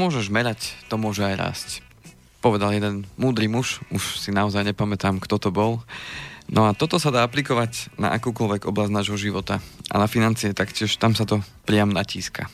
Môžeš 0.00 0.32
merať, 0.32 0.72
to 0.88 0.96
môže 0.96 1.20
aj 1.20 1.36
rásť. 1.36 1.68
Povedal 2.40 2.72
jeden 2.72 3.04
múdry 3.20 3.52
muž, 3.52 3.84
už 3.92 4.16
si 4.16 4.32
naozaj 4.32 4.64
nepamätám, 4.64 5.20
kto 5.20 5.36
to 5.36 5.52
bol. 5.52 5.84
No 6.48 6.64
a 6.64 6.72
toto 6.72 6.96
sa 6.96 7.12
dá 7.12 7.20
aplikovať 7.20 7.92
na 8.00 8.08
akúkoľvek 8.16 8.64
oblasť 8.64 8.96
nášho 8.96 9.20
života. 9.20 9.60
A 9.92 10.00
na 10.00 10.08
financie 10.08 10.56
taktiež, 10.56 10.96
tam 10.96 11.12
sa 11.12 11.28
to 11.28 11.44
priam 11.68 11.92
natíska. 11.92 12.48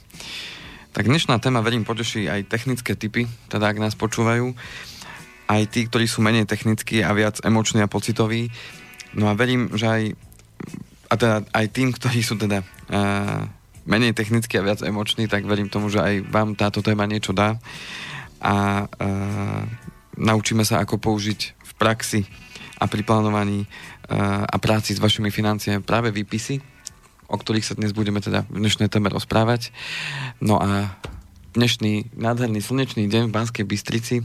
Tak 0.91 1.07
dnešná 1.07 1.39
téma, 1.39 1.63
verím, 1.63 1.87
poteší 1.87 2.27
aj 2.27 2.51
technické 2.51 2.99
typy, 2.99 3.31
teda 3.47 3.71
ak 3.71 3.79
nás 3.79 3.95
počúvajú, 3.95 4.51
aj 5.47 5.63
tí, 5.71 5.87
ktorí 5.87 6.11
sú 6.11 6.27
menej 6.27 6.51
technickí 6.51 7.07
a 7.07 7.15
viac 7.15 7.39
emoční 7.47 7.87
a 7.87 7.87
pocitoví. 7.87 8.51
No 9.15 9.31
a 9.31 9.39
verím, 9.39 9.71
že 9.71 9.87
aj, 9.87 10.03
a 11.07 11.15
teda 11.15 11.37
aj 11.55 11.67
tým, 11.71 11.95
ktorí 11.95 12.27
sú 12.27 12.35
teda 12.43 12.67
uh, 12.91 13.47
menej 13.87 14.13
technicky 14.13 14.59
a 14.59 14.67
viac 14.67 14.83
emočný, 14.83 15.31
tak 15.31 15.47
verím 15.47 15.71
tomu, 15.71 15.89
že 15.89 16.03
aj 16.03 16.15
vám 16.29 16.59
táto 16.59 16.83
téma 16.83 17.07
niečo 17.07 17.31
dá 17.31 17.57
a 18.43 18.85
e, 18.85 19.07
naučíme 20.19 20.67
sa, 20.67 20.83
ako 20.83 21.01
použiť 21.01 21.41
v 21.57 21.73
praxi 21.79 22.21
a 22.77 22.85
pri 22.91 23.07
plánovaní 23.07 23.65
e, 23.65 23.69
a 24.45 24.57
práci 24.61 24.93
s 24.93 25.01
vašimi 25.01 25.33
financiami 25.33 25.81
práve 25.81 26.13
výpisy, 26.13 26.61
o 27.31 27.37
ktorých 27.39 27.67
sa 27.67 27.79
dnes 27.79 27.97
budeme 27.97 28.21
teda 28.21 28.45
v 28.51 28.61
dnešnej 28.61 28.91
téme 28.93 29.09
rozprávať. 29.09 29.73
No 30.43 30.61
a 30.61 30.95
dnešný 31.57 32.13
nádherný 32.13 32.61
slnečný 32.61 33.09
deň 33.09 33.33
v 33.33 33.35
Banskej 33.35 33.65
Bystrici 33.65 34.21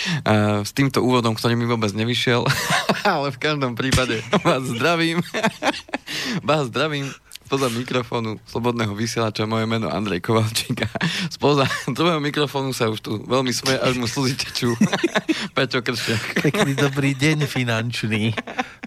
s 0.66 0.70
týmto 0.74 1.06
úvodom, 1.06 1.38
ktorý 1.38 1.54
mi 1.54 1.70
vôbec 1.70 1.94
nevyšiel, 1.94 2.42
ale 3.06 3.30
v 3.30 3.38
každom 3.38 3.78
prípade 3.78 4.18
vás 4.42 4.66
zdravím. 4.66 5.22
vás 6.48 6.66
zdravím 6.66 7.14
spoza 7.54 7.70
mikrofónu 7.70 8.42
Slobodného 8.50 8.98
vysielača 8.98 9.46
moje 9.46 9.62
meno 9.70 9.86
Andrej 9.86 10.26
Kovalčík 10.26 10.90
a 10.90 10.90
spoza 11.30 11.62
druhého 11.86 12.18
mikrofónu 12.18 12.74
sa 12.74 12.90
už 12.90 12.98
tu 12.98 13.22
veľmi 13.22 13.54
smeje, 13.54 13.78
až 13.78 13.94
mu 13.94 14.10
slzy 14.10 14.34
tečú. 14.34 14.74
Peťo 15.54 15.78
Kršiak. 15.78 16.50
Pekný 16.50 16.74
dobrý 16.74 17.14
deň 17.14 17.46
finančný. 17.46 18.34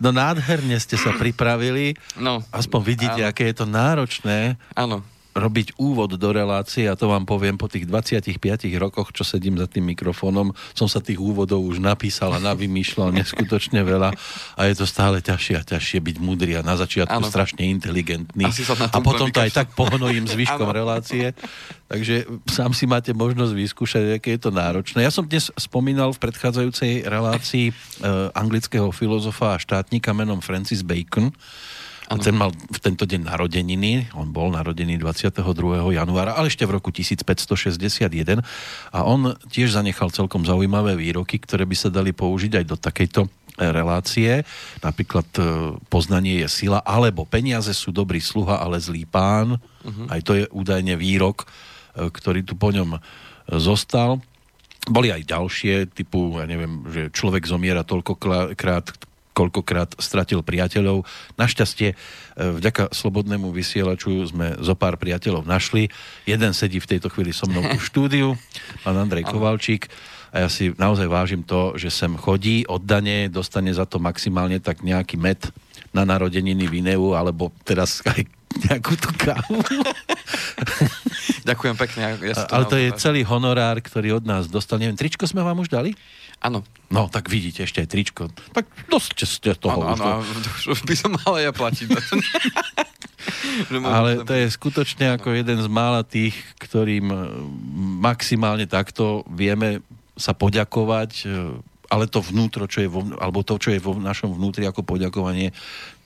No 0.03 0.11
nádherne 0.11 0.75
ste 0.83 0.99
sa 0.99 1.15
pripravili. 1.15 1.95
No. 2.19 2.43
Aspoň 2.51 2.81
vidíte, 2.83 3.23
áno. 3.23 3.31
aké 3.31 3.47
je 3.47 3.55
to 3.55 3.63
náročné. 3.63 4.59
Áno 4.75 4.99
robiť 5.37 5.77
úvod 5.77 6.17
do 6.17 6.29
relácie 6.33 6.89
a 6.89 6.97
to 6.97 7.07
vám 7.07 7.29
poviem 7.29 7.55
po 7.55 7.69
tých 7.69 7.85
25 7.85 8.41
rokoch, 8.81 9.13
čo 9.13 9.21
sedím 9.21 9.61
za 9.61 9.69
tým 9.69 9.93
mikrofónom, 9.93 10.51
som 10.73 10.89
sa 10.89 10.97
tých 10.97 11.21
úvodov 11.21 11.61
už 11.61 11.77
napísal 11.77 12.33
a 12.33 12.41
navymýšľal 12.41 13.13
neskutočne 13.13 13.85
veľa 13.85 14.09
a 14.57 14.61
je 14.65 14.75
to 14.75 14.85
stále 14.89 15.21
ťažšie 15.21 15.55
a 15.61 15.63
ťažšie 15.63 15.99
byť 16.01 16.17
mudrý 16.17 16.57
a 16.57 16.65
na 16.65 16.73
začiatku 16.73 17.21
ano. 17.21 17.29
strašne 17.29 17.69
inteligentný 17.69 18.49
a 18.89 18.97
potom 18.99 19.29
to 19.29 19.39
aj 19.39 19.53
tak 19.53 19.67
pohnojím 19.77 20.25
zvyškom 20.25 20.69
relácie. 20.73 21.37
Takže 21.87 22.27
sám 22.51 22.75
si 22.75 22.83
máte 22.83 23.15
možnosť 23.15 23.53
vyskúšať, 23.55 24.19
aké 24.19 24.35
je 24.35 24.41
to 24.43 24.51
náročné. 24.51 25.07
Ja 25.07 25.13
som 25.13 25.23
dnes 25.23 25.47
spomínal 25.55 26.11
v 26.11 26.19
predchádzajúcej 26.19 27.07
relácii 27.07 27.71
e, 27.71 27.73
anglického 28.35 28.91
filozofa 28.91 29.55
a 29.55 29.61
štátnika 29.61 30.11
menom 30.11 30.43
Francis 30.43 30.83
Bacon, 30.83 31.31
Ano. 32.07 32.23
Ten 32.23 32.39
mal 32.39 32.55
v 32.55 32.79
tento 32.79 33.03
deň 33.03 33.27
narodeniny, 33.27 34.15
on 34.15 34.31
bol 34.31 34.47
narodený 34.47 34.95
22. 34.95 35.43
januára, 35.91 36.39
ale 36.39 36.47
ešte 36.47 36.63
v 36.63 36.79
roku 36.79 36.87
1561 36.87 38.39
a 38.95 38.99
on 39.03 39.35
tiež 39.51 39.75
zanechal 39.75 40.07
celkom 40.15 40.47
zaujímavé 40.47 40.95
výroky, 40.95 41.35
ktoré 41.35 41.67
by 41.67 41.75
sa 41.75 41.91
dali 41.91 42.15
použiť 42.15 42.63
aj 42.63 42.65
do 42.65 42.79
takejto 42.79 43.21
e, 43.27 43.29
relácie. 43.59 44.47
Napríklad 44.79 45.27
e, 45.35 45.41
poznanie 45.91 46.47
je 46.47 46.47
sila, 46.47 46.79
alebo 46.79 47.27
peniaze 47.27 47.75
sú 47.75 47.91
dobrý 47.91 48.23
sluha, 48.23 48.63
ale 48.63 48.79
zlý 48.79 49.03
pán. 49.03 49.59
Uh-huh. 49.59 50.07
Aj 50.07 50.23
to 50.23 50.31
je 50.39 50.47
údajne 50.47 50.95
výrok, 50.95 51.43
e, 51.43 52.07
ktorý 52.07 52.47
tu 52.47 52.55
po 52.55 52.71
ňom 52.71 53.03
zostal. 53.51 54.23
Boli 54.87 55.11
aj 55.11 55.27
ďalšie, 55.27 55.91
typu, 55.91 56.39
ja 56.39 56.47
neviem, 56.47 56.87
že 56.87 57.11
človek 57.11 57.43
zomiera 57.43 57.83
toľkokrát, 57.83 58.95
koľkokrát 59.37 59.93
stratil 60.01 60.41
priateľov. 60.41 61.05
Našťastie 61.37 61.93
e, 61.93 61.95
vďaka 62.57 62.89
slobodnému 62.89 63.53
vysielaču 63.53 64.25
sme 64.25 64.57
zo 64.57 64.73
pár 64.73 64.97
priateľov 64.97 65.45
našli. 65.45 65.93
Jeden 66.25 66.57
sedí 66.57 66.81
v 66.81 66.97
tejto 66.97 67.13
chvíli 67.13 67.29
so 67.29 67.45
mnou 67.45 67.61
v 67.61 67.77
štúdiu, 67.93 68.33
pán 68.81 68.97
Andrej 68.97 69.29
Kovalčík. 69.29 69.85
A 70.33 70.43
ja 70.43 70.49
si 70.49 70.73
naozaj 70.73 71.05
vážim 71.05 71.45
to, 71.45 71.77
že 71.77 71.93
sem 71.93 72.11
chodí, 72.17 72.65
oddane, 72.65 73.29
dostane 73.29 73.71
za 73.71 73.85
to 73.85 74.01
maximálne 74.01 74.57
tak 74.57 74.81
nejaký 74.81 75.15
met 75.15 75.53
na 75.95 76.03
narodeniny 76.03 76.67
Vineu, 76.67 77.15
alebo 77.15 77.53
teraz 77.63 78.03
aj 78.03 78.25
nejakú 78.67 78.97
tú 78.97 79.09
kávu. 79.15 79.61
Ďakujem 81.47 81.75
pekne. 81.79 82.01
Ja 82.19 82.43
Ale 82.51 82.65
to 82.67 82.75
je 82.75 82.91
celý 82.99 83.23
honorár, 83.23 83.79
ktorý 83.79 84.19
od 84.19 84.25
nás 84.27 84.51
dostal. 84.51 84.83
Neviem, 84.83 84.99
tričko 84.99 85.23
sme 85.23 85.45
vám 85.45 85.63
už 85.63 85.71
dali? 85.71 85.95
Áno. 86.41 86.61
No, 86.87 87.11
tak 87.11 87.27
vidíte 87.27 87.67
ešte 87.67 87.83
aj 87.83 87.89
tričko. 87.91 88.31
Tak 88.55 88.63
dosť 88.87 89.17
ste 89.27 89.51
toho. 89.59 89.83
Áno, 89.83 90.23
áno, 90.23 90.23
už 90.73 90.87
by 90.87 90.95
som 90.95 91.11
mal 91.19 91.35
ja 91.41 91.51
platiť. 91.51 91.87
Ale 93.83 94.23
to 94.23 94.31
je 94.31 94.47
skutočne 94.47 95.19
ako 95.19 95.35
jeden 95.35 95.59
z 95.59 95.67
mála 95.67 96.07
tých, 96.07 96.37
ktorým 96.63 97.11
e, 97.11 97.19
maximálne 97.99 98.63
takto 98.69 99.27
vieme 99.27 99.83
sa 100.15 100.31
poďakovať, 100.31 101.11
e, 101.27 101.59
ale 101.91 102.07
to 102.07 102.23
vnútro, 102.23 102.71
čo 102.71 102.87
je 102.87 102.87
vo, 102.87 103.03
alebo 103.19 103.43
to, 103.43 103.59
čo 103.59 103.75
je 103.75 103.83
vo 103.83 103.99
našom 103.99 104.31
vnútri 104.31 104.63
ako 104.63 104.87
poďakovanie, 104.87 105.51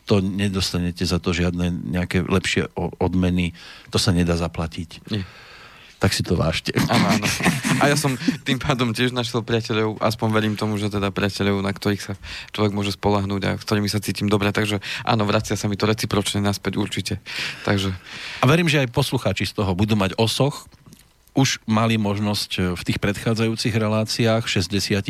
to 0.10 0.18
nedostanete 0.18 1.06
za 1.06 1.22
to 1.22 1.30
žiadne 1.30 1.94
nejaké 1.94 2.26
lepšie 2.26 2.74
odmeny, 2.98 3.54
to 3.94 4.02
sa 4.02 4.10
nedá 4.10 4.34
zaplatiť. 4.34 4.90
Nie 5.14 5.22
tak 6.02 6.18
si 6.18 6.26
to 6.26 6.34
vážte. 6.34 6.74
Áno, 6.90 7.06
áno. 7.14 7.26
A 7.78 7.94
ja 7.94 7.94
som 7.94 8.18
tým 8.42 8.58
pádom 8.58 8.90
tiež 8.90 9.14
našiel 9.14 9.46
priateľov, 9.46 10.02
aspoň 10.02 10.28
verím 10.34 10.56
tomu, 10.58 10.82
že 10.82 10.90
teda 10.90 11.14
priateľov, 11.14 11.62
na 11.62 11.70
ktorých 11.70 12.02
sa 12.02 12.14
človek 12.58 12.74
môže 12.74 12.98
spolahnúť 12.98 13.42
a 13.46 13.52
s 13.62 13.64
ktorými 13.70 13.86
sa 13.86 14.02
cítim 14.02 14.26
dobre, 14.26 14.50
takže 14.50 14.82
áno, 15.06 15.30
vracia 15.30 15.54
sa 15.54 15.70
mi 15.70 15.78
to 15.78 15.86
recipročne 15.86 16.42
naspäť 16.42 16.82
určite. 16.82 17.14
Takže... 17.62 17.94
A 18.42 18.46
verím, 18.50 18.66
že 18.66 18.82
aj 18.82 18.90
poslucháči 18.90 19.46
z 19.46 19.62
toho 19.62 19.78
budú 19.78 19.94
mať 19.94 20.18
osoch, 20.18 20.66
už 21.32 21.64
mali 21.64 21.96
možnosť 21.96 22.76
v 22.76 22.82
tých 22.84 23.00
predchádzajúcich 23.00 23.72
reláciách 23.72 24.44
64, 24.52 25.08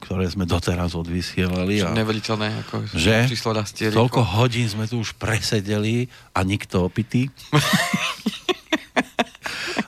ktoré 0.00 0.24
sme 0.24 0.48
doteraz 0.48 0.96
odvysielali. 0.96 1.84
A 1.84 1.92
Neveriteľné, 1.92 2.64
ako 2.64 2.88
že 2.96 3.28
číslo 3.28 3.52
rastie. 3.52 3.92
Toľko 3.92 4.24
hodín 4.40 4.64
sme 4.72 4.88
tu 4.88 5.04
už 5.04 5.12
presedeli 5.20 6.08
a 6.32 6.40
nikto 6.48 6.88
opitý. 6.88 7.28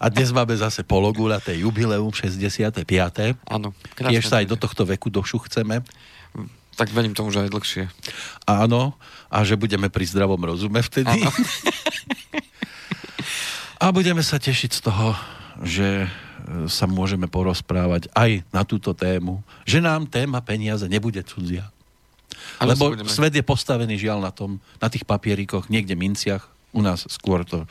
A 0.07 0.11
dnes 0.15 0.31
máme 0.31 0.55
zase 0.55 0.87
pologulaté 0.87 1.59
jubileum 1.59 2.15
65. 2.15 2.87
Áno. 3.51 3.75
Tiež 3.99 4.31
sa 4.31 4.39
aj 4.39 4.47
do 4.47 4.55
tohto 4.55 4.87
veku 4.87 5.11
došu 5.11 5.43
chceme. 5.51 5.83
Tak 6.79 6.95
verím 6.95 7.11
tomu, 7.11 7.35
že 7.35 7.43
aj 7.43 7.51
dlhšie. 7.51 7.91
Áno, 8.47 8.95
a 9.27 9.43
že 9.43 9.59
budeme 9.59 9.91
pri 9.91 10.07
zdravom 10.07 10.39
rozume 10.39 10.79
vtedy. 10.79 11.11
a 13.83 13.91
budeme 13.91 14.23
sa 14.23 14.39
tešiť 14.39 14.79
z 14.79 14.81
toho, 14.87 15.19
že 15.67 16.07
e, 16.07 16.09
sa 16.71 16.87
môžeme 16.87 17.27
porozprávať 17.27 18.07
aj 18.15 18.47
na 18.55 18.63
túto 18.63 18.95
tému, 18.95 19.43
že 19.67 19.83
nám 19.83 20.07
téma 20.07 20.39
peniaze 20.39 20.87
nebude 20.87 21.19
cudzia. 21.27 21.67
Ale 22.63 22.79
Lebo 22.79 22.95
budeme... 22.95 23.11
svet 23.11 23.35
je 23.35 23.43
postavený 23.43 23.99
žiaľ 23.99 24.23
na 24.23 24.31
tom, 24.31 24.63
na 24.79 24.87
tých 24.87 25.03
papierikoch, 25.03 25.67
niekde 25.67 25.99
minciach, 25.99 26.47
u 26.71 26.79
nás 26.79 27.11
skôr 27.11 27.43
to 27.43 27.67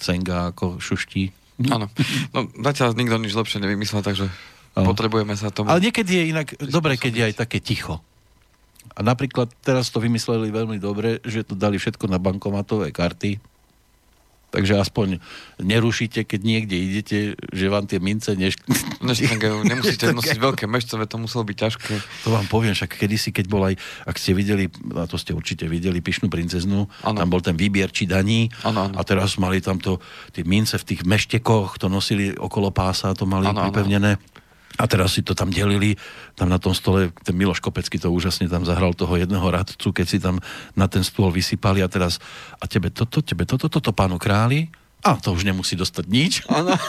cenga 0.00 0.52
ako 0.54 0.78
šuští. 0.78 1.32
Áno. 1.72 1.88
No 2.36 2.38
zatiaľ 2.60 2.92
nikto 2.92 3.16
nič 3.16 3.32
lepšie 3.32 3.64
nevymyslel, 3.64 4.04
takže 4.04 4.28
no. 4.76 4.84
potrebujeme 4.84 5.32
sa 5.36 5.48
tomu... 5.48 5.72
Ale 5.72 5.80
niekedy 5.80 6.10
je 6.12 6.24
inak 6.36 6.48
dobre, 6.68 7.00
keď 7.00 7.12
je 7.12 7.24
aj 7.32 7.34
také 7.46 7.58
ticho. 7.64 8.04
A 8.96 9.00
napríklad 9.04 9.50
teraz 9.64 9.88
to 9.92 9.98
vymysleli 10.00 10.52
veľmi 10.52 10.78
dobre, 10.80 11.20
že 11.24 11.44
to 11.44 11.56
dali 11.56 11.76
všetko 11.80 12.08
na 12.08 12.20
bankomatové 12.20 12.92
karty 12.92 13.55
Takže 14.56 14.80
aspoň 14.80 15.20
nerušíte, 15.60 16.24
keď 16.24 16.40
niekde 16.40 16.76
idete, 16.80 17.18
že 17.52 17.66
vám 17.68 17.84
tie 17.84 18.00
mince 18.00 18.32
neš... 18.32 18.56
Neštangajú, 19.04 19.68
nemusíte 19.68 20.08
nosiť 20.16 20.40
veľké 20.40 20.64
mešcové, 20.64 21.04
to 21.04 21.20
muselo 21.20 21.44
byť 21.44 21.56
ťažké. 21.60 21.94
To 22.24 22.32
vám 22.32 22.48
poviem, 22.48 22.72
však 22.72 22.96
kedysi, 22.96 23.36
keď 23.36 23.46
bol 23.52 23.68
aj, 23.68 23.76
ak 24.08 24.16
ste 24.16 24.32
videli, 24.32 24.72
a 24.96 25.04
to 25.04 25.20
ste 25.20 25.36
určite 25.36 25.68
videli, 25.68 26.00
Pišnú 26.00 26.32
princeznu, 26.32 26.88
ano. 27.04 27.16
tam 27.20 27.28
bol 27.28 27.44
ten 27.44 27.52
výbier 27.52 27.92
či 27.92 28.08
daní 28.08 28.48
ano, 28.64 28.88
ano. 28.88 28.96
a 28.96 29.02
teraz 29.04 29.36
mali 29.36 29.60
tam 29.60 29.76
to, 29.76 30.00
tie 30.32 30.46
mince 30.48 30.80
v 30.80 30.96
tých 30.96 31.04
meštekoch, 31.04 31.76
to 31.76 31.92
nosili 31.92 32.32
okolo 32.32 32.72
pása, 32.72 33.12
to 33.12 33.28
mali 33.28 33.52
ano, 33.52 33.68
pripevnené. 33.68 34.16
Ano. 34.16 34.44
A 34.76 34.84
teraz 34.84 35.16
si 35.16 35.24
to 35.24 35.32
tam 35.32 35.48
delili, 35.48 35.96
tam 36.36 36.52
na 36.52 36.60
tom 36.60 36.76
stole, 36.76 37.08
ten 37.24 37.32
Miloš 37.32 37.64
Kopecký 37.64 37.96
to 37.96 38.12
úžasne 38.12 38.48
tam 38.48 38.64
zahral 38.68 38.92
toho 38.92 39.16
jedného 39.16 39.44
radcu, 39.48 39.88
keď 39.92 40.06
si 40.06 40.18
tam 40.20 40.40
na 40.76 40.86
ten 40.86 41.00
stôl 41.00 41.32
vysypali 41.32 41.80
a 41.80 41.88
teraz, 41.88 42.20
a 42.60 42.64
tebe 42.68 42.92
toto, 42.92 43.24
tebe 43.24 43.48
toto, 43.48 43.72
toto, 43.72 43.90
pánu 43.96 44.20
králi, 44.20 44.68
A 45.06 45.14
to 45.22 45.32
už 45.32 45.46
nemusí 45.46 45.78
dostať 45.78 46.04
nič. 46.08 46.32
Áno. 46.50 46.74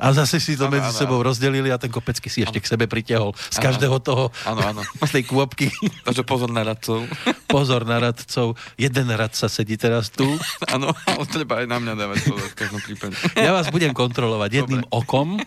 A 0.00 0.16
zase 0.16 0.40
si 0.40 0.56
to 0.56 0.68
Áno, 0.68 0.80
medzi 0.80 0.92
áno, 0.92 0.96
sebou 0.96 1.20
rozdelili 1.20 1.68
a 1.68 1.76
ten 1.76 1.92
kopecký 1.92 2.32
si 2.32 2.40
ešte 2.40 2.60
k 2.60 2.66
sebe 2.68 2.88
pritiahol 2.88 3.36
z 3.36 3.58
každého 3.60 4.00
toho, 4.00 4.32
Áno, 4.48 4.60
áno. 4.64 4.80
z 5.08 5.20
tej 5.20 5.24
kôpky. 5.28 5.68
Takže 6.08 6.24
pozor 6.24 6.48
na 6.48 6.64
radcov. 6.64 7.04
Pozor 7.48 7.84
na 7.84 8.00
radcov. 8.00 8.56
Jeden 8.80 9.08
radca 9.12 9.46
sedí 9.48 9.76
teraz 9.76 10.08
tu. 10.08 10.24
Áno, 10.72 10.92
treba 11.28 11.60
aj 11.60 11.66
na 11.68 11.78
mňa 11.80 11.94
dávať 11.96 12.18
pozor 12.32 12.48
v 12.48 12.56
každom 12.56 12.80
prípade. 12.80 13.14
Ja 13.36 13.52
vás 13.52 13.68
budem 13.68 13.92
kontrolovať 13.92 14.64
jedným 14.64 14.84
okom. 14.88 15.40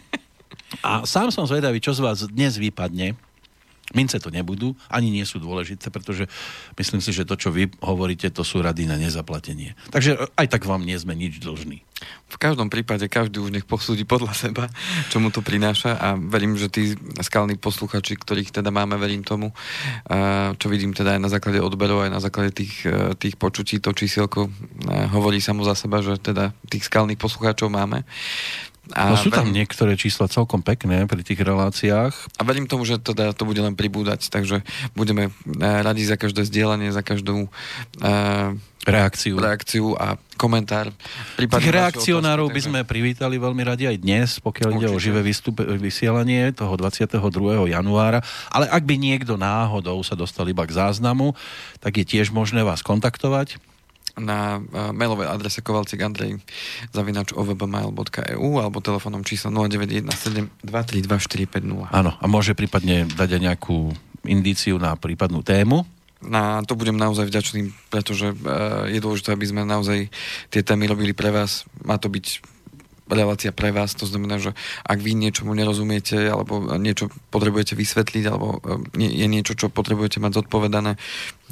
A 0.83 1.07
sám 1.07 1.31
som 1.31 1.47
zvedavý, 1.47 1.79
čo 1.79 1.95
z 1.95 2.03
vás 2.03 2.27
dnes 2.27 2.59
vypadne. 2.59 3.15
Mince 3.95 4.17
to 4.17 4.31
nebudú, 4.31 4.73
ani 4.87 5.11
nie 5.11 5.23
sú 5.27 5.43
dôležité, 5.43 5.91
pretože 5.91 6.25
myslím 6.79 7.03
si, 7.03 7.11
že 7.13 7.27
to, 7.27 7.35
čo 7.35 7.51
vy 7.51 7.67
hovoríte, 7.83 8.31
to 8.31 8.41
sú 8.41 8.63
rady 8.63 8.87
na 8.87 8.95
nezaplatenie. 8.95 9.75
Takže 9.91 10.33
aj 10.33 10.47
tak 10.49 10.63
vám 10.65 10.87
nie 10.87 10.95
sme 10.95 11.13
nič 11.13 11.43
dlžní. 11.43 11.83
V 12.31 12.37
každom 12.41 12.67
prípade 12.73 13.05
každý 13.11 13.39
už 13.43 13.53
nech 13.53 13.67
posúdi 13.67 14.03
podľa 14.03 14.33
seba, 14.33 14.65
čo 15.11 15.19
mu 15.21 15.29
to 15.29 15.45
prináša 15.45 15.99
a 15.99 16.15
verím, 16.17 16.57
že 16.57 16.71
tí 16.71 16.95
skalní 17.21 17.59
posluchači, 17.59 18.17
ktorých 18.17 18.55
teda 18.55 18.71
máme, 18.73 18.97
verím 18.97 19.21
tomu, 19.21 19.53
čo 20.57 20.67
vidím 20.71 20.95
teda 20.95 21.15
aj 21.15 21.21
na 21.21 21.29
základe 21.29 21.59
odberov, 21.61 22.07
aj 22.07 22.11
na 22.11 22.23
základe 22.23 22.55
tých, 22.55 22.87
e, 22.87 23.13
tých 23.19 23.35
počutí, 23.37 23.77
to 23.77 23.93
čísielko 23.93 24.47
e, 24.47 24.51
hovorí 25.11 25.37
samo 25.39 25.61
za 25.63 25.77
seba, 25.77 26.01
že 26.01 26.17
teda 26.17 26.55
tých 26.67 26.87
skalných 26.87 27.21
poslucháčov 27.21 27.69
máme. 27.69 28.03
A 28.91 29.15
no 29.15 29.15
sú 29.15 29.31
tam 29.31 29.47
verím, 29.47 29.63
niektoré 29.63 29.95
čísla 29.95 30.27
celkom 30.27 30.59
pekné 30.59 31.07
pri 31.07 31.23
tých 31.23 31.39
reláciách. 31.39 32.11
a 32.35 32.41
verím 32.43 32.67
tomu, 32.67 32.83
že 32.83 32.99
teda 32.99 33.31
to 33.31 33.47
bude 33.47 33.63
len 33.63 33.79
pribúdať, 33.79 34.27
takže 34.27 34.59
budeme 34.91 35.31
e, 35.31 35.63
radi 35.63 36.03
za 36.03 36.19
každé 36.19 36.43
zdieľanie, 36.43 36.91
za 36.91 36.99
každú 36.99 37.47
e, 38.03 38.59
Reakciu. 38.83 39.39
reakciu 39.39 39.95
a 39.95 40.19
komentár. 40.35 40.91
Tých 41.39 41.71
reakcionárov 41.71 42.51
otázky, 42.51 42.55
by 42.59 42.61
sme 42.67 42.79
privítali 42.83 43.39
veľmi 43.39 43.63
radi 43.63 43.87
aj 43.87 43.97
dnes, 44.03 44.29
pokiaľ 44.43 44.69
ide 44.75 44.91
o 44.91 44.99
Určite. 44.99 45.07
živé 45.07 45.21
vystup, 45.23 45.63
vysielanie 45.63 46.51
toho 46.51 46.75
22. 46.75 47.15
januára. 47.71 48.19
Ale 48.51 48.67
ak 48.67 48.83
by 48.83 48.99
niekto 48.99 49.39
náhodou 49.39 50.03
sa 50.03 50.19
dostal 50.19 50.43
iba 50.51 50.67
k 50.67 50.75
záznamu, 50.75 51.31
tak 51.79 51.95
je 51.95 52.03
tiež 52.03 52.35
možné 52.35 52.67
vás 52.67 52.83
kontaktovať. 52.83 53.55
Na 54.13 54.61
uh, 54.61 54.93
mailovej 54.93 55.25
adrese 55.25 55.65
kovalcik 55.65 55.97
andrej 56.05 56.37
zavinač 56.93 57.33
ovbmail.eu 57.33 58.49
alebo 58.61 58.77
telefónom 58.77 59.25
číslo 59.25 59.49
0917 59.49 60.61
232 60.61 61.09
450. 61.09 61.89
Áno, 61.89 62.11
a 62.13 62.25
môže 62.29 62.53
prípadne 62.53 63.09
dať 63.09 63.37
aj 63.37 63.41
nejakú 63.41 63.89
indíciu 64.29 64.77
na 64.77 64.93
prípadnú 64.93 65.41
tému. 65.41 65.83
Na 66.23 66.63
to 66.63 66.79
budem 66.79 66.95
naozaj 66.95 67.27
vďačný, 67.27 67.73
pretože 67.91 68.31
uh, 68.31 68.87
je 68.87 69.01
dôležité, 69.01 69.35
aby 69.35 69.45
sme 69.49 69.67
naozaj 69.67 70.07
tie 70.53 70.61
témy 70.61 70.87
robili 70.87 71.11
pre 71.11 71.33
vás. 71.33 71.67
Má 71.83 71.97
to 71.99 72.07
byť 72.07 72.52
relácia 73.09 73.51
pre 73.51 73.75
vás, 73.75 73.93
to 73.93 74.07
znamená, 74.07 74.39
že 74.39 74.55
ak 74.87 74.99
vy 74.99 75.15
niečomu 75.15 75.51
nerozumiete, 75.53 76.29
alebo 76.31 76.77
niečo 76.79 77.11
potrebujete 77.29 77.75
vysvetliť, 77.75 78.23
alebo 78.27 78.63
nie, 78.95 79.11
je 79.11 79.27
niečo, 79.27 79.53
čo 79.55 79.67
potrebujete 79.67 80.23
mať 80.23 80.43
zodpovedané, 80.43 80.95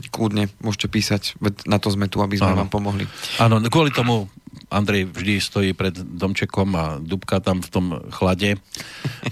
kľudne 0.09 0.47
môžete 0.63 0.87
písať, 0.87 1.21
na 1.67 1.77
to 1.77 1.91
sme 1.91 2.07
tu, 2.07 2.23
aby 2.23 2.39
sme 2.39 2.55
Áno. 2.55 2.65
vám 2.65 2.71
pomohli. 2.71 3.05
Áno, 3.37 3.59
kvôli 3.67 3.91
tomu 3.91 4.31
Andrej 4.71 5.11
vždy 5.11 5.33
stojí 5.39 5.71
pred 5.75 5.95
domčekom 5.95 6.69
a 6.75 6.85
dubka 6.99 7.39
tam 7.43 7.59
v 7.63 7.69
tom 7.71 7.85
chlade. 8.11 8.59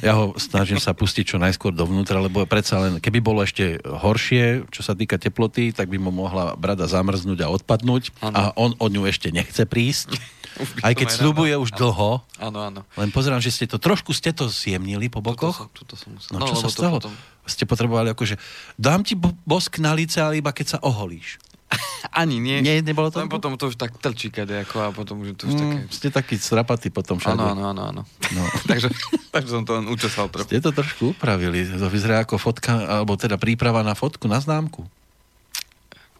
Ja 0.03 0.15
ho 0.15 0.35
snažím 0.35 0.79
sa 0.79 0.95
pustiť 0.95 1.35
čo 1.35 1.37
najskôr 1.39 1.75
dovnútra, 1.75 2.19
lebo 2.23 2.43
predsa 2.47 2.79
len, 2.83 3.03
keby 3.03 3.19
bolo 3.23 3.43
ešte 3.43 3.79
horšie, 3.83 4.67
čo 4.71 4.81
sa 4.83 4.95
týka 4.95 5.19
teploty, 5.19 5.71
tak 5.75 5.91
by 5.91 5.99
mu 5.99 6.11
mohla 6.11 6.55
brada 6.55 6.87
zamrznúť 6.87 7.39
a 7.43 7.51
odpadnúť 7.51 8.15
Áno. 8.23 8.35
a 8.35 8.41
on 8.55 8.75
o 8.79 8.87
ňu 8.87 9.07
ešte 9.07 9.31
nechce 9.31 9.63
prísť. 9.63 10.38
Aj 10.79 10.91
keď 10.91 11.07
rád. 11.13 11.57
už 11.57 11.69
dlho, 11.71 12.21
Áno, 12.37 12.59
áno. 12.61 12.81
len 12.93 13.09
pozerám, 13.09 13.37
že 13.37 13.49
ste 13.49 13.63
to 13.63 13.75
trošku 13.75 14.11
ste 14.11 14.29
to 14.29 14.45
zjemnili 14.45 15.07
po 15.07 15.19
Tuto 15.19 15.27
bokoch. 15.29 15.57
som, 15.57 15.69
tuto 15.69 15.93
som 15.93 16.11
musel. 16.11 16.31
No, 16.33 16.43
čo 16.43 16.55
sa 16.55 16.67
stalo? 16.67 16.99
potom- 16.99 17.15
Ste 17.43 17.63
potrebovali 17.63 18.09
akože, 18.09 18.35
dám 18.75 19.01
ti 19.01 19.13
bo- 19.13 19.33
bosk 19.41 19.77
na 19.77 19.91
lice, 19.91 20.17
ale 20.17 20.37
iba 20.37 20.49
keď 20.49 20.65
sa 20.67 20.79
oholíš. 20.79 21.39
Ani 22.11 22.37
nie. 22.37 22.59
Nie, 22.59 22.79
nebolo 22.79 23.07
to? 23.07 23.17
Len 23.17 23.27
potom 23.27 23.53
to 23.53 23.67
už 23.67 23.75
tak 23.75 23.93
trčí 23.95 24.27
kadejako 24.27 24.75
a 24.79 24.89
potom 24.89 25.21
už 25.21 25.33
to 25.35 25.45
už 25.45 25.53
také... 25.53 25.77
Mm, 25.79 25.87
ste 25.87 26.07
taký 26.09 26.35
strapatý 26.35 26.89
potom 26.89 27.15
všade. 27.15 27.35
Áno, 27.35 27.53
áno, 27.53 27.63
áno, 27.67 27.81
áno. 27.85 28.01
No. 28.31 28.41
takže, 28.69 28.89
takže 29.29 29.49
som 29.51 29.63
to 29.63 29.75
len 29.75 29.85
učesal 29.85 30.27
trochu. 30.27 30.49
Ste 30.49 30.59
to 30.59 30.71
trošku 30.71 31.13
upravili. 31.13 31.63
To 31.69 31.85
vyzerá 31.85 32.21
ako 32.21 32.35
fotka, 32.37 32.73
alebo 32.97 33.13
teda 33.13 33.35
príprava 33.35 33.79
na 33.79 33.93
fotku, 33.93 34.25
na 34.25 34.37
známku. 34.37 34.81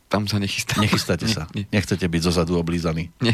Tam 0.06 0.26
sa 0.26 0.38
nechystám. 0.38 0.82
Nechystáte 0.82 1.26
sa. 1.32 1.46
Nie, 1.52 1.66
Nechcete 1.72 2.02
byť 2.04 2.22
zozadu 2.24 2.54
oblízaní. 2.56 3.10
nie. 3.20 3.34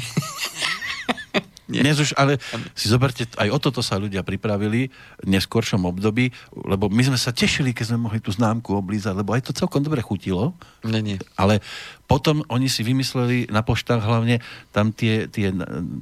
Nie. 1.66 1.82
Dnes 1.82 1.98
už, 1.98 2.14
ale 2.14 2.38
si 2.78 2.86
zoberte, 2.86 3.26
aj 3.42 3.50
o 3.50 3.58
toto 3.58 3.82
sa 3.82 3.98
ľudia 3.98 4.22
pripravili 4.22 4.90
v 5.22 5.28
neskôršom 5.28 5.82
období, 5.90 6.30
lebo 6.54 6.90
my 6.94 7.02
sme 7.10 7.18
sa 7.18 7.34
tešili, 7.34 7.74
keď 7.74 7.94
sme 7.94 8.06
mohli 8.06 8.22
tú 8.22 8.30
známku 8.30 8.74
oblízať, 8.78 9.18
lebo 9.18 9.34
aj 9.34 9.50
to 9.50 9.58
celkom 9.58 9.82
dobre 9.82 10.02
chutilo, 10.06 10.54
Nie, 10.86 11.02
nie. 11.02 11.18
ale 11.38 11.66
potom 12.06 12.46
oni 12.54 12.70
si 12.70 12.86
vymysleli 12.86 13.50
na 13.50 13.66
poštách 13.66 14.02
hlavne 14.02 14.46
tam 14.70 14.94
tie, 14.94 15.26
tie 15.26 15.50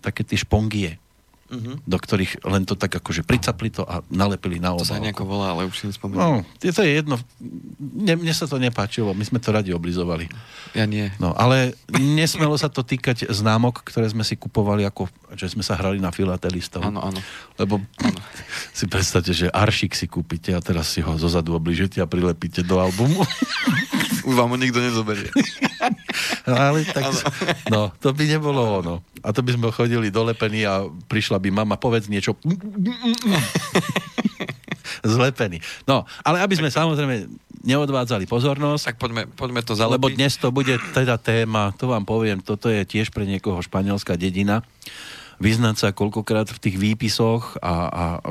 také 0.03 0.27
tie 0.27 0.35
špongie, 0.35 0.99
Mhm. 1.45 1.83
do 1.83 1.97
ktorých 1.97 2.41
len 2.43 2.63
to 2.63 2.73
tak 2.73 2.89
akože 2.91 3.21
pricapli 3.21 3.67
to 3.67 3.83
a 3.83 4.01
nalepili 4.07 4.57
na 4.57 4.71
To 4.71 4.81
sa 4.81 4.95
obálku. 4.95 5.03
nejako 5.03 5.23
volá, 5.23 5.47
ale 5.51 5.65
už 5.65 5.75
si 5.75 5.85
nespomínam. 5.85 6.41
No, 6.41 6.47
je- 6.57 6.69
to 6.69 6.81
je 6.81 6.91
jedno. 6.95 7.15
Mne, 7.77 8.13
mne 8.19 8.31
sa 8.31 8.43
to 8.43 8.57
nepáčilo, 8.57 9.11
my 9.11 9.21
sme 9.21 9.37
to 9.37 9.49
radi 9.49 9.69
oblizovali. 9.69 10.31
Ja 10.71 10.83
nie. 10.83 11.13
No, 11.17 11.31
ale 11.31 11.77
nesmelo 11.91 12.55
sa 12.55 12.67
to 12.67 12.81
týkať 12.81 13.27
známok, 13.27 13.81
ktoré 13.81 14.07
sme 14.07 14.21
si 14.21 14.33
kupovali, 14.33 14.81
ako 14.83 15.05
že 15.33 15.49
sme 15.49 15.61
sa 15.61 15.73
hrali 15.73 15.97
na 15.97 16.09
filatelistov. 16.09 16.81
Áno, 16.81 17.01
áno. 17.01 17.17
Lebo 17.55 17.81
si 18.71 18.85
predstavte, 18.85 19.31
že 19.31 19.47
aršik 19.47 19.93
si 19.93 20.05
kúpite 20.05 20.51
a 20.51 20.59
teraz 20.59 20.89
si 20.89 20.99
ho 20.99 21.13
zozadu 21.15 21.53
obližete 21.53 21.97
a 21.97 22.05
prilepíte 22.05 22.61
do 22.61 22.77
albumu. 22.77 23.21
Už 24.23 24.33
vám 24.33 24.49
ho 24.49 24.57
nikto 24.57 24.79
nezoberie. 24.79 25.27
No, 26.45 26.53
ale 26.65 26.85
tak, 26.85 27.11
no, 27.67 27.91
to 27.93 28.09
by 28.09 28.23
nebolo 28.25 28.61
ono. 28.79 28.95
A 29.19 29.31
to 29.31 29.39
by 29.39 29.51
sme 29.51 29.67
chodili 29.69 30.07
dolepení 30.09 30.63
a 30.63 30.83
prišla 31.07 31.32
by 31.37 31.49
mama, 31.53 31.75
povedz 31.77 32.09
niečo. 32.09 32.35
Zlepený. 35.03 35.59
No, 35.83 36.07
ale 36.23 36.39
aby 36.39 36.55
sme 36.55 36.71
samozrejme 36.71 37.27
neodvádzali 37.63 38.27
pozornosť, 38.27 38.95
Tak 38.95 38.97
poďme, 38.99 39.23
poďme 39.31 39.63
to 39.63 39.73
lebo 39.75 39.95
zalepiť. 40.11 40.15
dnes 40.19 40.33
to 40.35 40.51
bude 40.51 40.75
teda 40.91 41.15
téma, 41.15 41.71
to 41.79 41.87
vám 41.87 42.03
poviem, 42.03 42.43
toto 42.43 42.67
je 42.67 42.83
tiež 42.83 43.11
pre 43.11 43.23
niekoho 43.23 43.59
španielská 43.63 44.19
dedina. 44.19 44.63
Vyznať 45.41 45.75
sa 45.75 45.89
koľkokrát 45.91 46.47
v 46.51 46.61
tých 46.61 46.77
výpisoch 46.77 47.57
a, 47.59 47.73
a 47.89 48.03
a 48.21 48.29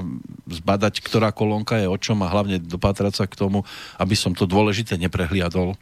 zbadať, 0.49 1.03
ktorá 1.03 1.35
kolónka 1.35 1.77
je 1.77 1.91
o 1.91 1.99
čom 1.99 2.23
a 2.25 2.31
hlavne 2.31 2.63
dopatrať 2.63 3.13
sa 3.13 3.25
k 3.29 3.37
tomu, 3.37 3.67
aby 3.99 4.15
som 4.17 4.33
to 4.33 4.49
dôležité 4.49 4.97
neprehliadol. 4.97 5.77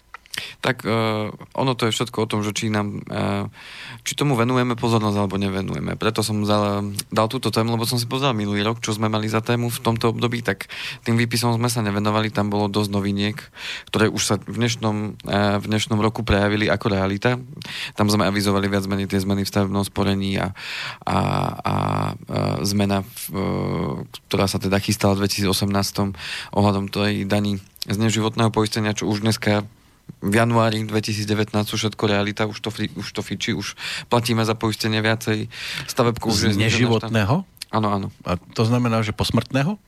Tak 0.62 0.86
uh, 0.86 1.34
ono 1.58 1.72
to 1.74 1.90
je 1.90 1.94
všetko 1.94 2.22
o 2.22 2.30
tom, 2.30 2.40
že 2.46 2.54
či 2.54 2.70
nám, 2.70 3.02
uh, 3.10 3.50
či 4.06 4.14
tomu 4.14 4.38
venujeme 4.38 4.78
pozornosť 4.78 5.16
alebo 5.18 5.36
nevenujeme. 5.36 5.98
Preto 5.98 6.22
som 6.22 6.46
zal, 6.46 6.94
dal 7.10 7.26
túto 7.26 7.50
tému, 7.50 7.74
lebo 7.74 7.82
som 7.82 7.98
si 7.98 8.06
pozrel 8.06 8.30
minulý 8.30 8.62
rok, 8.62 8.78
čo 8.78 8.94
sme 8.94 9.10
mali 9.10 9.26
za 9.26 9.42
tému 9.42 9.68
v 9.74 9.82
tomto 9.82 10.14
období, 10.14 10.40
tak 10.46 10.70
tým 11.02 11.18
výpisom 11.18 11.58
sme 11.58 11.66
sa 11.66 11.82
nevenovali, 11.82 12.30
tam 12.30 12.46
bolo 12.46 12.70
dosť 12.70 12.90
noviniek, 12.94 13.36
ktoré 13.90 14.06
už 14.06 14.22
sa 14.22 14.34
v 14.38 14.54
dnešnom, 14.54 15.18
uh, 15.26 15.58
v 15.58 15.66
dnešnom 15.66 15.98
roku 15.98 16.22
prejavili 16.22 16.70
ako 16.70 16.86
realita. 16.94 17.34
Tam 17.98 18.06
sme 18.06 18.30
avizovali 18.30 18.70
viac 18.70 18.86
menej 18.86 19.10
tie 19.10 19.18
zmeny 19.18 19.42
v 19.42 19.50
stavebnom 19.50 19.82
sporení 19.82 20.38
a, 20.38 20.54
a, 21.02 21.10
a, 21.10 21.16
a 21.66 21.74
zmena, 22.62 23.02
v, 23.02 23.22
uh, 23.34 23.94
ktorá 24.30 24.46
sa 24.46 24.62
teda 24.62 24.78
chystala 24.78 25.18
v 25.18 25.26
2018 25.26 26.14
ohľadom 26.54 26.86
tej 26.86 27.26
daní 27.26 27.58
z 27.88 27.96
neživotného 27.98 28.54
poistenia, 28.54 28.94
čo 28.94 29.10
už 29.10 29.26
dneska 29.26 29.66
v 30.18 30.34
januári 30.34 30.82
2019 30.82 31.54
sú 31.70 31.76
všetko 31.78 32.04
realita, 32.10 32.50
už 32.50 32.58
to, 32.58 32.70
už 32.74 33.08
to 33.14 33.22
fičí, 33.22 33.54
už 33.54 33.78
platíme 34.10 34.42
za 34.42 34.58
poistenie 34.58 34.98
viacej, 34.98 35.46
stavebku 35.86 36.28
už 36.28 36.50
Z 36.50 36.58
znížená 36.58 36.62
neživotného? 36.66 37.36
Áno, 37.70 37.88
áno. 37.88 38.08
A 38.26 38.34
to 38.34 38.66
znamená, 38.66 38.98
že 39.06 39.14
posmrtného? 39.14 39.78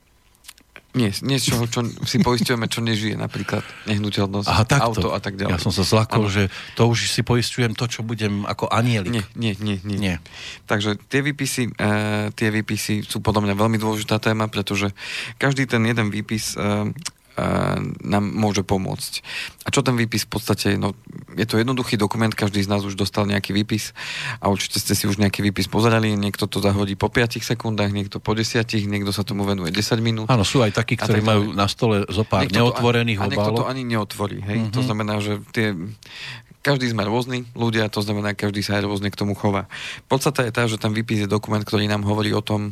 Nie, 0.93 1.09
niečo, 1.25 1.57
čo 1.73 1.89
si 2.05 2.21
poistujeme, 2.21 2.69
čo 2.69 2.85
nežije, 2.85 3.17
napríklad 3.17 3.65
nehnuteľnosť, 3.89 4.45
Aha, 4.45 4.65
takto. 4.69 4.85
auto 4.93 5.09
a 5.17 5.21
tak 5.25 5.41
ďalej. 5.41 5.57
Ja 5.57 5.65
som 5.65 5.73
sa 5.73 5.89
zlakol, 5.89 6.29
Áno. 6.29 6.33
že 6.33 6.53
to 6.77 6.85
už 6.85 7.09
si 7.09 7.25
poistujem 7.25 7.73
to, 7.73 7.89
čo 7.89 8.05
budem 8.05 8.45
ako 8.45 8.69
anielik. 8.69 9.09
Nie, 9.09 9.25
nie, 9.33 9.57
nie, 9.57 9.77
nie. 9.89 9.97
Nie. 9.97 10.17
Takže 10.69 11.01
tie 11.09 11.25
výpisy, 11.25 11.73
e, 11.73 12.29
tie 12.37 12.53
výpisy 12.53 13.09
sú 13.09 13.25
podľa 13.25 13.49
mňa 13.49 13.55
veľmi 13.57 13.81
dôležitá 13.81 14.21
téma, 14.21 14.53
pretože 14.53 14.93
každý 15.41 15.65
ten 15.65 15.81
jeden 15.81 16.13
výpis 16.13 16.61
e, 16.61 16.93
nám 18.03 18.25
môže 18.29 18.61
pomôcť. 18.61 19.25
A 19.65 19.73
čo 19.73 19.81
ten 19.81 19.97
výpis 19.97 20.29
v 20.29 20.31
podstate, 20.37 20.77
no, 20.77 20.93
je 21.33 21.49
to 21.49 21.57
jednoduchý 21.57 21.97
dokument, 21.97 22.29
každý 22.29 22.61
z 22.61 22.69
nás 22.69 22.85
už 22.85 22.93
dostal 22.93 23.25
nejaký 23.25 23.57
výpis 23.57 23.97
a 24.45 24.53
určite 24.53 24.77
ste 24.77 24.93
si 24.93 25.09
už 25.09 25.17
nejaký 25.17 25.41
výpis 25.41 25.65
pozerali, 25.69 26.13
niekto 26.13 26.45
to 26.45 26.61
zahodí 26.61 26.93
po 26.93 27.09
5 27.09 27.41
sekundách, 27.41 27.89
niekto 27.89 28.21
po 28.21 28.37
10, 28.37 28.69
niekto 28.85 29.11
sa 29.17 29.25
tomu 29.25 29.49
venuje 29.49 29.73
10 29.73 30.05
minút. 30.05 30.27
Áno, 30.29 30.45
sú 30.45 30.61
aj 30.61 30.77
takí, 30.77 31.01
ktorí 31.01 31.25
tak 31.25 31.29
majú 31.29 31.57
na 31.57 31.65
stole 31.73 32.05
zo 32.13 32.25
pár 32.29 32.45
neotvorených 32.53 33.19
ani, 33.21 33.25
a 33.25 33.33
niekto 33.33 33.51
to 33.57 33.65
ani 33.65 33.83
neotvorí, 33.89 34.39
hej? 34.45 34.59
Mhm. 34.59 34.63
Mm-hmm. 34.69 34.77
To 34.77 34.81
znamená, 34.85 35.15
že 35.25 35.33
tie 35.57 35.73
každý 36.63 36.95
sme 36.95 37.03
rôzni 37.03 37.43
ľudia, 37.59 37.91
to 37.91 38.01
znamená, 38.07 38.39
každý 38.39 38.63
sa 38.63 38.79
aj 38.79 38.87
rôzne 38.87 39.11
k 39.11 39.19
tomu 39.19 39.35
chová. 39.35 39.67
Podstata 40.07 40.47
je 40.47 40.55
tá, 40.55 40.63
že 40.71 40.79
ten 40.79 40.95
výpis 40.95 41.27
je 41.27 41.29
dokument, 41.29 41.59
ktorý 41.59 41.91
nám 41.91 42.07
hovorí 42.07 42.31
o 42.31 42.41
tom, 42.41 42.71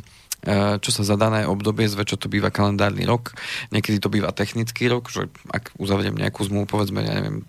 čo 0.81 0.89
sa 0.89 1.03
za 1.05 1.15
dané 1.17 1.45
obdobie, 1.45 1.85
zväčša 1.85 2.17
to 2.17 2.27
býva 2.31 2.49
kalendárny 2.49 3.05
rok, 3.05 3.37
niekedy 3.69 4.01
to 4.01 4.09
býva 4.09 4.33
technický 4.33 4.89
rok, 4.89 5.13
že 5.13 5.29
ak 5.53 5.73
uzavriem 5.77 6.17
nejakú 6.17 6.41
zmluvu, 6.41 6.65
povedzme, 6.65 7.05
ja 7.05 7.13
neviem, 7.21 7.45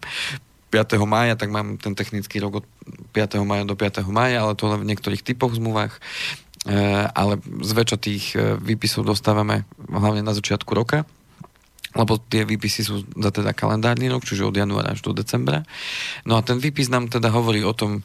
5. 0.73 0.97
mája, 1.05 1.37
tak 1.37 1.53
mám 1.53 1.77
ten 1.77 1.93
technický 1.93 2.41
rok 2.41 2.65
od 2.65 2.67
5. 3.13 3.45
mája 3.45 3.65
do 3.69 3.77
5. 3.77 4.05
mája, 4.09 4.41
ale 4.41 4.57
to 4.57 4.69
v 4.73 4.89
niektorých 4.89 5.21
typoch 5.21 5.53
zmluvách. 5.53 6.01
E, 6.65 6.77
ale 7.13 7.37
zväčša 7.45 7.99
tých 8.01 8.33
e, 8.33 8.57
výpisov 8.57 9.05
dostávame 9.05 9.69
hlavne 9.93 10.25
na 10.25 10.33
začiatku 10.33 10.73
roka 10.73 11.05
lebo 11.93 12.17
tie 12.17 12.49
výpisy 12.49 12.81
sú 12.89 13.05
za 13.05 13.29
teda 13.29 13.53
kalendárny 13.53 14.09
rok, 14.09 14.25
čiže 14.25 14.49
od 14.49 14.57
januára 14.57 14.97
až 14.97 15.05
do 15.05 15.13
decembra. 15.13 15.69
No 16.25 16.41
a 16.41 16.45
ten 16.45 16.57
výpis 16.57 16.89
nám 16.89 17.13
teda 17.13 17.29
hovorí 17.29 17.61
o 17.61 17.77
tom, 17.77 18.01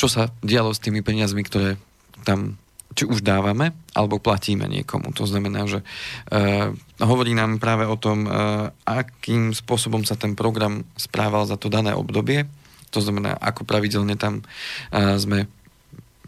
čo 0.00 0.08
sa 0.08 0.32
dialo 0.40 0.72
s 0.72 0.80
tými 0.80 1.04
peniazmi, 1.04 1.44
ktoré 1.44 1.76
tam 2.24 2.56
či 2.90 3.06
už 3.06 3.22
dávame, 3.22 3.70
alebo 3.94 4.18
platíme 4.18 4.66
niekomu. 4.66 5.14
To 5.14 5.24
znamená, 5.24 5.66
že 5.70 5.80
uh, 5.80 6.74
hovorí 6.98 7.32
nám 7.38 7.62
práve 7.62 7.86
o 7.86 7.94
tom, 7.94 8.26
uh, 8.26 8.70
akým 8.82 9.54
spôsobom 9.54 10.02
sa 10.02 10.18
ten 10.18 10.34
program 10.34 10.82
správal 10.98 11.46
za 11.46 11.54
to 11.54 11.70
dané 11.70 11.94
obdobie. 11.94 12.50
To 12.90 12.98
znamená, 12.98 13.38
ako 13.38 13.62
pravidelne 13.62 14.18
tam 14.18 14.42
uh, 14.42 15.14
sme 15.14 15.46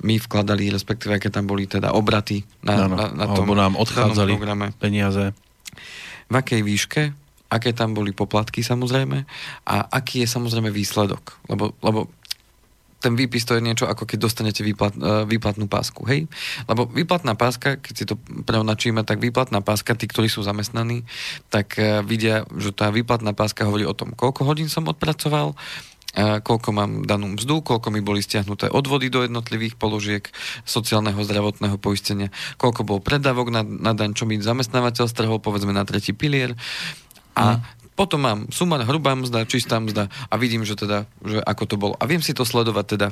my 0.02 0.18
vkladali, 0.18 0.70
respektíve 0.70 1.14
aké 1.18 1.30
tam 1.30 1.46
boli 1.46 1.70
teda 1.70 1.94
obraty 1.94 2.42
na, 2.66 2.90
na, 2.90 3.06
na 3.14 3.26
tom 3.30 3.46
Alebo 3.46 3.54
nám 3.54 3.78
odchádzali 3.78 4.34
programe. 4.34 4.74
peniaze 4.74 5.30
v 6.26 6.34
akej 6.34 6.60
výške, 6.64 7.02
aké 7.52 7.70
tam 7.76 7.92
boli 7.92 8.16
poplatky 8.16 8.64
samozrejme 8.64 9.28
a 9.68 9.74
aký 9.92 10.24
je 10.24 10.28
samozrejme 10.32 10.72
výsledok. 10.72 11.36
Lebo, 11.52 11.76
lebo 11.84 12.08
ten 13.02 13.18
výpis 13.18 13.42
to 13.42 13.58
je 13.58 13.66
niečo 13.66 13.90
ako 13.90 14.06
keď 14.06 14.18
dostanete 14.22 14.62
výplat, 14.62 14.94
uh, 14.94 15.26
výplatnú 15.26 15.66
pásku, 15.66 15.98
hej? 16.06 16.30
Lebo 16.70 16.86
výplatná 16.86 17.34
páska, 17.34 17.82
keď 17.82 17.94
si 17.98 18.04
to 18.06 18.14
preonačíme, 18.46 19.02
tak 19.02 19.18
výplatná 19.18 19.58
páska, 19.58 19.98
tí, 19.98 20.06
ktorí 20.06 20.30
sú 20.30 20.46
zamestnaní, 20.46 21.02
tak 21.50 21.74
uh, 21.82 22.06
vidia, 22.06 22.46
že 22.54 22.70
tá 22.70 22.94
výplatná 22.94 23.34
páska 23.34 23.66
hovorí 23.66 23.82
o 23.82 23.92
tom, 23.92 24.14
koľko 24.14 24.46
hodín 24.46 24.70
som 24.70 24.86
odpracoval, 24.86 25.58
koľko 26.44 26.76
mám 26.76 27.08
danú 27.08 27.40
mzdu, 27.40 27.64
koľko 27.64 27.88
mi 27.88 28.04
boli 28.04 28.20
stiahnuté 28.20 28.68
odvody 28.68 29.08
do 29.08 29.24
jednotlivých 29.24 29.80
položiek 29.80 30.28
sociálneho 30.68 31.16
zdravotného 31.24 31.80
poistenia, 31.80 32.28
koľko 32.60 32.84
bol 32.84 33.00
predávok 33.00 33.48
na, 33.48 33.64
na 33.64 33.96
daň, 33.96 34.12
čo 34.12 34.28
mi 34.28 34.36
zamestnávateľ 34.36 35.08
strhol, 35.08 35.40
povedzme 35.40 35.72
na 35.72 35.88
tretí 35.88 36.12
pilier. 36.12 36.52
A 37.32 37.56
mm. 37.56 37.81
Potom 38.02 38.18
mám 38.18 38.40
suma, 38.50 38.82
hrubá 38.82 39.14
mzda, 39.14 39.46
čistá 39.46 39.78
mzda 39.78 40.10
a 40.10 40.34
vidím, 40.34 40.66
že 40.66 40.74
teda, 40.74 41.06
že 41.22 41.38
ako 41.38 41.64
to 41.70 41.76
bolo. 41.78 41.94
A 42.02 42.10
viem 42.10 42.18
si 42.18 42.34
to 42.34 42.42
sledovať 42.42 42.86
teda 42.98 43.08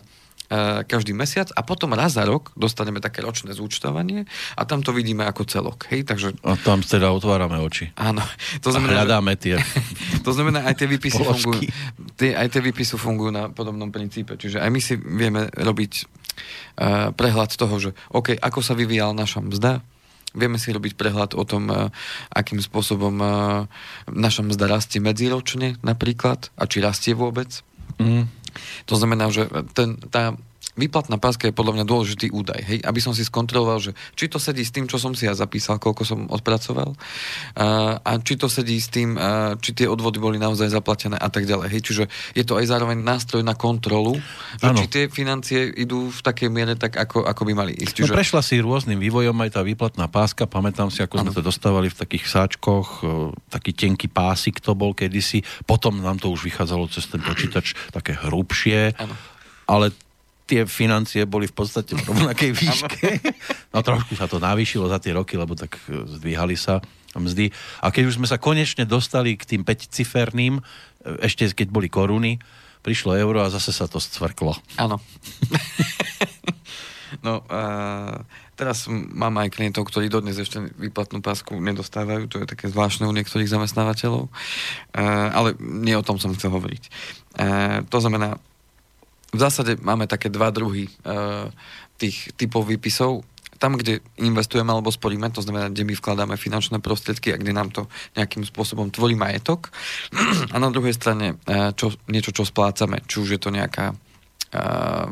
E, 0.50 0.82
každý 0.82 1.14
mesiac 1.14 1.46
a 1.54 1.62
potom 1.62 1.94
raz 1.94 2.18
za 2.18 2.26
rok 2.26 2.50
dostaneme 2.58 2.98
také 2.98 3.22
ročné 3.22 3.54
zúčtovanie 3.54 4.26
a 4.58 4.66
tam 4.66 4.82
to 4.82 4.90
vidíme 4.90 5.22
ako 5.22 5.46
celok. 5.46 5.86
Hej? 5.94 6.10
Takže... 6.10 6.42
A 6.42 6.58
tam 6.58 6.82
teda 6.82 7.14
otvárame 7.14 7.62
oči. 7.62 7.94
Áno. 7.94 8.18
To 8.58 8.74
znamená, 8.74 8.98
a 8.98 9.06
hľadáme 9.06 9.38
tie 9.38 9.62
To 10.26 10.34
znamená, 10.34 10.66
aj 10.66 10.74
tie 10.74 10.90
výpisy 10.90 11.22
fungujú, 11.22 11.70
tie, 12.18 12.34
aj 12.34 12.50
tie 12.50 12.66
výpisy 12.66 12.98
fungujú 12.98 13.30
na 13.30 13.46
podobnom 13.46 13.94
princípe. 13.94 14.34
Čiže 14.34 14.58
aj 14.58 14.70
my 14.74 14.80
si 14.82 14.98
vieme 14.98 15.54
robiť 15.54 15.92
uh, 16.02 17.14
prehľad 17.14 17.54
toho, 17.54 17.78
že 17.78 17.90
OK, 18.10 18.34
ako 18.34 18.58
sa 18.58 18.74
vyvíjala 18.74 19.14
naša 19.14 19.46
mzda, 19.46 19.86
Vieme 20.36 20.58
si 20.58 20.70
robiť 20.70 20.94
prehľad 20.94 21.34
o 21.34 21.42
tom, 21.42 21.70
uh, 21.70 21.88
akým 22.30 22.62
spôsobom 22.62 23.14
uh, 23.18 23.66
naša 24.06 24.46
mzda 24.46 24.70
rastie 24.70 25.02
medziročne 25.02 25.80
napríklad 25.82 26.52
a 26.54 26.64
či 26.70 26.82
rastie 26.82 27.12
vôbec. 27.14 27.62
Mm. 27.98 28.30
To 28.90 28.94
znamená, 28.98 29.30
že 29.30 29.46
ten, 29.74 29.98
tá 30.10 30.34
výplatná 30.80 31.20
páska 31.20 31.52
je 31.52 31.54
podľa 31.54 31.76
mňa 31.76 31.84
dôležitý 31.84 32.32
údaj, 32.32 32.60
hej, 32.64 32.78
aby 32.80 33.00
som 33.04 33.12
si 33.12 33.20
skontroloval, 33.20 33.78
že 33.84 33.92
či 34.16 34.32
to 34.32 34.40
sedí 34.40 34.64
s 34.64 34.72
tým, 34.72 34.88
čo 34.88 34.96
som 34.96 35.12
si 35.12 35.28
ja 35.28 35.36
zapísal, 35.36 35.76
koľko 35.76 36.02
som 36.08 36.20
odpracoval 36.32 36.96
a, 37.60 38.16
či 38.24 38.40
to 38.40 38.48
sedí 38.48 38.80
s 38.80 38.88
tým, 38.88 39.20
či 39.60 39.76
tie 39.76 39.84
odvody 39.84 40.16
boli 40.16 40.40
naozaj 40.40 40.72
zaplatené 40.72 41.20
a 41.20 41.28
tak 41.28 41.44
ďalej. 41.44 41.68
Hej, 41.68 41.82
čiže 41.84 42.04
je 42.32 42.44
to 42.48 42.56
aj 42.56 42.72
zároveň 42.72 43.04
nástroj 43.04 43.44
na 43.44 43.52
kontrolu, 43.52 44.16
že 44.56 44.70
či 44.80 44.86
tie 44.88 45.04
financie 45.12 45.68
idú 45.76 46.08
v 46.08 46.20
takej 46.24 46.48
miere 46.48 46.74
tak, 46.78 46.96
ako, 46.96 47.28
ako 47.28 47.42
by 47.44 47.52
mali 47.52 47.72
ísť. 47.76 47.94
No, 47.94 47.96
čiže... 48.00 48.12
No 48.14 48.16
prešla 48.16 48.40
si 48.40 48.56
rôznym 48.62 48.96
vývojom 48.96 49.36
aj 49.44 49.50
tá 49.58 49.60
výplatná 49.60 50.06
páska, 50.08 50.48
pamätám 50.48 50.88
si, 50.88 51.04
ako 51.04 51.20
ano. 51.20 51.22
sme 51.28 51.32
to 51.36 51.42
dostávali 51.44 51.92
v 51.92 51.96
takých 51.98 52.24
sáčkoch, 52.30 53.04
taký 53.50 53.74
tenký 53.74 54.08
pásik 54.08 54.62
to 54.62 54.72
bol 54.78 54.94
kedysi, 54.94 55.42
potom 55.66 55.98
nám 56.00 56.22
to 56.22 56.30
už 56.30 56.46
vychádzalo 56.46 56.86
cez 56.88 57.10
ten 57.10 57.20
počítač 57.20 57.74
také 57.90 58.14
hrubšie, 58.14 58.94
ano. 58.96 59.14
ale 59.66 59.90
tie 60.50 60.66
financie 60.66 61.22
boli 61.30 61.46
v 61.46 61.54
podstate 61.54 61.94
v 61.94 62.02
rovnakej 62.02 62.50
výške. 62.60 63.08
No 63.70 63.86
trošku 63.86 64.18
sa 64.18 64.26
to 64.26 64.42
navýšilo 64.42 64.90
za 64.90 64.98
tie 64.98 65.14
roky, 65.14 65.38
lebo 65.38 65.54
tak 65.54 65.78
e, 65.86 66.02
zdvíhali 66.18 66.58
sa 66.58 66.82
mzdy. 67.14 67.54
A 67.78 67.94
keď 67.94 68.10
už 68.10 68.18
sme 68.18 68.26
sa 68.26 68.42
konečne 68.42 68.82
dostali 68.82 69.38
k 69.38 69.46
tým 69.46 69.62
5-ciferným, 69.62 70.58
e, 70.58 70.62
ešte 71.22 71.46
keď 71.54 71.70
boli 71.70 71.86
koruny, 71.86 72.42
prišlo 72.82 73.14
euro 73.14 73.44
a 73.44 73.52
zase 73.52 73.70
sa 73.70 73.86
to 73.86 74.02
stvrklo. 74.02 74.56
Áno. 74.80 74.98
no, 77.26 77.44
uh, 77.44 78.24
teraz 78.56 78.88
mám 78.88 79.36
aj 79.36 79.52
klientov, 79.52 79.84
ktorí 79.84 80.08
dodnes 80.08 80.40
ešte 80.40 80.64
výplatnú 80.80 81.20
pásku 81.20 81.52
nedostávajú, 81.60 82.32
to 82.32 82.40
je 82.40 82.48
také 82.48 82.72
zvláštne 82.72 83.04
u 83.04 83.12
niektorých 83.12 83.52
zamestnávateľov, 83.52 84.32
uh, 84.32 85.28
ale 85.36 85.60
nie 85.60 85.92
o 85.92 86.00
tom 86.00 86.16
som 86.16 86.32
chcel 86.32 86.56
hovoriť. 86.56 86.82
Uh, 87.36 87.84
to 87.92 88.00
znamená, 88.00 88.40
v 89.30 89.38
zásade 89.38 89.78
máme 89.78 90.10
také 90.10 90.26
dva 90.26 90.50
druhy 90.50 90.90
uh, 91.06 91.46
tých 91.98 92.34
typov 92.34 92.66
výpisov. 92.66 93.22
Tam, 93.60 93.76
kde 93.76 94.00
investujeme 94.16 94.72
alebo 94.72 94.88
sporíme, 94.88 95.28
to 95.30 95.44
znamená, 95.44 95.68
kde 95.68 95.84
my 95.84 95.92
vkladáme 95.92 96.34
finančné 96.40 96.80
prostriedky 96.80 97.30
a 97.30 97.40
kde 97.40 97.52
nám 97.52 97.68
to 97.70 97.86
nejakým 98.16 98.42
spôsobom 98.42 98.88
tvorí 98.88 99.14
majetok. 99.14 99.68
A 100.54 100.56
na 100.56 100.72
druhej 100.72 100.96
strane 100.96 101.36
uh, 101.46 101.70
čo, 101.76 101.92
niečo, 102.08 102.32
čo 102.32 102.48
splácame. 102.48 103.04
Či 103.04 103.16
už 103.20 103.28
je 103.36 103.40
to 103.40 103.52
nejaká 103.52 103.92
uh, 103.92 105.08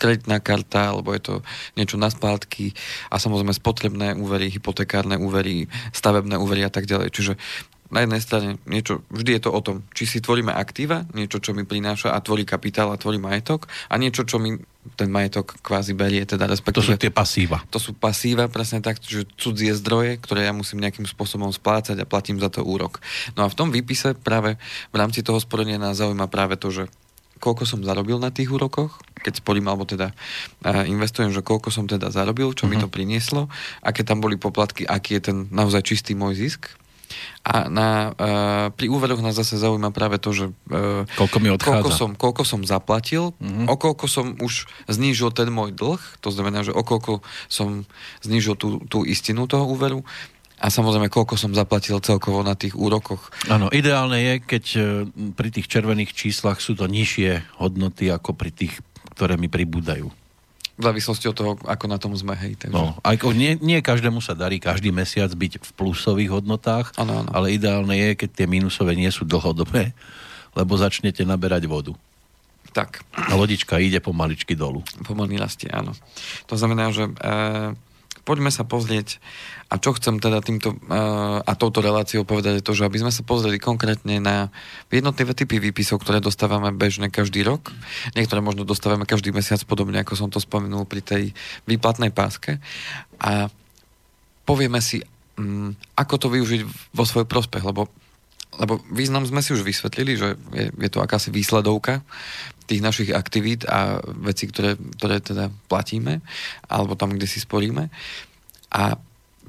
kreditná 0.00 0.40
karta, 0.40 0.96
alebo 0.96 1.12
je 1.12 1.20
to 1.20 1.34
niečo 1.76 2.00
na 2.00 2.08
splátky 2.08 2.72
a 3.12 3.20
samozrejme 3.20 3.52
spotrebné 3.52 4.16
úvery, 4.16 4.48
hypotekárne 4.48 5.20
úvery, 5.20 5.68
stavebné 5.92 6.40
úvery 6.40 6.64
a 6.64 6.72
tak 6.72 6.88
ďalej. 6.88 7.12
Čiže 7.12 7.32
na 7.90 8.06
jednej 8.06 8.22
strane 8.22 8.48
niečo, 8.70 9.02
vždy 9.10 9.38
je 9.38 9.42
to 9.42 9.50
o 9.50 9.60
tom, 9.60 9.82
či 9.90 10.06
si 10.06 10.18
tvoríme 10.22 10.54
aktíva, 10.54 11.10
niečo, 11.10 11.42
čo 11.42 11.50
mi 11.50 11.66
prináša 11.66 12.14
a 12.14 12.22
tvorí 12.22 12.46
kapitál 12.46 12.94
a 12.94 13.00
tvorí 13.00 13.18
majetok 13.18 13.66
a 13.90 13.98
niečo, 13.98 14.22
čo 14.22 14.38
mi 14.38 14.54
ten 14.96 15.12
majetok 15.12 15.60
kvázi 15.60 15.92
berie, 15.92 16.24
teda 16.24 16.48
respektíve... 16.48 16.80
To 16.80 16.88
sú 16.88 16.96
tie 16.96 17.12
pasíva. 17.12 17.60
To 17.68 17.76
sú 17.76 17.92
pasíva, 17.92 18.48
presne 18.48 18.80
tak, 18.80 19.02
že 19.04 19.28
cudzie 19.36 19.76
zdroje, 19.76 20.16
ktoré 20.16 20.48
ja 20.48 20.56
musím 20.56 20.80
nejakým 20.80 21.04
spôsobom 21.04 21.52
splácať 21.52 22.00
a 22.00 22.08
platím 22.08 22.40
za 22.40 22.48
to 22.48 22.64
úrok. 22.64 23.04
No 23.36 23.44
a 23.44 23.52
v 23.52 23.58
tom 23.58 23.68
výpise 23.68 24.16
práve 24.16 24.56
v 24.88 24.96
rámci 24.96 25.20
toho 25.20 25.36
sporenia 25.36 25.76
nás 25.76 26.00
zaujíma 26.00 26.32
práve 26.32 26.56
to, 26.56 26.72
že 26.72 26.88
koľko 27.40 27.64
som 27.64 27.80
zarobil 27.80 28.20
na 28.20 28.28
tých 28.28 28.52
úrokoch, 28.52 29.00
keď 29.20 29.40
sporím, 29.40 29.68
alebo 29.68 29.88
teda 29.88 30.12
uh, 30.12 30.84
investujem, 30.84 31.32
že 31.32 31.44
koľko 31.44 31.72
som 31.72 31.88
teda 31.88 32.12
zarobil, 32.12 32.52
čo 32.52 32.68
uh-huh. 32.68 32.72
mi 32.72 32.76
mhm. 32.80 32.84
to 32.86 32.88
prinieslo, 32.92 33.42
aké 33.84 34.04
tam 34.04 34.20
boli 34.20 34.36
poplatky, 34.36 34.84
aký 34.88 35.18
je 35.18 35.32
ten 35.32 35.36
naozaj 35.52 35.82
čistý 35.84 36.12
môj 36.16 36.36
zisk, 36.36 36.72
a 37.40 37.66
na, 37.72 37.88
uh, 38.14 38.66
pri 38.74 38.86
úveroch 38.92 39.22
nás 39.24 39.36
zase 39.36 39.56
zaujíma 39.56 39.90
práve 39.90 40.20
to, 40.20 40.30
že 40.30 40.44
uh, 40.70 41.08
koľko 41.16 41.36
mi 41.40 41.48
odchádza. 41.50 41.70
Koľko 41.70 41.90
som, 41.90 42.10
koľko 42.14 42.42
som 42.44 42.60
zaplatil, 42.62 43.32
mm-hmm. 43.38 43.66
o 43.66 43.74
koľko 43.74 44.06
som 44.06 44.36
už 44.38 44.68
znížil 44.86 45.32
ten 45.32 45.48
môj 45.48 45.72
dlh, 45.72 46.00
to 46.20 46.28
znamená, 46.30 46.62
že 46.62 46.74
o 46.74 46.82
koľko 46.84 47.24
som 47.50 47.88
znížil 48.22 48.54
tú, 48.54 48.82
tú 48.86 49.02
istinu 49.08 49.48
toho 49.50 49.66
úveru 49.66 50.06
a 50.60 50.68
samozrejme, 50.68 51.08
koľko 51.08 51.40
som 51.40 51.56
zaplatil 51.56 51.96
celkovo 52.04 52.44
na 52.44 52.52
tých 52.52 52.76
úrokoch. 52.76 53.32
Áno, 53.48 53.72
ideálne 53.72 54.20
je, 54.20 54.34
keď 54.44 54.64
e, 54.76 54.80
pri 55.32 55.48
tých 55.48 55.72
červených 55.72 56.12
číslach 56.12 56.60
sú 56.60 56.76
to 56.76 56.84
nižšie 56.84 57.56
hodnoty 57.56 58.12
ako 58.12 58.36
pri 58.36 58.52
tých, 58.52 58.76
ktoré 59.16 59.40
mi 59.40 59.48
pribúdajú. 59.48 60.12
V 60.80 60.84
závislosti 60.88 61.28
od 61.28 61.36
toho, 61.36 61.52
ako 61.68 61.84
na 61.86 62.00
tom 62.00 62.16
sme, 62.16 62.32
hej. 62.40 62.56
Takže... 62.56 62.72
No, 62.72 62.96
aj, 63.04 63.20
nie, 63.36 63.60
nie 63.60 63.84
každému 63.84 64.24
sa 64.24 64.32
darí 64.32 64.56
každý 64.56 64.88
mesiac 64.90 65.28
byť 65.28 65.60
v 65.60 65.70
plusových 65.76 66.40
hodnotách, 66.40 66.96
ano, 66.96 67.22
ano. 67.24 67.30
ale 67.30 67.52
ideálne 67.52 67.92
je, 67.92 68.16
keď 68.16 68.30
tie 68.32 68.46
minusové 68.48 68.96
nie 68.96 69.12
sú 69.12 69.28
dlhodobé, 69.28 69.92
lebo 70.56 70.72
začnete 70.80 71.20
naberať 71.28 71.68
vodu. 71.68 71.92
Tak. 72.70 73.02
A 73.12 73.34
lodička 73.34 73.82
ide 73.82 73.98
pomaličky 73.98 74.54
dolu. 74.54 74.86
Pomaly 75.02 75.36
rastie, 75.36 75.66
áno. 75.68 75.92
To 76.46 76.54
znamená, 76.54 76.94
že 76.94 77.10
e, 77.10 77.12
poďme 78.22 78.54
sa 78.54 78.62
pozrieť 78.62 79.18
a 79.70 79.78
čo 79.78 79.94
chcem 79.94 80.18
teda 80.18 80.42
týmto 80.42 80.74
uh, 80.74 81.38
a 81.46 81.52
touto 81.54 81.78
reláciou 81.78 82.26
povedať 82.26 82.58
je 82.58 82.66
to, 82.66 82.74
že 82.74 82.90
aby 82.90 82.98
sme 82.98 83.14
sa 83.14 83.22
pozreli 83.22 83.62
konkrétne 83.62 84.18
na 84.18 84.50
jednotlivé 84.90 85.30
typy 85.30 85.62
výpisov, 85.62 86.02
ktoré 86.02 86.18
dostávame 86.18 86.74
bežne 86.74 87.06
každý 87.06 87.46
rok. 87.46 87.70
Niektoré 88.18 88.42
možno 88.42 88.66
dostávame 88.66 89.06
každý 89.06 89.30
mesiac, 89.30 89.62
podobne 89.62 90.02
ako 90.02 90.18
som 90.18 90.28
to 90.28 90.42
spomenul 90.42 90.90
pri 90.90 91.06
tej 91.06 91.22
výplatnej 91.70 92.10
páske. 92.10 92.58
A 93.22 93.46
povieme 94.42 94.82
si, 94.82 95.06
um, 95.38 95.70
ako 95.94 96.14
to 96.18 96.26
využiť 96.34 96.60
vo 96.90 97.06
svoj 97.06 97.30
prospech, 97.30 97.62
lebo 97.62 97.86
lebo 98.58 98.82
význam 98.90 99.22
sme 99.22 99.46
si 99.46 99.54
už 99.54 99.62
vysvetlili, 99.62 100.18
že 100.18 100.34
je, 100.50 100.74
je 100.74 100.90
to 100.90 100.98
akási 100.98 101.30
výsledovka 101.30 102.02
tých 102.66 102.82
našich 102.82 103.10
aktivít 103.14 103.62
a 103.70 104.02
vecí, 104.02 104.50
ktoré, 104.50 104.74
ktoré 104.98 105.22
teda 105.22 105.54
platíme, 105.70 106.18
alebo 106.66 106.98
tam, 106.98 107.14
kde 107.14 107.30
si 107.30 107.38
sporíme. 107.38 107.86
A 108.74 108.98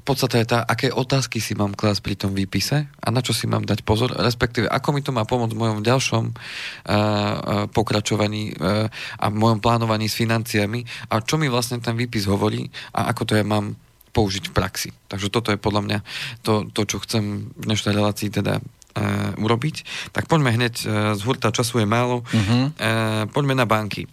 podstate 0.02 0.42
je 0.42 0.50
tá, 0.50 0.58
aké 0.66 0.90
otázky 0.90 1.38
si 1.38 1.54
mám 1.54 1.78
klásť 1.78 2.00
pri 2.02 2.14
tom 2.18 2.34
výpise 2.34 2.90
a 2.90 3.08
na 3.14 3.22
čo 3.22 3.30
si 3.30 3.46
mám 3.46 3.62
dať 3.62 3.86
pozor, 3.86 4.10
respektíve 4.10 4.66
ako 4.66 4.88
mi 4.90 5.00
to 5.00 5.14
má 5.14 5.22
pomôcť 5.22 5.54
v 5.54 5.62
mojom 5.62 5.78
ďalšom 5.86 6.24
uh, 6.26 6.34
uh, 6.34 6.94
pokračovaní 7.70 8.58
uh, 8.58 8.90
a 9.18 9.26
v 9.30 9.36
mojom 9.38 9.62
plánovaní 9.62 10.10
s 10.10 10.18
financiami 10.18 10.82
a 11.06 11.22
čo 11.22 11.38
mi 11.38 11.46
vlastne 11.46 11.78
ten 11.78 11.94
výpis 11.94 12.26
hovorí 12.26 12.66
a 12.92 13.14
ako 13.14 13.22
to 13.30 13.32
ja 13.38 13.46
mám 13.46 13.78
použiť 14.12 14.50
v 14.50 14.56
praxi. 14.56 14.90
Takže 15.08 15.32
toto 15.32 15.54
je 15.54 15.58
podľa 15.62 15.82
mňa 15.88 15.98
to, 16.44 16.68
to 16.74 16.84
čo 16.84 17.00
chcem 17.00 17.54
v 17.56 17.64
dnešnej 17.64 17.96
relácii 17.96 18.28
teda 18.28 18.60
urobiť. 19.40 19.76
Tak 20.12 20.28
poďme 20.28 20.52
hneď, 20.52 20.84
z 21.16 21.20
hurta 21.24 21.48
času 21.48 21.80
je 21.80 21.88
málo, 21.88 22.20
uh-huh. 22.28 22.76
uh, 22.76 23.24
poďme 23.32 23.56
na 23.56 23.64
banky. 23.64 24.04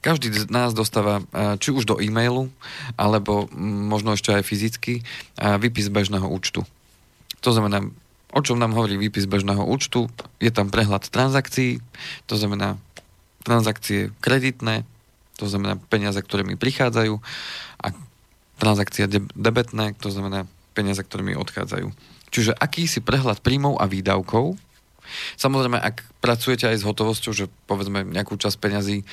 Každý 0.00 0.32
z 0.32 0.48
nás 0.48 0.72
dostáva, 0.72 1.20
či 1.60 1.76
už 1.76 1.84
do 1.84 2.00
e-mailu, 2.00 2.48
alebo 2.96 3.52
možno 3.60 4.16
ešte 4.16 4.32
aj 4.32 4.48
fyzicky, 4.48 5.04
výpis 5.36 5.92
bežného 5.92 6.24
účtu. 6.24 6.64
To 7.44 7.50
znamená, 7.52 7.84
o 8.32 8.40
čom 8.40 8.56
nám 8.56 8.72
hovorí 8.72 8.96
výpis 8.96 9.28
bežného 9.28 9.60
účtu, 9.60 10.08
je 10.40 10.48
tam 10.48 10.72
prehľad 10.72 11.12
transakcií, 11.12 11.84
to 12.24 12.34
znamená 12.40 12.80
transakcie 13.44 14.12
kreditné, 14.24 14.88
to 15.36 15.48
znamená 15.48 15.76
peniaze, 15.88 16.20
ktoré 16.20 16.48
mi 16.48 16.56
prichádzajú 16.56 17.20
a 17.80 17.86
transakcie 18.60 19.08
debetné, 19.36 19.96
to 20.00 20.12
znamená 20.12 20.44
peniaze, 20.76 21.00
ktoré 21.00 21.24
mi 21.24 21.36
odchádzajú. 21.36 21.92
Čiže 22.32 22.56
akýsi 22.56 23.00
prehľad 23.04 23.40
príjmov 23.40 23.80
a 23.80 23.88
výdavkov, 23.88 24.56
Samozrejme, 25.36 25.78
ak 25.78 26.02
pracujete 26.20 26.68
aj 26.68 26.80
s 26.80 26.86
hotovosťou, 26.86 27.32
že 27.32 27.48
povedzme 27.66 28.06
nejakú 28.06 28.36
časť 28.36 28.56
peňazí 28.60 28.96
e, 29.00 29.04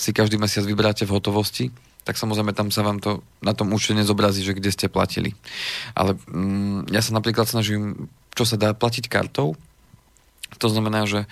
si 0.00 0.10
každý 0.12 0.36
mesiac 0.36 0.64
vyberáte 0.66 1.08
v 1.08 1.14
hotovosti, 1.14 1.70
tak 2.06 2.14
samozrejme 2.14 2.54
tam 2.54 2.70
sa 2.70 2.86
vám 2.86 3.02
to 3.02 3.26
na 3.42 3.50
tom 3.50 3.74
účte 3.74 3.90
nezobrazí, 3.90 4.46
že 4.46 4.54
kde 4.54 4.70
ste 4.70 4.86
platili. 4.86 5.34
Ale 5.98 6.14
mm, 6.30 6.94
ja 6.94 7.02
sa 7.02 7.10
napríklad 7.10 7.50
snažím, 7.50 8.06
čo 8.38 8.46
sa 8.46 8.54
dá 8.54 8.70
platiť 8.76 9.10
kartou, 9.10 9.58
to 10.62 10.70
znamená, 10.70 11.10
že 11.10 11.26
e, 11.26 11.28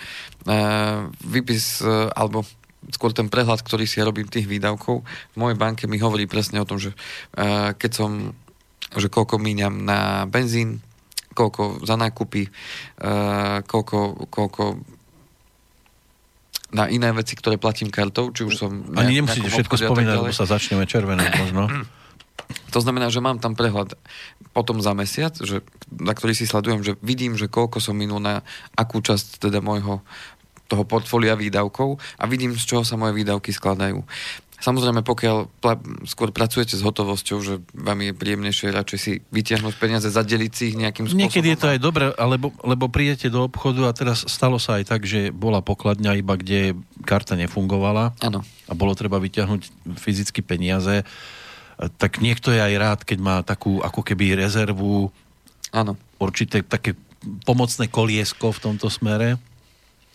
výpis 1.23 1.79
e, 1.79 2.11
alebo 2.11 2.43
skôr 2.91 3.15
ten 3.15 3.31
prehľad, 3.31 3.63
ktorý 3.63 3.87
si 3.87 4.03
ja 4.03 4.05
robím 4.05 4.29
tých 4.29 4.51
výdavkov, 4.51 5.07
v 5.07 5.37
mojej 5.39 5.57
banke 5.57 5.87
mi 5.87 6.03
hovorí 6.03 6.27
presne 6.27 6.61
o 6.61 6.69
tom, 6.69 6.83
že 6.83 6.93
e, 7.39 7.73
keď 7.79 7.93
som 7.95 8.11
že 8.95 9.11
koľko 9.11 9.43
míňam 9.43 9.83
na 9.83 10.23
benzín, 10.31 10.79
koľko 11.35 11.83
za 11.83 11.99
nákupy, 11.99 12.47
uh, 12.47 13.61
koľko, 13.67 14.31
koľko 14.31 14.63
na 16.75 16.91
iné 16.91 17.15
veci, 17.15 17.39
ktoré 17.39 17.55
platím 17.59 17.91
kartou, 17.91 18.35
či 18.35 18.43
už 18.43 18.55
som... 18.59 18.71
Ani 18.99 19.23
nemusíte 19.23 19.47
všetko 19.47 19.79
spomínať, 19.79 20.17
lebo 20.19 20.35
sa 20.35 20.47
začneme 20.47 20.87
červené 20.87 21.23
možno. 21.39 21.67
To 22.75 22.83
znamená, 22.83 23.09
že 23.09 23.23
mám 23.23 23.39
tam 23.39 23.55
prehľad 23.55 23.95
potom 24.51 24.83
za 24.83 24.91
mesiac, 24.93 25.33
že, 25.39 25.63
na 25.89 26.13
ktorý 26.13 26.35
si 26.35 26.51
sledujem, 26.51 26.83
že 26.83 26.99
vidím, 26.99 27.39
že 27.39 27.47
koľko 27.47 27.79
som 27.79 27.95
minul 27.95 28.19
na 28.19 28.43
akú 28.75 28.99
časť 28.99 29.39
teda 29.39 29.63
môjho 29.63 30.03
toho 30.67 30.83
portfólia 30.83 31.39
výdavkov 31.39 32.03
a 32.19 32.25
vidím, 32.27 32.57
z 32.57 32.65
čoho 32.67 32.83
sa 32.83 32.99
moje 32.99 33.15
výdavky 33.15 33.55
skladajú. 33.55 34.03
Samozrejme, 34.63 35.05
pokiaľ 35.05 35.51
pla- 35.61 35.83
skôr 36.09 36.33
pracujete 36.33 36.79
s 36.79 36.81
hotovosťou, 36.81 37.39
že 37.45 37.61
vám 37.77 38.01
je 38.01 38.13
príjemnejšie 38.17 38.73
radšej 38.73 38.99
si 39.01 39.13
vytiahnuť 39.29 39.75
peniaze, 39.77 40.09
zadeliť 40.09 40.53
si 40.57 40.63
ich 40.73 40.77
nejakým 40.81 41.05
spôsobom. 41.05 41.21
Niekedy 41.21 41.49
je 41.53 41.59
to 41.61 41.69
aj 41.75 41.79
dobré, 41.83 42.09
lebo, 42.17 42.49
lebo 42.65 42.89
prídete 42.89 43.29
do 43.29 43.45
obchodu 43.45 43.91
a 43.91 43.97
teraz 43.97 44.25
stalo 44.25 44.57
sa 44.63 44.81
aj 44.81 44.89
tak, 44.89 45.05
že 45.05 45.35
bola 45.35 45.61
pokladňa 45.61 46.17
iba, 46.17 46.39
kde 46.39 46.79
karta 47.05 47.37
nefungovala 47.37 48.17
ano. 48.25 48.41
a 48.65 48.73
bolo 48.73 48.97
treba 48.97 49.21
vyťahnuť 49.21 49.93
fyzicky 50.01 50.41
peniaze. 50.41 51.05
Tak 51.99 52.23
niekto 52.23 52.55
je 52.55 52.63
aj 52.63 52.75
rád, 52.79 53.01
keď 53.03 53.19
má 53.21 53.37
takú 53.43 53.83
ako 53.83 54.01
keby 54.01 54.39
rezervu, 54.39 55.13
ano. 55.75 55.99
určité 56.23 56.63
také 56.63 56.95
pomocné 57.43 57.91
koliesko 57.91 58.55
v 58.55 58.63
tomto 58.63 58.87
smere. 58.89 59.37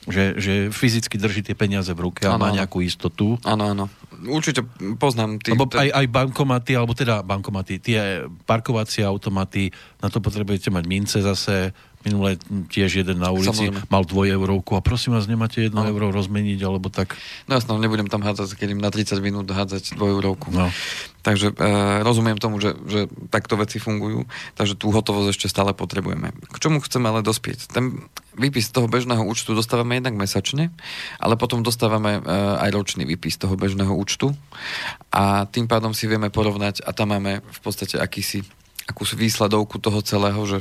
Že, 0.08 0.26
že 0.40 0.54
fyzicky 0.72 1.20
drží 1.20 1.44
tie 1.44 1.60
peniaze 1.60 1.92
v 1.92 2.08
ruke 2.08 2.24
a 2.24 2.40
ano, 2.40 2.40
má 2.40 2.56
nejakú 2.56 2.80
istotu. 2.80 3.36
Áno, 3.44 3.68
áno 3.68 3.92
určite 4.28 4.66
poznám. 5.00 5.40
Tý, 5.40 5.56
Lebo 5.56 5.70
aj, 5.72 5.90
aj 5.94 6.06
bankomaty, 6.10 6.76
alebo 6.76 6.92
teda 6.98 7.24
bankomaty, 7.24 7.80
tie 7.80 8.26
parkovacie 8.44 9.06
automaty, 9.06 9.72
na 10.04 10.08
to 10.12 10.20
potrebujete 10.20 10.74
mať 10.74 10.84
mince 10.90 11.18
zase, 11.24 11.72
Minule 12.08 12.40
tiež 12.72 13.04
jeden 13.04 13.20
na 13.20 13.28
ulici 13.36 13.52
Samozrejme. 13.76 13.92
mal 13.92 14.08
dvojeurovku 14.08 14.72
a 14.80 14.82
prosím 14.82 15.20
vás, 15.20 15.28
nemáte 15.28 15.60
jedno 15.60 15.84
no. 15.84 15.90
euro 15.92 16.16
rozmeniť, 16.16 16.60
alebo 16.64 16.88
tak... 16.88 17.20
No 17.52 17.60
jasno, 17.60 17.76
nebudem 17.76 18.08
tam 18.08 18.24
hádzať, 18.24 18.56
keď 18.56 18.68
im 18.72 18.80
na 18.80 18.88
30 18.88 19.20
minút 19.20 19.52
hádzať 19.52 20.00
dvojeurovku. 20.00 20.48
No. 20.56 20.72
Takže 21.20 21.52
e, 21.52 21.64
rozumiem 22.00 22.40
tomu, 22.40 22.64
že, 22.64 22.80
že 22.88 23.12
takto 23.28 23.60
veci 23.60 23.84
fungujú, 23.84 24.24
takže 24.56 24.80
tú 24.80 24.96
hotovosť 24.96 25.28
ešte 25.36 25.52
stále 25.52 25.76
potrebujeme. 25.76 26.32
K 26.32 26.58
čomu 26.64 26.80
chceme 26.80 27.12
ale 27.12 27.20
dospieť? 27.20 27.68
Ten 27.68 28.08
výpis 28.40 28.72
toho 28.72 28.88
bežného 28.88 29.20
účtu 29.28 29.52
dostávame 29.52 30.00
jednak 30.00 30.16
mesačne, 30.16 30.72
ale 31.20 31.36
potom 31.36 31.60
dostávame 31.60 32.24
e, 32.24 32.32
aj 32.64 32.70
ročný 32.72 33.04
výpis 33.04 33.36
toho 33.36 33.60
bežného 33.60 33.92
účtu 33.92 34.32
a 35.12 35.44
tým 35.52 35.68
pádom 35.68 35.92
si 35.92 36.08
vieme 36.08 36.32
porovnať 36.32 36.88
a 36.88 36.96
tam 36.96 37.12
máme 37.12 37.44
v 37.44 37.60
podstate 37.60 38.00
akýsi 38.00 38.48
akú 38.90 39.06
výsledovku 39.06 39.78
toho 39.78 40.02
celého, 40.02 40.42
že 40.50 40.58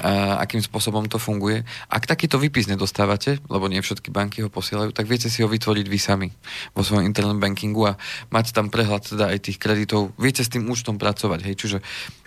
a, 0.00 0.40
akým 0.40 0.64
spôsobom 0.64 1.04
to 1.12 1.20
funguje. 1.20 1.68
Ak 1.92 2.08
takýto 2.08 2.40
výpis 2.40 2.64
nedostávate, 2.72 3.36
lebo 3.52 3.68
nie 3.68 3.84
všetky 3.84 4.08
banky 4.08 4.40
ho 4.40 4.48
posielajú, 4.48 4.96
tak 4.96 5.04
viete 5.04 5.28
si 5.28 5.44
ho 5.44 5.48
vytvoriť 5.52 5.86
vy 5.86 5.98
sami 6.00 6.28
vo 6.72 6.80
svojom 6.80 7.04
internet 7.04 7.36
bankingu 7.36 7.92
a 7.92 8.00
mať 8.32 8.56
tam 8.56 8.72
prehľad 8.72 9.12
teda 9.12 9.36
aj 9.36 9.38
tých 9.52 9.60
kreditov. 9.60 10.16
Viete 10.16 10.40
s 10.40 10.48
tým 10.48 10.64
účtom 10.64 10.96
pracovať, 10.96 11.44
hej, 11.44 11.54
čiže 11.60 11.78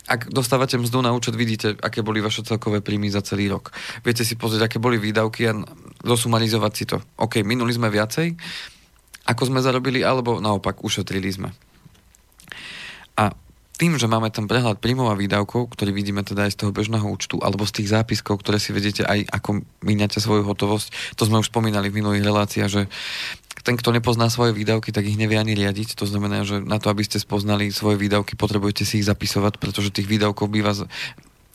ak 0.03 0.35
dostávate 0.35 0.75
mzdu 0.75 0.99
na 0.99 1.15
účet, 1.15 1.31
vidíte, 1.31 1.79
aké 1.79 2.03
boli 2.03 2.19
vaše 2.19 2.43
celkové 2.43 2.83
príjmy 2.83 3.07
za 3.07 3.23
celý 3.23 3.47
rok. 3.47 3.71
Viete 4.03 4.27
si 4.27 4.35
pozrieť, 4.35 4.67
aké 4.67 4.77
boli 4.77 4.99
výdavky 4.99 5.47
a 5.47 5.55
zosumarizovať 6.03 6.71
si 6.75 6.83
to. 6.83 6.99
OK, 7.15 7.39
minuli 7.47 7.71
sme 7.71 7.87
viacej, 7.87 8.35
ako 9.31 9.43
sme 9.47 9.63
zarobili, 9.63 10.03
alebo 10.03 10.43
naopak 10.43 10.83
ušetrili 10.83 11.31
sme. 11.31 11.49
A 13.15 13.31
tým, 13.73 13.97
že 13.97 14.05
máme 14.05 14.29
ten 14.29 14.45
prehľad 14.45 14.77
príjmov 14.77 15.09
a 15.09 15.17
výdavkov, 15.17 15.73
ktorý 15.73 15.91
vidíme 15.91 16.21
teda 16.21 16.45
aj 16.45 16.53
z 16.53 16.59
toho 16.62 16.71
bežného 16.71 17.05
účtu, 17.09 17.41
alebo 17.41 17.65
z 17.65 17.81
tých 17.81 17.89
zápiskov, 17.89 18.39
ktoré 18.41 18.62
si 18.62 18.69
vedete 18.69 19.01
aj 19.01 19.25
ako 19.33 19.65
míňate 19.81 20.21
svoju 20.21 20.45
hotovosť, 20.45 21.17
to 21.17 21.25
sme 21.25 21.41
už 21.41 21.49
spomínali 21.49 21.89
v 21.89 21.97
minulých 22.01 22.25
reláciách, 22.25 22.69
že 22.69 22.81
ten, 23.63 23.79
kto 23.79 23.95
nepozná 23.95 24.27
svoje 24.27 24.51
výdavky, 24.51 24.91
tak 24.91 25.07
ich 25.07 25.15
nevie 25.15 25.39
ani 25.39 25.55
riadiť. 25.55 25.95
To 25.95 26.03
znamená, 26.03 26.43
že 26.43 26.59
na 26.59 26.83
to, 26.83 26.91
aby 26.91 27.05
ste 27.07 27.21
spoznali 27.21 27.71
svoje 27.71 27.95
výdavky, 27.95 28.36
potrebujete 28.36 28.83
si 28.83 28.99
ich 28.99 29.07
zapisovať, 29.07 29.55
pretože 29.57 29.95
tých 29.95 30.09
výdavkov 30.09 30.51
býva 30.51 30.75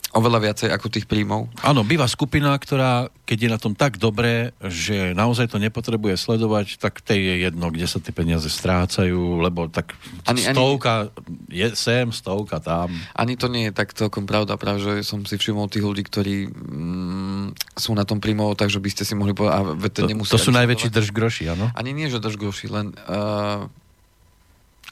oveľa 0.09 0.39
viacej 0.41 0.69
ako 0.73 0.87
tých 0.89 1.05
príjmov. 1.05 1.53
Áno, 1.61 1.85
býva 1.85 2.09
skupina, 2.09 2.57
ktorá, 2.57 3.13
keď 3.29 3.37
je 3.45 3.49
na 3.49 3.59
tom 3.61 3.73
tak 3.77 4.01
dobre, 4.01 4.57
že 4.57 5.13
naozaj 5.13 5.53
to 5.53 5.61
nepotrebuje 5.61 6.17
sledovať, 6.17 6.81
tak 6.81 7.05
tej 7.05 7.21
je 7.21 7.35
jedno, 7.45 7.69
kde 7.69 7.85
sa 7.85 8.01
tie 8.01 8.09
peniaze 8.09 8.49
strácajú, 8.49 9.37
lebo 9.37 9.69
tak 9.69 9.93
ani, 10.25 10.41
stovka 10.41 11.13
ani, 11.13 11.61
je 11.61 11.67
sem, 11.77 12.09
stovka 12.09 12.57
tam. 12.57 12.89
Ani 13.13 13.37
to 13.37 13.45
nie 13.53 13.69
je 13.69 13.73
tak 13.77 13.93
celkom 13.93 14.25
pravda, 14.25 14.57
práve, 14.57 14.81
že 14.81 15.05
som 15.05 15.21
si 15.29 15.37
všimol 15.37 15.69
tých 15.69 15.85
ľudí, 15.85 16.01
ktorí 16.01 16.49
mm, 16.49 17.77
sú 17.77 17.93
na 17.93 18.01
tom 18.01 18.17
príjmovo, 18.17 18.57
takže 18.57 18.81
by 18.81 18.89
ste 18.89 19.05
si 19.05 19.13
mohli 19.13 19.37
povedať, 19.37 19.53
a 19.53 20.09
to, 20.09 20.25
to 20.25 20.41
sú 20.41 20.49
najväčší 20.49 20.89
držgroši, 20.89 21.53
áno? 21.53 21.69
Ani 21.77 21.93
nie, 21.93 22.09
že 22.09 22.17
držgroši, 22.17 22.65
len 22.73 22.97
uh, 23.05 23.69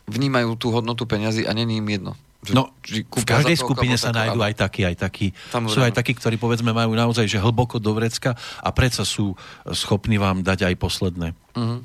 vnímajú 0.05 0.53
tú 0.61 0.69
hodnotu 0.69 1.09
peňazí 1.09 1.49
a 1.49 1.51
není 1.57 1.81
im 1.81 1.89
jedno. 1.89 2.13
No, 2.53 2.69
v 2.85 3.25
každej 3.25 3.57
skupine 3.57 3.97
sa 3.97 4.13
nájdú 4.13 4.39
aj 4.39 4.55
takí, 4.55 4.85
aj 4.85 4.95
takí. 5.01 5.33
Sú 5.67 5.81
aj 5.81 5.91
takí, 5.91 6.13
ktorí 6.13 6.37
povedzme 6.37 6.69
majú 6.71 6.93
naozaj 6.93 7.25
že 7.25 7.41
hlboko 7.41 7.81
do 7.81 7.91
vrecka 7.97 8.37
a 8.61 8.69
predsa 8.71 9.03
sú 9.03 9.33
schopní 9.73 10.21
vám 10.21 10.45
dať 10.45 10.69
aj 10.69 10.75
posledné. 10.77 11.33
Uh-huh. 11.57 11.81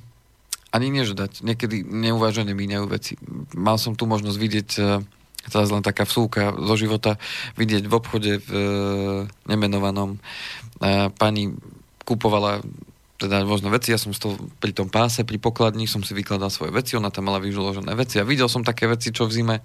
Ani 0.72 0.86
nie, 0.92 1.08
že 1.08 1.16
dať. 1.16 1.40
Niekedy 1.44 1.84
neuvážené 1.84 2.52
míňajú 2.52 2.86
veci. 2.88 3.16
Mal 3.56 3.80
som 3.80 3.96
tu 3.96 4.04
možnosť 4.04 4.38
vidieť 4.38 4.68
teraz 5.50 5.68
len 5.74 5.82
taká 5.82 6.06
vsúka 6.06 6.54
zo 6.54 6.74
života, 6.78 7.18
vidieť 7.58 7.90
v 7.90 7.96
obchode 7.96 8.32
v 8.38 8.50
e, 8.54 8.62
nemenovanom 9.50 10.14
e, 10.14 10.18
pani 11.10 11.50
kupovala 12.06 12.62
teda 13.18 13.46
rôzne 13.46 13.70
veci, 13.70 13.94
ja 13.94 13.98
som 14.02 14.10
stol 14.10 14.34
pri 14.58 14.74
tom 14.74 14.90
páse, 14.90 15.22
pri 15.22 15.38
pokladni, 15.38 15.86
som 15.86 16.02
si 16.02 16.10
vykladal 16.10 16.50
svoje 16.50 16.74
veci, 16.74 16.98
ona 16.98 17.06
tam 17.14 17.30
mala 17.30 17.38
vyžoložené 17.38 17.94
veci 17.94 18.18
a 18.18 18.26
videl 18.26 18.50
som 18.50 18.66
také 18.66 18.90
veci, 18.90 19.14
čo 19.14 19.30
v 19.30 19.34
zime 19.38 19.56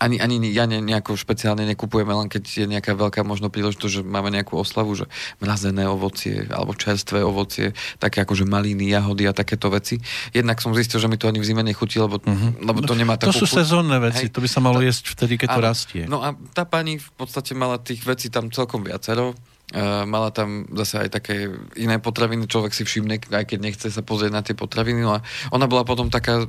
ani, 0.00 0.16
ani 0.16 0.48
ja 0.50 0.64
ne, 0.64 0.80
nejako 0.80 1.14
špeciálne 1.14 1.68
nekupujeme, 1.68 2.08
len 2.08 2.32
keď 2.32 2.64
je 2.64 2.66
nejaká 2.66 2.96
veľká 2.96 3.20
možno 3.20 3.52
príležitosť, 3.52 3.92
že 3.92 4.02
máme 4.02 4.32
nejakú 4.32 4.56
oslavu, 4.56 4.96
že 4.96 5.06
mrazené 5.44 5.84
ovocie 5.84 6.48
alebo 6.48 6.72
čerstvé 6.72 7.20
ovocie, 7.20 7.76
také 8.00 8.24
ako 8.24 8.32
že 8.32 8.48
maliny, 8.48 8.88
jahody 8.88 9.28
a 9.28 9.36
takéto 9.36 9.68
veci. 9.68 10.00
Jednak 10.32 10.58
som 10.64 10.72
zistil, 10.72 10.98
že 10.98 11.06
mi 11.06 11.20
to 11.20 11.28
ani 11.28 11.38
v 11.38 11.46
zime 11.46 11.60
nechutí, 11.60 12.00
lebo, 12.00 12.16
mm-hmm. 12.16 12.64
lebo 12.64 12.80
to 12.80 12.96
nemá 12.96 13.20
takú 13.20 13.36
To 13.36 13.44
sú 13.44 13.46
chuť. 13.46 13.56
sezónne 13.60 14.00
veci, 14.00 14.26
Hej. 14.26 14.32
to 14.32 14.40
by 14.40 14.48
sa 14.48 14.60
malo 14.64 14.80
jesť 14.80 15.12
vtedy, 15.12 15.36
keď 15.36 15.48
to 15.52 15.60
rastie. 15.60 16.02
No 16.08 16.24
a 16.24 16.32
tá 16.56 16.64
pani 16.64 16.96
v 16.96 17.10
podstate 17.20 17.52
mala 17.52 17.76
tých 17.76 18.00
vecí 18.08 18.32
tam 18.32 18.48
celkom 18.48 18.80
viacero 18.80 19.36
Uh, 19.70 20.02
mala 20.02 20.34
tam 20.34 20.66
zase 20.82 21.06
aj 21.06 21.08
také 21.14 21.46
iné 21.78 22.02
potraviny, 22.02 22.50
človek 22.50 22.74
si 22.74 22.82
všimne, 22.82 23.22
aj 23.30 23.54
keď 23.54 23.58
nechce 23.62 23.86
sa 23.86 24.02
pozrieť 24.02 24.32
na 24.34 24.42
tie 24.42 24.58
potraviny. 24.58 24.98
No 24.98 25.14
a 25.14 25.22
ona 25.54 25.70
bola 25.70 25.86
potom 25.86 26.10
taká, 26.10 26.42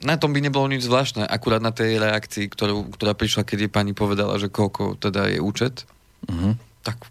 na 0.00 0.16
tom 0.16 0.32
by 0.32 0.40
nebolo 0.40 0.66
nič 0.68 0.88
zvláštne, 0.88 1.28
akurát 1.28 1.60
na 1.60 1.72
tej 1.72 2.00
reakcii, 2.00 2.48
ktorú, 2.48 2.88
ktorá 2.96 3.12
prišla, 3.12 3.44
keď 3.44 3.68
jej 3.68 3.72
pani 3.72 3.92
povedala, 3.92 4.40
že 4.40 4.48
koľko 4.48 4.96
teda 4.96 5.28
je 5.32 5.38
účet, 5.40 5.84
uh-huh. 6.24 6.56
tak 6.80 7.04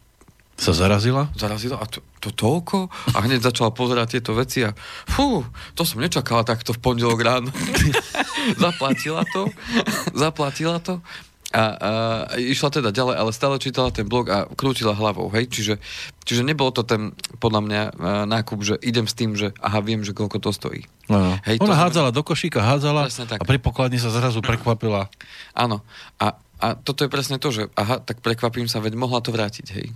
sa 0.59 0.75
zarazila? 0.75 1.31
Zarazila 1.39 1.79
a 1.79 1.87
to, 1.87 2.03
to 2.19 2.35
toľko? 2.35 2.91
A 3.15 3.23
hneď 3.23 3.39
začala 3.39 3.71
pozerať 3.71 4.19
tieto 4.19 4.35
veci 4.35 4.67
a 4.67 4.75
fú, 5.07 5.47
to 5.71 5.87
som 5.87 6.03
nečakala 6.03 6.43
takto 6.43 6.75
v 6.75 6.83
pondelok 6.83 7.19
ráno. 7.23 7.49
zaplatila 8.63 9.23
to, 9.31 9.47
zaplatila 10.11 10.83
to 10.83 10.99
a, 11.49 11.63
a 11.73 11.89
išla 12.37 12.69
teda 12.69 12.89
ďalej, 12.93 13.15
ale 13.17 13.31
stále 13.33 13.57
čítala 13.57 13.89
ten 13.89 14.05
blog 14.05 14.29
a 14.29 14.45
krútila 14.53 14.93
hlavou, 14.93 15.33
hej, 15.33 15.49
čiže, 15.49 15.81
čiže 16.21 16.45
nebolo 16.45 16.69
to 16.69 16.85
ten, 16.85 17.17
podľa 17.41 17.61
mňa, 17.65 17.81
nákup, 18.29 18.59
že 18.61 18.75
idem 18.85 19.09
s 19.09 19.17
tým, 19.17 19.33
že 19.33 19.57
aha, 19.57 19.81
viem, 19.81 20.05
že 20.05 20.13
koľko 20.13 20.37
to 20.37 20.53
stojí. 20.53 20.85
No. 21.09 21.41
Hej, 21.49 21.57
Ona 21.65 21.73
to 21.73 21.73
hádzala 21.73 22.09
znamená... 22.13 22.17
do 22.17 22.21
košíka, 22.21 22.61
hádzala 22.61 23.09
a 23.09 23.43
pri 23.45 23.57
pokladni 23.57 23.97
sa 23.97 24.13
zrazu 24.13 24.45
prekvapila. 24.45 25.09
Áno, 25.57 25.81
a, 26.21 26.37
a 26.61 26.77
toto 26.77 27.01
je 27.01 27.09
presne 27.09 27.41
to, 27.41 27.49
že 27.49 27.73
aha, 27.73 27.97
tak 27.97 28.21
prekvapím 28.21 28.69
sa, 28.69 28.77
veď 28.77 28.93
mohla 28.93 29.17
to 29.17 29.33
vrátiť, 29.33 29.67
hej 29.73 29.89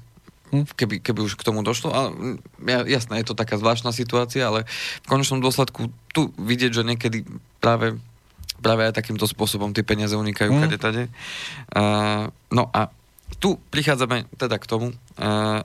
keby, 0.54 1.02
keby 1.02 1.26
už 1.26 1.34
k 1.34 1.46
tomu 1.50 1.66
došlo. 1.66 1.89
A 1.89 2.13
jasné, 2.86 3.26
je 3.26 3.28
to 3.34 3.34
taká 3.34 3.58
zvláštna 3.58 3.89
situácia, 3.89 4.46
ale 4.46 4.70
v 5.02 5.08
konečnom 5.10 5.42
dôsledku 5.42 5.89
tu 6.13 6.30
vidieť, 6.38 6.72
že 6.78 6.84
niekedy 6.86 7.26
práve 7.58 7.98
práve 8.63 8.88
aj 8.88 8.95
takýmto 8.95 9.28
spôsobom 9.28 9.76
tie 9.76 9.84
peniaze 9.84 10.15
unikajú 10.15 10.56
mm. 10.56 10.60
kade 10.63 10.78
tade. 10.80 11.04
Uh, 11.76 12.32
no 12.47 12.71
a 12.71 12.88
tu 13.43 13.60
prichádzame 13.73 14.30
teda 14.39 14.56
k 14.62 14.69
tomu, 14.69 14.88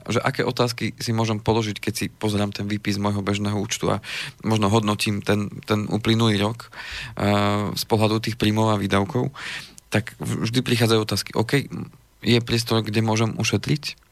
že 0.09 0.19
aké 0.19 0.41
otázky 0.43 0.97
si 0.97 1.15
môžem 1.15 1.39
položiť, 1.39 1.77
keď 1.77 1.93
si 1.95 2.05
pozerám 2.11 2.51
ten 2.51 2.67
výpis 2.67 2.99
môjho 2.99 3.21
bežného 3.21 3.55
účtu 3.55 3.87
a 3.93 4.01
možno 4.43 4.67
hodnotím 4.67 5.21
ten, 5.21 5.47
ten 5.63 5.85
uplynulý 5.87 6.41
rok 6.41 6.73
z 7.77 7.83
pohľadu 7.87 8.25
tých 8.25 8.35
príjmov 8.35 8.73
a 8.73 8.81
výdavkov, 8.81 9.31
tak 9.93 10.17
vždy 10.19 10.59
prichádzajú 10.59 10.99
otázky. 10.99 11.31
OK, 11.37 11.71
je 12.19 12.39
priestor, 12.43 12.83
kde 12.83 12.99
môžem 12.99 13.31
ušetriť? 13.37 14.08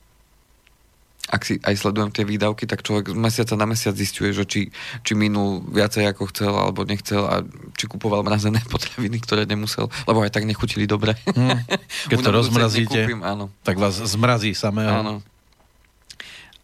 Ak 1.28 1.42
si 1.44 1.54
aj 1.60 1.76
sledujem 1.76 2.10
tie 2.16 2.24
výdavky, 2.24 2.63
tak 2.63 2.88
človek 2.88 3.12
z 3.12 3.20
mesiaca 3.20 3.54
na 3.60 3.68
mesiac 3.68 3.92
zistuje, 3.92 4.32
že 4.32 4.48
či, 4.48 4.62
či 5.04 5.12
minul 5.12 5.60
viacej 5.68 6.08
ako 6.08 6.32
chcel 6.32 6.56
alebo 6.56 6.88
nechcel 6.88 7.28
a 7.28 7.44
či 7.76 7.86
kupoval 7.92 8.24
mrazené 8.24 8.63
potraviny, 8.74 9.20
ktoré 9.20 9.44
nemusel, 9.44 9.92
lebo 10.08 10.24
aj 10.24 10.32
tak 10.32 10.48
nechutili 10.48 10.88
dobre. 10.88 11.20
Hmm. 11.28 11.60
Keď 12.12 12.18
to 12.24 12.32
rozmrazíte, 12.32 13.00
áno. 13.20 13.52
tak 13.68 13.76
vás 13.76 14.00
zmrazí 14.00 14.56
samého. 14.56 15.04
Áno. 15.04 15.13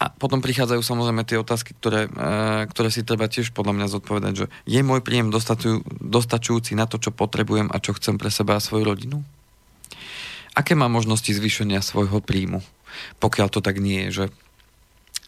A 0.04 0.12
potom 0.12 0.43
prichádzajú 0.43 0.84
samozrejme 0.84 1.23
tie 1.23 1.39
otázky, 1.39 1.71
ktoré, 1.80 2.12
e, 2.12 2.67
ktoré 2.67 2.91
si 2.91 3.08
treba 3.08 3.32
tiež 3.32 3.56
podľa 3.56 3.71
mňa 3.71 3.88
zodpovedať, 3.88 4.34
že 4.36 4.45
je 4.67 4.82
môj 4.84 4.99
príjem 4.99 5.32
dostačujúci 6.04 6.76
na 6.76 6.91
to, 6.91 6.99
čo 6.99 7.15
potrebujem 7.15 7.71
a 7.71 7.80
čo 7.80 7.95
chcem 7.95 8.19
pre 8.19 8.28
seba 8.28 8.60
a 8.60 8.63
svoju 8.63 8.84
rodinu? 8.84 9.23
Aké 10.60 10.76
má 10.76 10.91
možnosti 10.91 11.32
zvýšenia 11.32 11.80
svojho 11.80 12.19
príjmu? 12.19 12.60
Pokiaľ 13.23 13.47
to 13.47 13.63
tak 13.63 13.80
nie 13.80 14.06
je, 14.10 14.10
že 14.12 14.26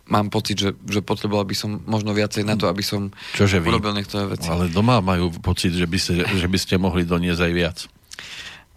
mám 0.05 0.29
pocit, 0.29 0.57
že, 0.57 0.69
že 0.85 1.01
potreboval 1.01 1.45
by 1.49 1.55
som 1.57 1.81
možno 1.85 2.13
viacej 2.13 2.45
na 2.45 2.53
to, 2.53 2.69
aby 2.69 2.85
som 2.85 3.09
Čože 3.33 3.61
vy? 3.61 3.73
urobil 3.73 3.97
niektoré 3.97 4.29
veci. 4.29 4.49
Ale 4.49 4.69
doma 4.69 5.01
majú 5.01 5.33
pocit, 5.41 5.73
že 5.73 5.89
by, 5.89 5.97
ste, 5.97 6.25
že 6.25 6.47
by 6.47 6.57
ste 6.61 6.77
mohli 6.77 7.05
doniesť 7.05 7.41
aj 7.41 7.53
viac. 7.53 7.77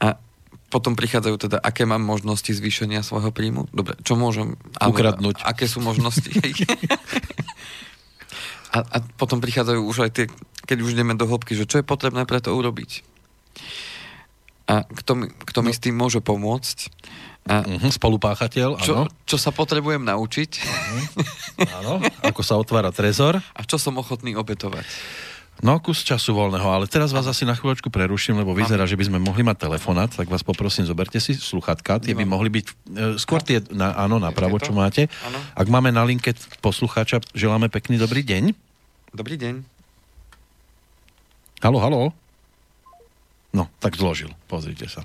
A 0.01 0.17
potom 0.73 0.97
prichádzajú 0.97 1.37
teda, 1.37 1.57
aké 1.61 1.85
mám 1.85 2.01
možnosti 2.01 2.49
zvýšenia 2.49 3.05
svojho 3.05 3.33
príjmu? 3.33 3.69
Dobre, 3.73 3.97
čo 4.05 4.17
môžem... 4.17 4.57
Ukradnúť. 4.81 5.45
Aké 5.45 5.69
sú 5.69 5.85
možnosti? 5.85 6.29
a, 8.77 8.79
a 8.85 8.97
potom 9.21 9.41
prichádzajú 9.41 9.81
už 9.85 10.09
aj 10.09 10.11
tie, 10.13 10.27
keď 10.65 10.79
už 10.85 10.93
ideme 10.97 11.17
do 11.17 11.29
hĺbky, 11.29 11.57
že 11.57 11.69
čo 11.69 11.81
je 11.81 11.85
potrebné 11.85 12.25
pre 12.25 12.41
to 12.41 12.53
urobiť? 12.53 13.05
A 14.69 14.85
kto 14.85 15.13
mi, 15.17 15.27
kto 15.33 15.65
mi 15.65 15.73
no. 15.73 15.77
s 15.77 15.81
tým 15.81 15.97
môže 15.97 16.21
pomôcť? 16.21 16.93
A 17.49 17.65
uh-huh, 17.65 17.89
spolupáchateľ, 17.89 18.77
čo, 18.85 18.93
áno. 18.93 19.05
Čo 19.25 19.41
sa 19.41 19.49
potrebujem 19.49 20.05
naučiť. 20.05 20.51
Uh-huh. 20.61 21.01
Áno, 21.81 21.95
ako 22.21 22.45
sa 22.45 22.61
otvára 22.61 22.93
trezor. 22.93 23.41
A 23.57 23.61
čo 23.65 23.81
som 23.81 23.97
ochotný 23.97 24.37
obetovať. 24.37 24.85
No, 25.59 25.83
kus 25.83 26.07
času 26.07 26.39
voľného, 26.39 26.71
ale 26.71 26.87
teraz 26.87 27.11
vás 27.11 27.27
asi 27.27 27.43
na 27.43 27.59
chvíľočku 27.59 27.91
preruším, 27.91 28.39
lebo 28.39 28.55
vyzerá, 28.55 28.87
že 28.87 28.95
by 28.95 29.11
sme 29.11 29.19
mohli 29.19 29.43
mať 29.43 29.67
telefonát, 29.67 30.07
tak 30.07 30.31
vás 30.31 30.47
poprosím, 30.47 30.87
zoberte 30.87 31.19
si 31.19 31.35
sluchatka, 31.35 31.99
tie 31.99 32.15
by 32.15 32.23
mohli 32.23 32.47
byť, 32.47 32.67
e, 32.71 32.73
skôr 33.19 33.43
tie, 33.43 33.59
na, 33.75 33.91
áno, 33.99 34.23
napravo, 34.23 34.63
čo 34.63 34.71
máte. 34.71 35.11
Ak 35.59 35.67
máme 35.67 35.91
na 35.91 36.07
linke 36.07 36.31
poslucháča, 36.63 37.19
želáme 37.35 37.67
pekný 37.75 37.99
dobrý 37.99 38.23
deň. 38.23 38.55
Dobrý 39.11 39.35
deň. 39.35 39.67
Halo, 41.59 41.83
halo. 41.83 42.28
No, 43.53 43.71
tak 43.81 43.97
zložil, 43.97 44.33
pozrite 44.47 44.87
sa. 44.91 45.03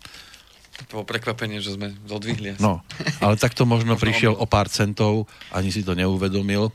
To 0.73 0.99
bolo 0.99 1.03
prekvapenie, 1.05 1.61
že 1.61 1.77
sme 1.77 1.93
zodvihli. 2.09 2.57
No, 2.57 2.81
ale 3.21 3.37
takto 3.37 3.63
možno, 3.73 3.95
prišiel 3.95 4.33
o 4.33 4.45
pár 4.49 4.67
centov, 4.67 5.29
ani 5.53 5.69
si 5.69 5.85
to 5.85 5.93
neuvedomil. 5.93 6.73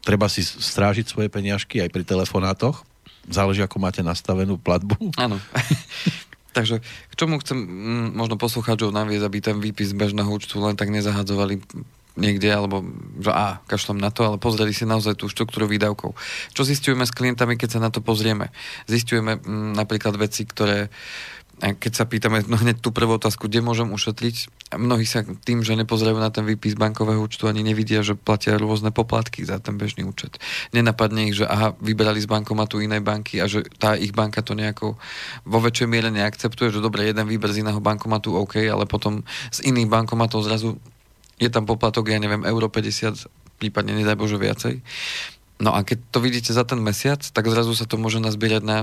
Treba 0.00 0.30
si 0.32 0.40
strážiť 0.40 1.04
svoje 1.04 1.28
peniažky 1.28 1.82
aj 1.82 1.92
pri 1.92 2.06
telefonátoch. 2.06 2.88
Záleží, 3.28 3.60
ako 3.60 3.76
máte 3.82 4.00
nastavenú 4.00 4.56
platbu. 4.56 4.96
Áno. 5.20 5.36
Takže 6.56 6.82
k 6.82 7.14
čomu 7.14 7.38
chcem 7.38 7.54
mm, 7.54 8.18
možno 8.18 8.34
poslucháčov 8.34 8.90
naviesť, 8.90 9.24
aby 9.26 9.38
ten 9.38 9.56
výpis 9.62 9.94
bežného 9.94 10.26
účtu 10.26 10.58
len 10.58 10.74
tak 10.74 10.90
nezahadzovali 10.90 11.62
niekde, 12.20 12.52
alebo 12.52 12.84
že 13.18 13.32
á, 13.32 13.64
kašlem 13.64 13.96
na 13.96 14.12
to, 14.12 14.28
ale 14.28 14.36
pozreli 14.36 14.76
si 14.76 14.84
naozaj 14.84 15.16
tú 15.16 15.32
štruktúru 15.32 15.64
výdavkov. 15.64 16.12
Čo 16.52 16.62
zistujeme 16.68 17.08
s 17.08 17.16
klientami, 17.16 17.56
keď 17.56 17.68
sa 17.76 17.80
na 17.80 17.88
to 17.88 18.04
pozrieme? 18.04 18.52
Zistujeme 18.84 19.40
m, 19.40 19.40
mm, 19.40 19.70
napríklad 19.80 20.20
veci, 20.20 20.44
ktoré 20.44 20.92
a 21.60 21.76
keď 21.76 21.92
sa 21.92 22.04
pýtame 22.08 22.40
no 22.48 22.56
hneď 22.56 22.80
tú 22.80 22.88
prvú 22.88 23.20
otázku, 23.20 23.44
kde 23.46 23.60
môžem 23.60 23.92
ušetriť, 23.92 24.48
a 24.72 24.80
mnohí 24.80 25.04
sa 25.04 25.26
tým, 25.26 25.60
že 25.60 25.76
nepozerajú 25.76 26.16
na 26.16 26.32
ten 26.32 26.48
výpis 26.48 26.72
bankového 26.72 27.20
účtu, 27.20 27.50
ani 27.50 27.60
nevidia, 27.60 28.00
že 28.00 28.16
platia 28.16 28.56
rôzne 28.56 28.94
poplatky 28.94 29.44
za 29.44 29.60
ten 29.60 29.76
bežný 29.76 30.08
účet. 30.08 30.40
Nenapadne 30.72 31.28
ich, 31.28 31.36
že 31.36 31.44
aha, 31.44 31.76
vyberali 31.84 32.22
z 32.22 32.30
bankomatu 32.30 32.80
inej 32.80 33.04
banky 33.04 33.44
a 33.44 33.46
že 33.50 33.66
tá 33.76 33.92
ich 33.92 34.16
banka 34.16 34.40
to 34.40 34.56
nejako 34.56 34.96
vo 35.44 35.58
väčšej 35.60 35.88
miere 35.90 36.08
neakceptuje, 36.08 36.72
že 36.72 36.80
dobre, 36.80 37.04
jeden 37.04 37.28
výber 37.28 37.52
z 37.52 37.60
iného 37.60 37.82
bankomatu 37.82 38.32
OK, 38.40 38.62
ale 38.64 38.88
potom 38.88 39.20
z 39.52 39.68
iných 39.68 39.90
bankomatov 39.90 40.46
zrazu 40.46 40.80
je 41.40 41.48
tam 41.48 41.64
poplatok, 41.64 42.12
ja 42.12 42.20
neviem, 42.20 42.44
euro 42.44 42.68
50, 42.68 43.26
prípadne 43.56 43.96
nedaj 43.96 44.14
Bože 44.20 44.36
viacej. 44.36 44.84
No 45.60 45.76
a 45.76 45.84
keď 45.84 46.00
to 46.08 46.24
vidíte 46.24 46.56
za 46.56 46.64
ten 46.64 46.80
mesiac, 46.80 47.20
tak 47.20 47.44
zrazu 47.44 47.76
sa 47.76 47.84
to 47.84 48.00
môže 48.00 48.16
nazbierať 48.16 48.64
na, 48.64 48.78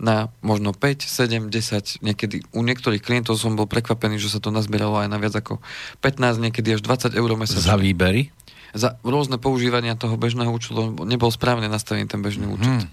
na 0.00 0.32
možno 0.40 0.72
5, 0.72 1.04
7, 1.04 1.52
10, 1.52 2.00
niekedy 2.00 2.40
u 2.56 2.64
niektorých 2.64 3.04
klientov 3.04 3.36
som 3.36 3.52
bol 3.52 3.68
prekvapený, 3.68 4.16
že 4.16 4.32
sa 4.32 4.40
to 4.40 4.48
nazbieralo 4.48 4.96
aj 5.04 5.12
na 5.12 5.20
viac 5.20 5.36
ako 5.36 5.60
15, 6.00 6.40
niekedy 6.40 6.72
až 6.72 6.80
20 6.80 7.12
eur 7.12 7.30
mesačne. 7.36 7.68
Za 7.68 7.76
výbery? 7.76 8.32
Za 8.72 8.96
rôzne 9.04 9.36
používania 9.36 9.92
toho 9.92 10.16
bežného 10.16 10.48
účtu, 10.48 10.72
lebo 10.72 11.04
nebol 11.04 11.28
správne 11.28 11.68
nastavený 11.68 12.08
ten 12.08 12.24
bežný 12.24 12.48
mm-hmm. 12.48 12.56
účet. 12.56 12.88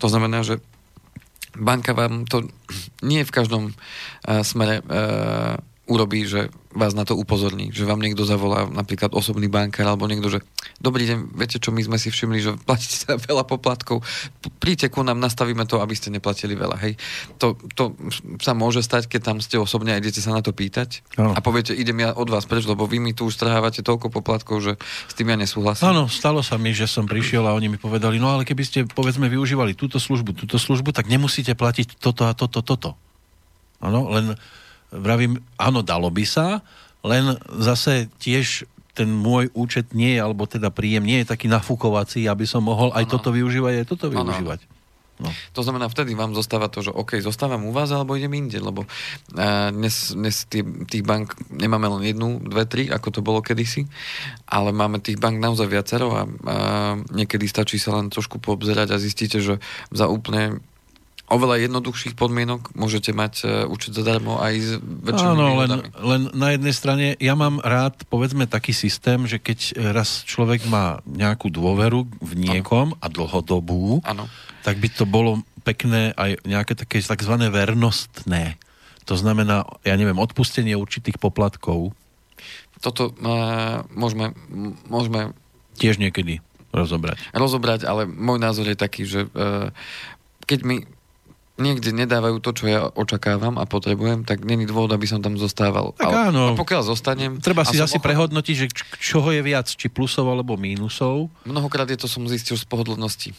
To 0.00 0.08
znamená, 0.08 0.40
že 0.40 0.64
banka 1.52 1.92
vám 1.92 2.24
to 2.24 2.48
nie 3.04 3.20
v 3.20 3.34
každom 3.36 3.76
uh, 3.76 4.40
smere 4.40 4.80
uh, 4.80 5.60
urobí, 5.90 6.22
že 6.30 6.46
vás 6.72 6.94
na 6.94 7.02
to 7.02 7.18
upozorní, 7.18 7.74
že 7.74 7.82
vám 7.82 7.98
niekto 7.98 8.22
zavolá, 8.22 8.70
napríklad 8.70 9.12
osobný 9.12 9.50
bankár 9.50 9.90
alebo 9.90 10.06
niekto, 10.06 10.30
že 10.30 10.38
dobrý 10.78 11.10
deň, 11.10 11.18
viete 11.34 11.58
čo, 11.58 11.74
my 11.74 11.82
sme 11.82 11.98
si 11.98 12.08
všimli, 12.08 12.38
že 12.38 12.50
platíte 12.54 12.96
sa 13.02 13.18
veľa 13.30 13.42
poplatkov, 13.44 14.00
príďte 14.62 14.94
ku 14.94 15.02
nám, 15.02 15.18
nastavíme 15.18 15.66
to, 15.66 15.82
aby 15.82 15.92
ste 15.98 16.14
neplatili 16.14 16.54
veľa, 16.54 16.78
hej. 16.86 16.94
To, 17.42 17.58
to 17.74 17.98
sa 18.38 18.54
môže 18.54 18.80
stať, 18.80 19.10
keď 19.10 19.20
tam 19.20 19.38
ste 19.42 19.58
osobne 19.58 19.92
a 19.92 19.98
idete 19.98 20.22
sa 20.22 20.30
na 20.30 20.40
to 20.40 20.54
pýtať 20.54 21.02
ano. 21.18 21.34
a 21.34 21.42
poviete, 21.42 21.74
idem 21.74 21.98
ja 21.98 22.14
od 22.14 22.30
vás 22.30 22.46
preč, 22.46 22.62
lebo 22.64 22.86
vy 22.86 23.02
mi 23.02 23.10
tu 23.10 23.26
už 23.26 23.34
strhávate 23.34 23.82
toľko 23.82 24.14
poplatkov, 24.14 24.62
že 24.62 24.72
s 25.10 25.14
tým 25.18 25.34
ja 25.34 25.36
nesúhlasím. 25.36 25.90
Áno, 25.90 26.06
stalo 26.06 26.46
sa 26.46 26.62
mi, 26.62 26.70
že 26.70 26.86
som 26.86 27.10
prišiel 27.10 27.42
a 27.42 27.58
oni 27.58 27.74
mi 27.74 27.76
povedali, 27.76 28.22
no 28.22 28.30
ale 28.30 28.46
keby 28.46 28.62
ste, 28.62 28.78
povedzme, 28.86 29.26
využívali 29.26 29.74
túto 29.74 29.98
službu, 29.98 30.46
túto 30.46 30.62
službu, 30.62 30.94
tak 30.94 31.10
nemusíte 31.10 31.58
platiť 31.58 31.98
toto 31.98 32.22
a 32.24 32.32
toto, 32.38 32.62
toto. 32.62 32.94
Áno, 33.82 34.06
len 34.14 34.38
vravím, 34.92 35.40
áno, 35.56 35.80
dalo 35.80 36.12
by 36.12 36.24
sa, 36.28 36.60
len 37.02 37.34
zase 37.58 38.12
tiež 38.20 38.68
ten 38.92 39.08
môj 39.08 39.48
účet 39.56 39.96
nie 39.96 40.16
je, 40.16 40.20
alebo 40.20 40.44
teda 40.44 40.68
príjem 40.68 41.02
nie 41.02 41.24
je 41.24 41.32
taký 41.32 41.48
nafúkovací, 41.48 42.28
aby 42.28 42.44
som 42.44 42.60
mohol 42.60 42.92
aj 42.92 43.08
ano. 43.08 43.12
toto 43.16 43.32
využívať, 43.32 43.72
aj 43.82 43.86
toto 43.88 44.12
využívať. 44.12 44.60
No. 45.22 45.30
To 45.54 45.62
znamená, 45.62 45.86
vtedy 45.86 46.18
vám 46.18 46.34
zostáva 46.34 46.66
to, 46.66 46.82
že 46.82 46.90
OK, 46.90 47.22
zostávam 47.22 47.62
u 47.68 47.72
vás, 47.72 47.94
alebo 47.94 48.18
idem 48.18 48.32
inde, 48.32 48.58
lebo 48.58 48.82
uh, 48.82 49.70
dnes, 49.70 50.10
dnes 50.12 50.50
tých, 50.50 50.66
tých 50.90 51.04
bank 51.06 51.38
nemáme 51.46 51.86
len 51.98 52.02
jednu, 52.10 52.42
dve, 52.42 52.66
tri, 52.66 52.90
ako 52.90 53.08
to 53.14 53.20
bolo 53.22 53.38
kedysi, 53.38 53.86
ale 54.50 54.74
máme 54.74 54.98
tých 54.98 55.22
bank 55.22 55.38
naozaj 55.38 55.68
viacero 55.70 56.10
a 56.16 56.22
uh, 56.26 56.94
niekedy 57.14 57.46
stačí 57.46 57.78
sa 57.78 57.94
len 57.94 58.10
trošku 58.10 58.42
poobzerať 58.42 58.88
a 58.92 58.98
zistíte, 58.98 59.38
že 59.38 59.62
za 59.94 60.10
úplne 60.10 60.58
oveľa 61.32 61.64
jednoduchších 61.64 62.14
podmienok 62.14 62.76
môžete 62.76 63.16
mať 63.16 63.66
účet 63.72 63.96
zadarmo 63.96 64.36
aj 64.38 64.54
s 64.60 64.70
väčšími 64.78 65.32
Áno, 65.32 65.46
len, 65.64 65.70
len 65.96 66.22
na 66.36 66.52
jednej 66.52 66.74
strane 66.76 67.06
ja 67.16 67.32
mám 67.32 67.58
rád, 67.64 68.04
povedzme, 68.12 68.44
taký 68.44 68.76
systém, 68.76 69.24
že 69.24 69.40
keď 69.40 69.90
raz 69.96 70.28
človek 70.28 70.68
má 70.68 71.00
nejakú 71.08 71.48
dôveru 71.48 72.04
v 72.20 72.32
niekom 72.36 72.92
a 73.00 73.06
dlhodobú, 73.08 74.04
Áno. 74.04 74.28
tak 74.60 74.76
by 74.76 74.88
to 74.92 75.08
bolo 75.08 75.40
pekné 75.62 76.12
aj 76.18 76.42
nejaké 76.44 76.74
také 76.76 77.00
tzv. 77.00 77.34
vernostné. 77.48 78.58
To 79.06 79.14
znamená, 79.18 79.66
ja 79.82 79.94
neviem, 79.98 80.18
odpustenie 80.18 80.78
určitých 80.78 81.18
poplatkov 81.18 81.94
Toto 82.82 83.14
uh, 83.14 83.86
môžeme, 83.94 84.34
môžeme 84.90 85.34
tiež 85.78 86.02
niekedy 86.02 86.42
rozobrať. 86.74 87.30
rozobrať, 87.30 87.80
ale 87.86 88.10
môj 88.10 88.38
názor 88.42 88.66
je 88.66 88.76
taký, 88.78 89.06
že 89.06 89.30
uh, 89.30 89.70
keď 90.46 90.58
mi 90.66 90.76
niekde 91.60 91.92
nedávajú 91.92 92.40
to, 92.40 92.50
čo 92.56 92.64
ja 92.68 92.80
očakávam 92.88 93.60
a 93.60 93.68
potrebujem, 93.68 94.24
tak 94.24 94.44
není 94.44 94.64
dôvod, 94.64 94.92
aby 94.96 95.04
som 95.04 95.20
tam 95.20 95.36
zostával. 95.36 95.92
Tak 96.00 96.08
ale, 96.08 96.32
áno. 96.32 96.42
A 96.52 96.58
pokiaľ 96.58 96.82
zostanem... 96.86 97.30
Treba 97.44 97.68
si 97.68 97.76
asi 97.76 98.00
ochotný- 98.00 98.06
prehodnotiť, 98.08 98.54
že 98.56 98.66
čoho 99.00 99.28
je 99.32 99.42
viac, 99.44 99.68
či 99.68 99.92
plusov 99.92 100.28
alebo 100.32 100.56
mínusov. 100.56 101.28
Mnohokrát 101.44 101.88
je 101.92 102.00
to 102.00 102.08
som 102.08 102.24
zistil 102.24 102.56
z 102.56 102.64
pohodlnosti 102.64 103.36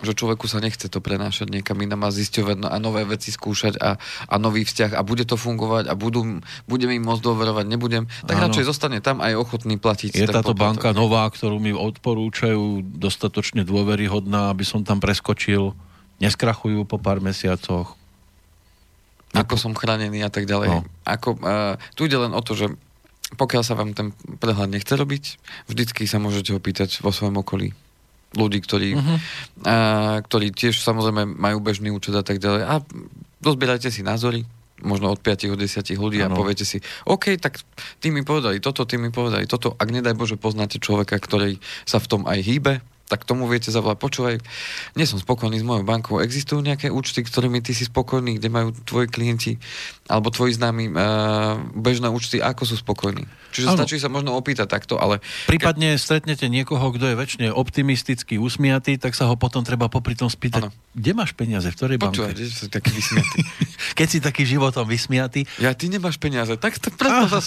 že 0.00 0.16
človeku 0.16 0.48
sa 0.48 0.64
nechce 0.64 0.88
to 0.88 0.98
prenášať 1.00 1.52
niekam 1.52 1.76
inam 1.80 2.00
a 2.04 2.10
zisťovať 2.12 2.56
no- 2.56 2.72
a 2.72 2.76
nové 2.80 3.04
veci 3.04 3.28
skúšať 3.28 3.76
a, 3.80 4.00
a 4.00 4.34
nový 4.40 4.64
vzťah 4.64 4.96
a 4.96 5.00
bude 5.04 5.28
to 5.28 5.36
fungovať 5.36 5.92
a 5.92 5.94
budú, 5.94 6.40
budem 6.64 6.90
im 6.96 7.04
môcť 7.04 7.20
dôverovať, 7.20 7.64
nebudem, 7.68 8.08
tak 8.24 8.40
Áno. 8.40 8.48
radšej 8.48 8.64
zostane 8.64 8.98
tam 9.04 9.20
a 9.20 9.28
je 9.28 9.36
ochotný 9.36 9.76
platiť. 9.76 10.16
Je 10.16 10.24
táto 10.24 10.56
poplatok. 10.56 10.80
banka 10.80 10.90
nová, 10.96 11.28
ktorú 11.28 11.60
mi 11.60 11.76
odporúčajú, 11.76 12.80
dostatočne 12.96 13.62
dôveryhodná, 13.68 14.52
aby 14.52 14.64
som 14.64 14.80
tam 14.82 14.98
preskočil. 15.04 15.76
Neskrachujú 16.20 16.84
po 16.84 17.00
pár 17.00 17.18
mesiacoch. 17.18 17.96
ako 19.30 19.54
som 19.54 19.72
chránený 19.72 20.20
a 20.20 20.30
tak 20.30 20.44
ďalej. 20.44 20.68
No. 20.68 20.82
Ako, 21.06 21.38
uh, 21.38 21.78
tu 21.94 22.04
ide 22.04 22.18
len 22.18 22.34
o 22.34 22.42
to, 22.42 22.52
že 22.52 22.66
pokiaľ 23.38 23.62
sa 23.62 23.78
vám 23.78 23.94
ten 23.94 24.10
prehľad 24.42 24.68
nechce 24.68 24.90
robiť, 24.90 25.38
vždycky 25.70 26.02
sa 26.04 26.18
môžete 26.18 26.50
opýtať 26.50 26.98
vo 26.98 27.14
svojom 27.14 27.38
okolí 27.38 27.70
ľudí, 28.30 28.58
ktorí, 28.58 28.94
Mhm. 28.94 29.00
uh-huh. 29.00 29.18
uh, 29.64 30.16
ktorí 30.20 30.50
tiež 30.50 30.78
samozrejme 30.78 31.30
majú 31.30 31.58
bežný 31.58 31.90
účet 31.90 32.10
a 32.12 32.26
tak 32.26 32.38
ďalej. 32.38 32.62
A 32.62 32.74
dozbierajte 33.38 33.88
si 33.88 34.02
názory, 34.02 34.42
možno 34.82 35.10
od 35.10 35.18
5 35.18 35.46
od 35.46 35.58
10 35.58 35.94
ľudí 35.94 36.18
Áno. 36.20 36.34
a 36.34 36.38
poviete 36.38 36.66
si, 36.66 36.82
OK, 37.04 37.38
tak 37.38 37.62
tí 38.02 38.10
mi 38.10 38.22
povedali 38.22 38.58
toto, 38.58 38.82
tí 38.82 38.98
mi 38.98 39.10
povedali 39.10 39.46
toto. 39.46 39.78
Ak 39.78 39.88
nedaj 39.88 40.14
Bože 40.14 40.34
poznáte 40.34 40.82
človeka, 40.82 41.16
ktorý 41.16 41.58
sa 41.84 41.98
v 41.98 42.06
tom 42.08 42.22
aj 42.26 42.38
hýbe, 42.40 42.82
tak 43.10 43.26
tomu 43.26 43.50
viete 43.50 43.74
zavolať, 43.74 43.98
počúvaj, 43.98 44.34
nie 44.94 45.02
som 45.02 45.18
spokojný 45.18 45.58
s 45.58 45.66
mojou 45.66 45.82
bankou, 45.82 46.22
existujú 46.22 46.62
nejaké 46.62 46.94
účty, 46.94 47.26
ktorými 47.26 47.58
ty 47.58 47.74
si 47.74 47.90
spokojný, 47.90 48.38
kde 48.38 48.46
majú 48.46 48.70
tvoji 48.86 49.10
klienti 49.10 49.52
alebo 50.06 50.30
tvoji 50.30 50.54
známi 50.54 50.94
uh, 50.94 51.58
bežné 51.74 52.06
účty, 52.06 52.38
ako 52.38 52.62
sú 52.62 52.78
spokojní. 52.78 53.26
Čiže 53.50 53.74
Áno. 53.74 53.78
stačí 53.82 53.98
sa 53.98 54.06
možno 54.06 54.38
opýtať 54.38 54.70
takto, 54.70 54.94
ale 54.94 55.18
Prípadne 55.50 55.98
stretnete 55.98 56.46
niekoho, 56.46 56.94
kto 56.94 57.10
je 57.10 57.18
väčšine 57.18 57.46
optimistický, 57.50 58.38
usmiatý, 58.38 58.94
tak 58.94 59.18
sa 59.18 59.26
ho 59.26 59.34
potom 59.34 59.66
treba 59.66 59.90
popri 59.90 60.14
tom 60.14 60.30
spýtať, 60.30 60.70
Áno. 60.70 60.74
kde 60.94 61.10
máš 61.18 61.34
peniaze, 61.34 61.66
v 61.66 61.74
ktorej 61.74 61.98
počúvaj, 61.98 62.38
banke? 62.38 62.46
si 62.46 62.66
taký 62.70 62.90
vysmiatý. 62.94 63.38
Keď 63.98 64.06
si 64.06 64.18
taký 64.22 64.42
životom 64.46 64.86
vysmiatý, 64.86 65.50
Ja, 65.58 65.74
ty 65.74 65.90
nemáš 65.90 66.22
peniaze, 66.22 66.54
tak 66.54 66.78
to 66.78 66.94
preto 66.94 67.26
sa 67.26 67.42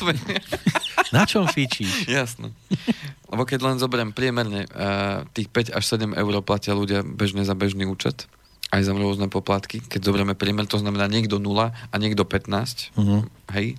na 1.16 1.24
čom 1.30 1.46
fičíš? 1.48 2.10
Jasno. 2.10 2.52
Lebo 3.34 3.50
keď 3.50 3.60
len 3.66 3.82
zoberiem 3.82 4.14
priemerne, 4.14 4.70
uh, 4.70 5.26
tých 5.34 5.50
5 5.50 5.74
až 5.74 5.84
7 5.98 6.14
eur 6.14 6.34
platia 6.46 6.78
ľudia 6.78 7.02
bežne 7.02 7.42
za 7.42 7.58
bežný 7.58 7.90
účet, 7.90 8.30
aj 8.70 8.86
za 8.86 8.94
rôzne 8.94 9.30
poplatky. 9.30 9.82
Keď 9.82 10.06
zoberieme 10.06 10.38
priemer, 10.38 10.70
to 10.70 10.78
znamená 10.78 11.10
niekto 11.10 11.42
0 11.42 11.74
a 11.74 11.96
niekto 11.98 12.26
15. 12.26 12.94
Mhm. 12.94 13.18
Hej. 13.58 13.78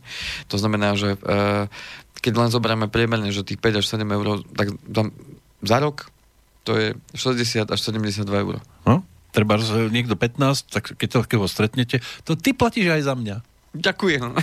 To 0.50 0.58
znamená, 0.58 0.98
že 0.98 1.14
uh, 1.22 1.70
keď 2.18 2.32
len 2.34 2.50
zoberieme 2.50 2.90
priemerne, 2.90 3.30
že 3.30 3.46
tých 3.46 3.62
5 3.62 3.78
až 3.78 3.86
7 3.94 4.02
eur, 4.02 4.42
tak 4.58 4.74
tam, 4.90 5.14
za 5.62 5.78
rok 5.78 6.10
to 6.64 6.74
je 6.80 6.86
60 7.12 7.68
až 7.68 7.78
72 7.78 8.24
eur. 8.26 8.58
No? 8.88 9.04
Treba 9.30 9.60
niekto 9.92 10.16
15, 10.16 10.72
tak 10.72 10.96
keď 10.96 11.26
takého 11.26 11.44
stretnete, 11.44 12.00
to 12.24 12.34
ty 12.34 12.56
platíš 12.56 12.88
aj 12.88 13.02
za 13.04 13.14
mňa. 13.14 13.36
Ďakujem. 13.74 14.38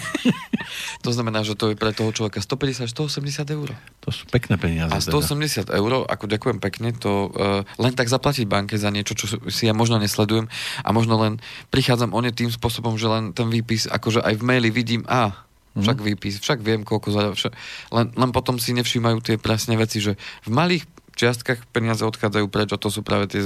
to 1.06 1.10
znamená, 1.16 1.48
že 1.48 1.56
to 1.56 1.72
je 1.72 1.80
pre 1.80 1.96
toho 1.96 2.12
človeka 2.12 2.44
150 2.44 2.84
až 2.84 2.92
180 2.92 3.48
eur. 3.48 3.72
To 4.04 4.10
sú 4.12 4.28
pekné 4.28 4.60
peniaze. 4.60 4.92
A 4.92 5.00
teda. 5.00 5.24
180 5.24 5.72
eur, 5.72 5.92
ako 6.04 6.26
ďakujem 6.28 6.60
pekne, 6.60 6.92
to 6.92 7.32
uh, 7.32 7.64
len 7.80 7.96
tak 7.96 8.12
zaplatiť 8.12 8.44
banke 8.44 8.76
za 8.76 8.92
niečo, 8.92 9.16
čo 9.16 9.40
si 9.48 9.72
ja 9.72 9.74
možno 9.74 10.04
nesledujem 10.04 10.52
a 10.84 10.90
možno 10.92 11.16
len 11.16 11.40
prichádzam 11.72 12.12
o 12.12 12.20
ne 12.20 12.36
tým 12.36 12.52
spôsobom, 12.52 13.00
že 13.00 13.08
len 13.08 13.32
ten 13.32 13.48
výpis, 13.48 13.88
akože 13.88 14.20
aj 14.20 14.36
v 14.36 14.44
maili 14.44 14.68
vidím, 14.68 15.08
a 15.08 15.48
však 15.72 16.04
výpis, 16.04 16.44
však 16.44 16.60
viem, 16.60 16.84
koľko 16.84 17.08
za... 17.16 17.22
Však, 17.32 17.52
len, 17.96 18.12
len 18.12 18.32
potom 18.36 18.60
si 18.60 18.76
nevšímajú 18.76 19.24
tie 19.24 19.36
presne 19.40 19.80
veci, 19.80 20.04
že 20.04 20.20
v 20.44 20.52
malých 20.52 20.84
čiastkách 21.16 21.68
peniaze 21.70 22.02
odchádzajú 22.04 22.46
preč 22.48 22.70
a 22.72 22.82
to 22.82 22.88
sú 22.88 23.04
práve 23.04 23.28
tie 23.28 23.42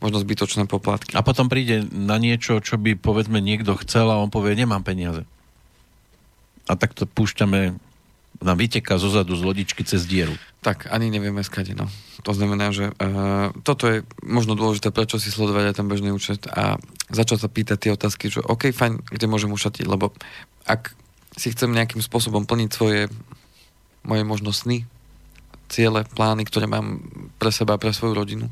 možno 0.00 0.18
zbytočné 0.20 0.64
poplatky. 0.66 1.14
A 1.14 1.24
potom 1.24 1.52
príde 1.52 1.84
na 1.92 2.16
niečo, 2.16 2.58
čo 2.60 2.80
by 2.80 2.96
povedzme 2.96 3.38
niekto 3.38 3.76
chcel 3.80 4.08
a 4.08 4.20
on 4.20 4.32
povie, 4.32 4.56
nemám 4.56 4.84
peniaze. 4.84 5.28
A 6.70 6.78
tak 6.78 6.94
to 6.94 7.04
púšťame, 7.04 7.76
nám 8.40 8.56
vyteká 8.56 8.96
zo 8.96 9.12
zadu 9.12 9.36
z 9.36 9.44
lodičky 9.44 9.84
cez 9.84 10.08
dieru. 10.08 10.32
Tak, 10.64 10.88
ani 10.88 11.12
nevieme 11.12 11.44
skade, 11.44 11.76
no. 11.76 11.88
To 12.24 12.32
znamená, 12.32 12.72
že 12.72 12.92
uh, 12.92 13.52
toto 13.64 13.88
je 13.88 14.04
možno 14.24 14.56
dôležité, 14.56 14.92
prečo 14.92 15.20
si 15.20 15.28
sledovať 15.28 15.72
aj 15.72 15.76
ten 15.76 15.88
bežný 15.88 16.12
účet 16.12 16.48
a 16.48 16.80
začať 17.12 17.38
sa 17.44 17.48
pýtať 17.52 17.78
tie 17.80 17.90
otázky, 17.92 18.32
že 18.32 18.40
OK, 18.44 18.72
fajn, 18.72 19.04
kde 19.12 19.26
môžem 19.28 19.52
ušatiť, 19.52 19.84
lebo 19.84 20.12
ak 20.64 20.92
si 21.36 21.52
chcem 21.52 21.72
nejakým 21.72 22.00
spôsobom 22.00 22.48
plniť 22.48 22.70
svoje 22.72 23.12
moje 24.04 24.22
možno 24.24 24.50
sny, 24.52 24.88
ciele, 25.70 26.02
plány, 26.02 26.42
ktoré 26.50 26.66
mám 26.66 26.98
pre 27.38 27.54
seba 27.54 27.78
a 27.78 27.80
pre 27.80 27.94
svoju 27.94 28.18
rodinu, 28.18 28.46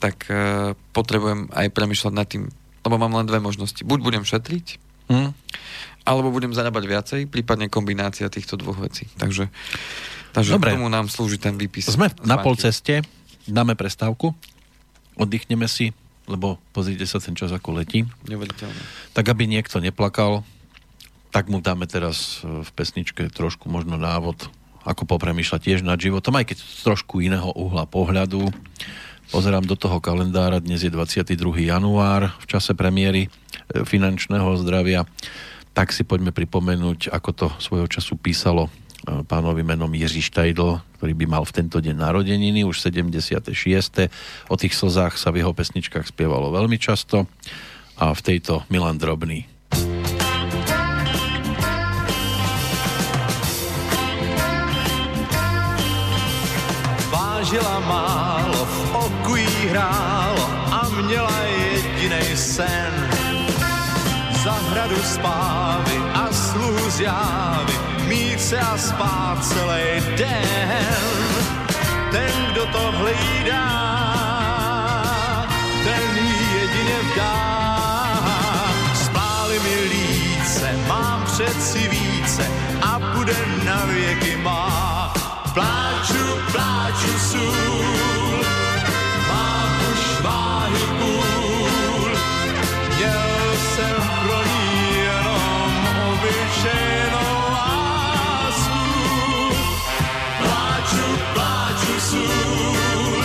tak 0.00 0.24
uh, 0.32 0.72
potrebujem 0.96 1.52
aj 1.52 1.68
premyšľať 1.70 2.12
nad 2.16 2.24
tým, 2.24 2.48
lebo 2.82 2.96
mám 2.96 3.12
len 3.20 3.28
dve 3.28 3.38
možnosti. 3.44 3.84
Buď 3.84 4.00
budem 4.00 4.24
šetriť, 4.24 4.80
Hm? 5.04 5.36
alebo 6.04 6.28
budem 6.32 6.52
zarábať 6.52 6.84
viacej, 6.84 7.20
prípadne 7.28 7.72
kombinácia 7.72 8.28
týchto 8.28 8.60
dvoch 8.60 8.76
vecí. 8.76 9.08
Takže, 9.16 9.48
takže 10.36 10.56
Dobre. 10.56 10.72
k 10.72 10.76
tomu 10.76 10.92
nám 10.92 11.08
slúži 11.08 11.40
ten 11.40 11.56
výpis. 11.56 11.88
Sme 11.88 12.12
na 12.24 12.36
pol 12.40 12.56
ceste, 12.60 13.00
dáme 13.48 13.72
prestávku, 13.72 14.36
oddychneme 15.16 15.64
si, 15.64 15.96
lebo 16.28 16.60
pozrite 16.76 17.08
sa 17.08 17.20
ten 17.20 17.32
čas 17.32 17.52
ako 17.52 17.80
letí. 17.80 18.04
Neuveriteľné. 18.28 18.80
Tak 19.16 19.24
aby 19.32 19.48
niekto 19.48 19.80
neplakal, 19.80 20.44
tak 21.32 21.48
mu 21.48 21.64
dáme 21.64 21.88
teraz 21.88 22.40
e, 22.44 22.64
v 22.64 22.70
pesničke 22.76 23.28
trošku 23.32 23.72
možno 23.72 23.96
návod, 23.96 24.48
ako 24.84 25.08
popremýšľať 25.08 25.60
tiež 25.60 25.80
nad 25.82 25.96
životom, 25.96 26.36
aj 26.36 26.52
keď 26.52 26.56
z 26.60 26.80
trošku 26.84 27.24
iného 27.24 27.48
uhla 27.56 27.88
pohľadu. 27.88 28.52
Pozerám 29.32 29.64
do 29.64 29.74
toho 29.74 29.98
kalendára, 30.04 30.60
dnes 30.60 30.84
je 30.84 30.92
22. 30.92 31.34
január, 31.64 32.28
v 32.38 32.46
čase 32.46 32.76
premiéry 32.76 33.26
e, 33.26 33.28
finančného 33.82 34.60
zdravia. 34.60 35.08
Tak 35.72 35.90
si 35.90 36.04
poďme 36.04 36.30
pripomenúť, 36.30 37.08
ako 37.10 37.30
to 37.32 37.46
svojho 37.56 37.88
času 37.88 38.20
písalo 38.20 38.68
e, 38.68 39.24
pánovi 39.24 39.64
menom 39.64 39.88
Jiří 39.88 40.28
Štajdl, 40.28 40.78
ktorý 41.00 41.12
by 41.16 41.26
mal 41.26 41.48
v 41.48 41.56
tento 41.56 41.80
deň 41.80 41.96
narodeniny, 41.96 42.68
už 42.68 42.84
76. 42.84 43.48
O 44.52 44.54
tých 44.60 44.76
slzách 44.76 45.16
sa 45.16 45.32
v 45.32 45.40
jeho 45.40 45.56
pesničkách 45.56 46.04
spievalo 46.12 46.52
veľmi 46.52 46.76
často 46.76 47.24
a 47.96 48.12
v 48.12 48.20
tejto 48.20 48.68
Milan 48.68 49.00
Drobný. 49.00 49.53
Vážila 57.54 57.80
málo, 57.86 58.66
v 58.66 58.94
oku 58.94 59.36
jí 59.36 59.68
hrálo 59.70 60.50
a 60.74 60.90
měla 61.06 61.38
jedinej 61.46 62.36
sen. 62.36 63.10
Zahradu 64.42 64.98
spávy 65.02 65.96
a 66.14 66.32
sluhu 66.32 66.90
z 66.90 67.00
jávy, 67.00 67.72
mít 68.08 68.40
se 68.42 68.58
a 68.58 68.78
spát 68.78 69.38
celý 69.46 70.02
den. 70.18 71.22
Ten, 72.10 72.34
kdo 72.52 72.66
to 72.66 72.92
hlídá, 72.92 73.66
ten 75.84 76.24
jí 76.26 76.34
jedině 76.58 76.98
vdá. 77.12 78.18
Spáli 78.94 79.58
mi 79.58 79.76
líce, 79.94 80.74
mám 80.88 81.22
přeci 81.22 81.88
více 81.88 82.50
a 82.82 82.98
bude 83.14 83.36
na 83.64 83.84
věky 83.86 84.36
má. 84.42 85.14
Pláču, 85.54 86.03
jsem 93.74 94.02
pro 94.22 94.42
ní 94.42 94.96
jenom 94.96 95.86
obyčejnou 96.12 97.34
lásku. 97.52 98.82
Pláču, 100.38 101.06
pláču 101.34 102.00
sůl, 102.00 103.24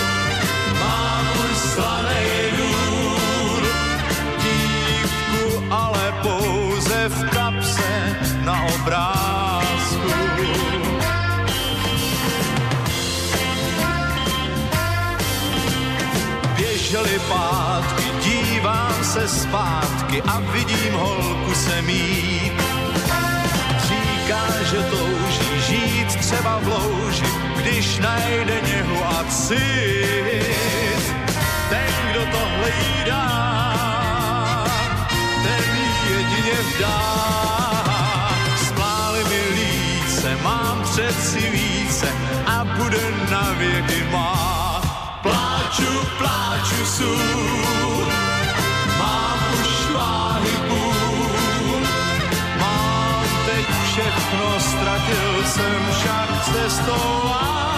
mám 0.79 1.25
už 1.39 1.57
slanej 1.57 2.53
důl, 2.57 3.61
ale 5.69 6.13
pouze 6.21 7.09
v 7.09 7.29
kapse 7.29 8.17
na 8.45 8.63
obrázku. 8.63 10.09
Běželi 16.55 17.19
pátky, 17.29 18.03
dívám 18.23 19.03
se 19.03 19.27
spát 19.27 19.98
a 20.17 20.39
vidím 20.39 20.93
holku 20.93 21.53
se 21.53 21.81
mít. 21.81 22.53
Říká, 23.77 24.43
že 24.71 24.77
touží 24.83 25.61
žít 25.67 26.15
třeba 26.19 26.59
v 26.59 26.67
louži, 26.67 27.25
když 27.57 27.97
najde 27.97 28.61
něhu 28.67 29.05
a 29.05 29.23
cít. 29.23 29.59
Ten, 31.69 31.93
kdo 32.11 32.19
to 32.19 32.41
hlídá, 32.57 33.25
ten 35.43 35.77
jedině 36.09 36.57
vdá. 36.75 37.01
Spláli 38.67 39.23
mi 39.23 39.41
líce, 39.55 40.37
mám 40.43 40.83
přeci 40.83 41.49
více 41.51 42.07
a 42.45 42.65
bude 42.65 43.01
na 43.31 43.55
věky 43.57 44.03
má. 44.11 44.81
Pláču, 45.21 46.05
pláču 46.17 46.85
sůl, 46.85 48.05
všechno, 53.99 54.59
ztratil 54.59 55.43
jsem 55.45 55.87
však 55.91 56.43
cestou 56.45 57.23
lásku. 57.25 57.68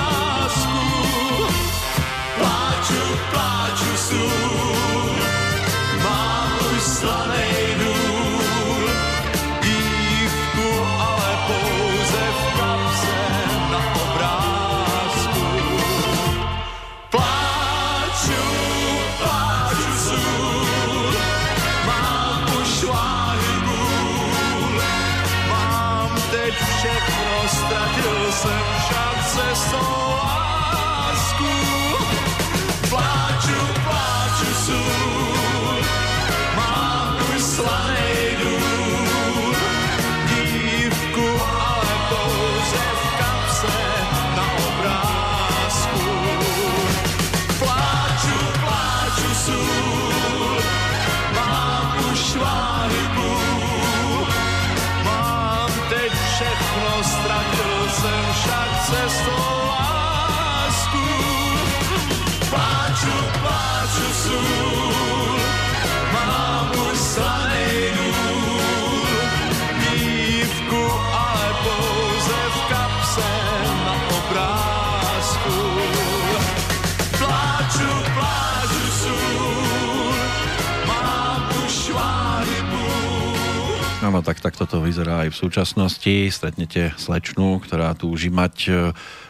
To 84.71 84.79
vyzerá 84.79 85.27
aj 85.27 85.35
v 85.35 85.39
súčasnosti. 85.43 86.15
Stretnete 86.31 86.95
slečnu, 86.95 87.59
ktorá 87.59 87.91
túži 87.91 88.31
mať 88.31 88.55
e, 88.71 88.71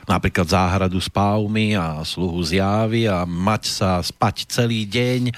napríklad 0.06 0.46
záhradu 0.46 1.02
s 1.02 1.10
pávmi 1.10 1.74
a 1.74 2.06
sluhu 2.06 2.38
zjavy 2.46 3.10
a 3.10 3.26
mať 3.26 3.64
sa 3.66 3.90
spať 4.06 4.46
celý 4.46 4.86
deň. 4.86 5.22
E, 5.30 5.34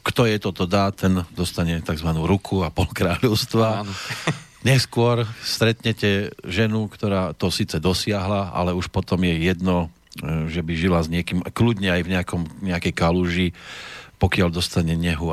Kto 0.00 0.24
je 0.24 0.36
toto 0.40 0.64
dá, 0.64 0.88
ten 0.88 1.20
dostane 1.36 1.84
tzv. 1.84 2.08
ruku 2.24 2.64
a 2.64 2.72
pol 2.72 2.88
kráľovstva. 2.88 3.84
Neskôr 4.68 5.28
stretnete 5.44 6.32
ženu, 6.40 6.88
ktorá 6.88 7.36
to 7.36 7.52
síce 7.52 7.76
dosiahla, 7.76 8.56
ale 8.56 8.72
už 8.72 8.88
potom 8.88 9.20
je 9.20 9.36
jedno, 9.52 9.92
e, 10.16 10.48
že 10.48 10.64
by 10.64 10.72
žila 10.72 11.04
s 11.04 11.12
niekým, 11.12 11.44
kľudne 11.44 11.92
aj 11.92 12.02
v 12.08 12.12
nejakom, 12.16 12.42
nejakej 12.64 12.94
kaluži, 12.96 13.48
pokiaľ 14.16 14.48
dostane 14.48 14.96
nehu 14.96 15.28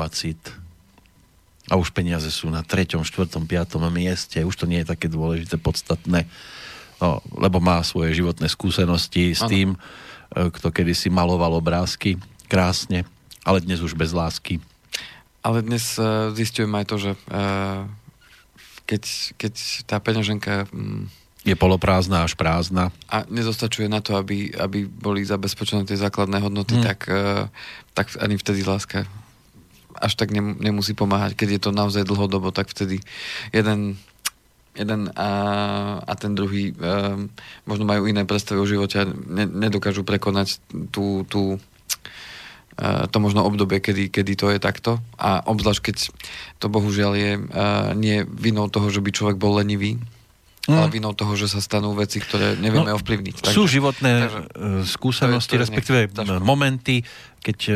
a 1.72 1.80
už 1.80 1.96
peniaze 1.96 2.28
sú 2.28 2.52
na 2.52 2.60
treťom, 2.60 3.00
štvrtom, 3.00 3.48
piatom 3.48 3.88
mieste. 3.88 4.44
Už 4.44 4.60
to 4.60 4.68
nie 4.68 4.84
je 4.84 4.92
také 4.92 5.08
dôležité, 5.08 5.56
podstatné. 5.56 6.28
No, 7.00 7.24
lebo 7.32 7.64
má 7.64 7.80
svoje 7.80 8.12
životné 8.12 8.44
skúsenosti 8.52 9.32
s 9.32 9.40
Áno. 9.40 9.48
tým, 9.48 9.68
e, 9.72 9.78
kto 10.52 10.68
kedysi 10.68 11.08
maloval 11.08 11.56
obrázky 11.56 12.20
krásne, 12.52 13.08
ale 13.40 13.64
dnes 13.64 13.80
už 13.80 13.96
bez 13.96 14.12
lásky. 14.12 14.60
Ale 15.42 15.64
dnes 15.64 15.98
uh, 15.98 16.30
zistujem 16.36 16.70
aj 16.70 16.84
to, 16.86 16.96
že 17.02 17.10
uh, 17.32 17.88
keď, 18.86 19.02
keď 19.34 19.54
tá 19.90 19.98
peňaženka 19.98 20.70
mm, 20.70 21.10
Je 21.42 21.58
poloprázdna 21.58 22.22
až 22.22 22.38
prázdna. 22.38 22.94
a 23.10 23.26
nedostačuje 23.26 23.90
na 23.90 23.98
to, 23.98 24.14
aby, 24.14 24.54
aby 24.54 24.86
boli 24.86 25.26
zabezpečené 25.26 25.82
tie 25.82 25.98
základné 25.98 26.38
hodnoty, 26.38 26.78
Hmm. 26.78 26.86
tak, 26.86 27.10
tak 27.90 28.06
ani 28.22 28.38
vtedy 28.38 28.62
láska 28.62 29.02
až 29.96 30.12
tak 30.14 30.30
nem, 30.30 30.54
nemusí 30.56 30.92
pomáhať. 30.92 31.34
Keď 31.34 31.48
je 31.48 31.60
to 31.60 31.70
naozaj 31.70 32.02
dlhodobo, 32.02 32.50
tak 32.50 32.68
vtedy 32.68 33.00
jeden, 33.50 33.96
jeden 34.72 35.12
a, 35.12 35.28
a 36.00 36.12
ten 36.14 36.32
druhý 36.32 36.72
um, 36.72 37.28
možno 37.64 37.84
majú 37.84 38.08
iné 38.08 38.24
predstavy 38.24 38.58
o 38.58 38.66
živote 38.66 38.96
a 38.98 39.04
ne, 39.06 39.44
nedokážu 39.44 40.00
prekonať 40.00 40.62
tú, 40.88 41.28
tú 41.28 41.60
uh, 42.80 43.04
to 43.06 43.16
možno 43.18 43.44
obdobie, 43.44 43.78
kedy, 43.78 44.08
kedy 44.08 44.32
to 44.32 44.48
je 44.48 44.58
takto. 44.58 44.96
A 45.16 45.44
obzvlášť, 45.44 45.80
keď 45.82 45.96
to 46.58 46.66
bohužiaľ 46.66 47.12
je 47.14 47.32
uh, 47.36 47.42
nie 47.92 48.24
vinou 48.24 48.68
toho, 48.68 48.88
že 48.88 49.00
by 49.00 49.10
človek 49.12 49.36
bol 49.36 49.56
lenivý, 49.56 50.00
Mm. 50.62 50.78
ale 50.78 50.94
vinou 50.94 51.10
toho, 51.10 51.34
že 51.34 51.50
sa 51.50 51.58
stanú 51.58 51.90
veci, 51.90 52.22
ktoré 52.22 52.54
nevieme 52.54 52.86
No, 52.86 52.94
ovplyvniť. 52.94 53.50
Sú 53.50 53.66
životné 53.66 54.12
takže- 54.22 54.46
takže, 54.46 54.86
skúsenosti, 54.86 55.58
respektíve 55.58 56.06
ťažko. 56.06 56.38
momenty, 56.38 57.02
keď 57.42 57.58
e, 57.66 57.72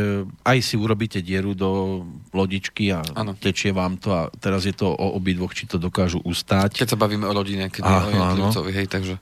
aj 0.47 0.59
si 0.63 0.79
urobíte 0.79 1.19
dieru 1.19 1.53
do 1.53 2.03
lodičky 2.31 2.95
a 2.95 3.03
Áno. 3.13 3.35
tečie 3.35 3.75
vám 3.75 3.99
to 3.99 4.15
a 4.15 4.31
teraz 4.33 4.63
je 4.63 4.71
to 4.71 4.87
o 4.87 5.19
obidvoch, 5.19 5.51
či 5.51 5.67
to 5.67 5.77
dokážu 5.77 6.23
ustáť. 6.23 6.79
Keď 6.79 6.95
sa 6.95 6.99
bavíme 6.99 7.27
o 7.27 7.35
rodine, 7.35 7.67
keď 7.67 7.83
nie 7.83 7.99
o 7.99 8.11
jednotlivcovi, 8.15 8.71
hej, 8.71 8.87
takže, 8.87 9.15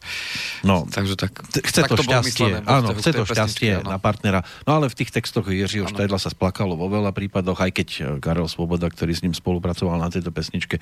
No, 0.61 0.85
takže 0.85 1.17
tak. 1.17 1.33
Chce 1.49 1.81
tak 1.81 1.91
to 1.91 1.97
bolo 1.97 2.21
šťastie, 2.21 2.45
myslené 2.45 2.69
áno, 2.69 2.89
chce 2.93 3.11
to 3.11 3.25
šťastie 3.25 3.71
áno. 3.81 3.89
na 3.89 3.99
partnera. 3.99 4.45
No 4.69 4.77
ale 4.77 4.93
v 4.93 4.95
tých 5.01 5.11
textoch 5.11 5.49
Jiřího. 5.49 5.89
Štajdla 5.89 6.19
sa 6.21 6.29
splakalo 6.29 6.77
vo 6.77 6.93
veľa 6.93 7.17
prípadoch, 7.17 7.57
aj 7.57 7.71
keď 7.73 7.89
e, 7.89 8.01
Karel 8.21 8.45
Svoboda, 8.45 8.85
ktorý 8.93 9.17
s 9.17 9.25
ním 9.25 9.33
spolupracoval 9.33 9.97
na 9.97 10.13
tejto 10.13 10.29
pesničke, 10.29 10.77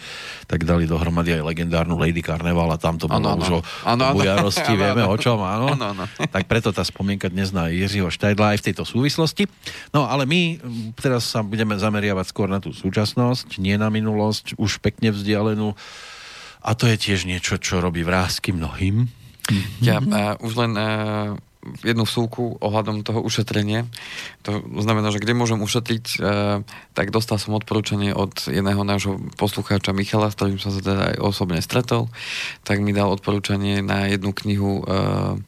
tak 0.51 0.67
dali 0.67 0.91
dohromady 0.91 1.39
aj 1.39 1.47
legendárnu 1.47 1.95
Lady 1.95 2.25
Carnival 2.25 2.67
a 2.73 2.81
tam 2.81 2.99
to 2.99 3.07
bolo 3.07 3.23
áno. 3.23 3.39
už 3.39 3.51
o, 3.53 3.61
bujarosti, 4.17 4.75
Áno, 4.75 4.81
vieme 4.81 5.03
áno. 5.05 5.13
o 5.13 5.17
čom, 5.21 5.39
áno. 5.39 5.67
Tak 6.19 6.49
preto 6.49 6.73
tá 6.73 6.83
spomienka 6.83 7.29
dnes 7.29 7.53
na 7.53 7.69
Jiřího 7.69 8.11
Štajdla 8.11 8.57
aj 8.57 8.59
v 8.59 8.65
tejto 8.73 8.83
súvislosti. 8.83 9.45
No 9.95 10.09
ale 10.09 10.27
my 10.27 10.59
teraz 10.99 11.31
sa 11.31 11.45
budeme 11.45 11.79
zameriavať 11.79 12.27
skôr 12.29 12.49
na 12.51 12.59
tú 12.59 12.75
súčasnosť, 12.75 13.61
nie 13.63 13.79
na 13.79 13.93
minulosť, 13.93 14.59
už 14.59 14.83
pekne 14.83 15.15
vzdialenú. 15.15 15.77
A 16.63 16.71
to 16.79 16.87
je 16.87 16.97
tiež 16.97 17.27
niečo, 17.27 17.59
čo 17.59 17.83
robí 17.83 18.07
vrázky 18.07 18.55
mnohým. 18.55 19.11
Ja 19.83 19.99
uh, 19.99 20.39
už 20.39 20.55
len 20.55 20.73
uh, 20.79 21.35
jednu 21.83 22.07
súku 22.07 22.59
ohľadom 22.63 23.03
toho 23.03 23.23
ušetrenia. 23.23 23.91
To 24.47 24.63
znamená, 24.79 25.11
že 25.11 25.19
kde 25.19 25.35
môžem 25.35 25.59
ušetriť, 25.59 26.05
uh, 26.23 26.63
tak 26.95 27.11
dostal 27.11 27.43
som 27.43 27.59
odporúčanie 27.59 28.15
od 28.15 28.35
jedného 28.47 28.83
nášho 28.87 29.19
poslucháča 29.35 29.91
Michala, 29.91 30.31
s 30.31 30.39
ktorým 30.39 30.63
som 30.63 30.71
sa 30.71 30.83
teda 30.83 31.15
aj 31.15 31.17
osobne 31.19 31.59
stretol, 31.59 32.11
tak 32.63 32.79
mi 32.79 32.95
dal 32.95 33.11
odporúčanie 33.11 33.83
na 33.83 34.07
jednu 34.07 34.31
knihu, 34.31 34.87
uh, 34.87 35.39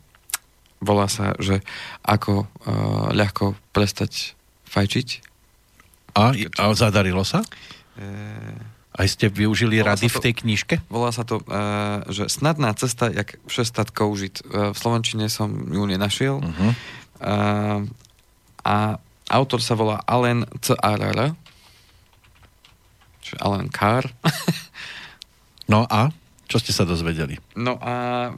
volá 0.84 1.08
sa, 1.08 1.32
že 1.40 1.64
ako 2.04 2.44
uh, 2.44 3.10
ľahko 3.10 3.56
prestať 3.72 4.36
fajčiť. 4.68 5.08
A, 6.14 6.30
a 6.36 6.62
zadarilo 6.76 7.24
sa? 7.24 7.42
Uh, 7.96 8.54
Aj 8.94 9.08
ste 9.10 9.26
využili 9.26 9.82
Volá 9.82 9.98
rady 9.98 10.06
sa 10.06 10.12
v 10.12 10.16
to- 10.20 10.24
tej 10.30 10.34
knižke? 10.46 10.74
Volá 10.86 11.10
sa 11.10 11.26
to, 11.26 11.42
uh, 11.42 12.06
že 12.06 12.30
snadná 12.30 12.70
cesta, 12.78 13.10
jak 13.10 13.40
přestat 13.48 13.90
kouřit. 13.90 14.46
Uh, 14.46 14.70
v 14.70 14.76
Slovenčine 14.78 15.26
som 15.26 15.50
ju 15.50 15.82
nenašiel. 15.82 16.38
Uh-huh. 16.38 16.70
Uh, 17.18 17.82
a 18.62 19.02
autor 19.34 19.58
sa 19.58 19.74
volá 19.74 19.98
Allen 20.06 20.46
C. 20.62 20.78
R. 20.78 21.34
Čiže 23.24 23.36
Allen 23.40 23.72
Carr. 23.72 24.06
No 25.64 25.88
a? 25.88 26.12
Čo 26.44 26.60
ste 26.60 26.76
sa 26.76 26.84
dozvedeli? 26.84 27.40
No 27.56 27.80
a 27.80 28.28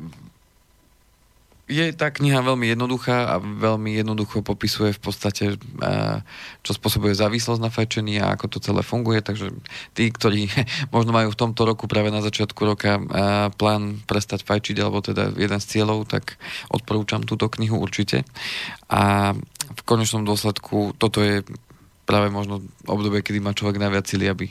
je 1.66 1.90
tá 1.98 2.14
kniha 2.14 2.46
veľmi 2.46 2.70
jednoduchá 2.70 3.26
a 3.26 3.42
veľmi 3.42 3.98
jednoducho 3.98 4.46
popisuje 4.46 4.94
v 4.94 5.00
podstate, 5.02 5.44
eh, 5.58 6.18
čo 6.62 6.72
spôsobuje 6.78 7.10
závislosť 7.18 7.58
na 7.58 7.74
fajčení 7.74 8.22
a 8.22 8.38
ako 8.38 8.56
to 8.56 8.58
celé 8.62 8.86
funguje, 8.86 9.18
takže 9.18 9.50
tí, 9.90 10.06
ktorí 10.14 10.46
možno 10.94 11.10
majú 11.10 11.34
v 11.34 11.40
tomto 11.42 11.66
roku 11.66 11.90
práve 11.90 12.14
na 12.14 12.22
začiatku 12.22 12.60
roka 12.62 13.02
eh, 13.02 13.02
plán 13.58 13.98
prestať 14.06 14.46
fajčiť, 14.46 14.76
alebo 14.78 15.02
teda 15.02 15.34
jeden 15.34 15.58
z 15.58 15.66
cieľov, 15.66 16.06
tak 16.06 16.38
odporúčam 16.70 17.26
túto 17.26 17.50
knihu 17.58 17.82
určite. 17.82 18.22
A 18.86 19.34
v 19.66 19.80
konečnom 19.82 20.22
dôsledku 20.22 20.94
toto 20.94 21.18
je 21.18 21.42
práve 22.06 22.30
možno 22.30 22.62
obdobie, 22.86 23.20
kedy 23.20 23.42
má 23.42 23.50
človek 23.50 23.82
najviac 23.82 24.06
sily, 24.06 24.30
aby 24.30 24.46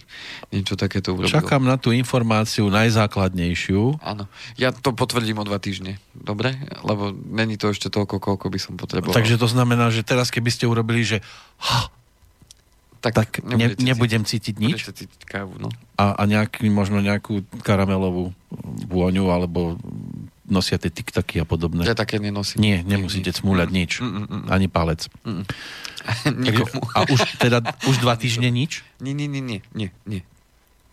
niečo 0.52 0.76
takéto 0.76 1.16
urobil. 1.16 1.32
Čakám 1.32 1.64
na 1.64 1.80
tú 1.80 1.96
informáciu 1.96 2.68
najzákladnejšiu. 2.68 4.04
Áno. 4.04 4.28
Ja 4.60 4.76
to 4.76 4.92
potvrdím 4.92 5.40
o 5.40 5.48
dva 5.48 5.58
týždne. 5.58 5.98
Dobre? 6.12 6.60
Lebo 6.84 7.16
není 7.16 7.56
to 7.56 7.72
ešte 7.72 7.88
toľko, 7.88 8.20
koľko 8.20 8.46
by 8.52 8.60
som 8.60 8.76
potreboval. 8.76 9.16
Takže 9.16 9.40
to 9.40 9.48
znamená, 9.48 9.88
že 9.88 10.04
teraz 10.04 10.28
keby 10.30 10.52
ste 10.52 10.68
urobili, 10.68 11.08
že 11.08 11.24
ha, 11.64 11.88
tak, 13.00 13.14
tak 13.16 13.30
ne, 13.46 13.72
nebudem 13.78 14.26
cítiť, 14.26 14.56
cítiť 14.58 14.66
nič? 14.66 14.82
cítiť 14.82 15.22
kávu, 15.30 15.62
no. 15.62 15.70
A, 15.96 16.18
a 16.18 16.22
nejaký, 16.26 16.68
možno 16.74 17.00
nejakú 17.00 17.46
karamelovú 17.62 18.34
vôňu, 18.90 19.30
alebo 19.30 19.78
nosia 20.46 20.78
tie 20.78 20.94
tiktaky 20.94 21.42
a 21.42 21.46
podobné. 21.46 21.86
Ja 21.86 21.98
také 21.98 22.22
nenosím. 22.22 22.62
Nie, 22.62 22.78
nemusíte 22.86 23.34
cmúľať 23.34 23.70
nič. 23.74 23.92
Mm, 24.00 24.10
mm, 24.10 24.26
mm. 24.26 24.44
Ani 24.54 24.68
palec. 24.70 25.10
Mm. 25.26 25.44
Nikomu. 26.46 26.82
A 26.94 27.00
už 27.10 27.20
teda 27.42 27.66
už 27.90 27.96
dva 28.02 28.14
týždne 28.14 28.50
nič? 28.54 28.86
Nie, 29.02 29.18
nie, 29.18 29.26
nie, 29.26 29.42
nie, 29.42 29.60
nie, 29.74 30.22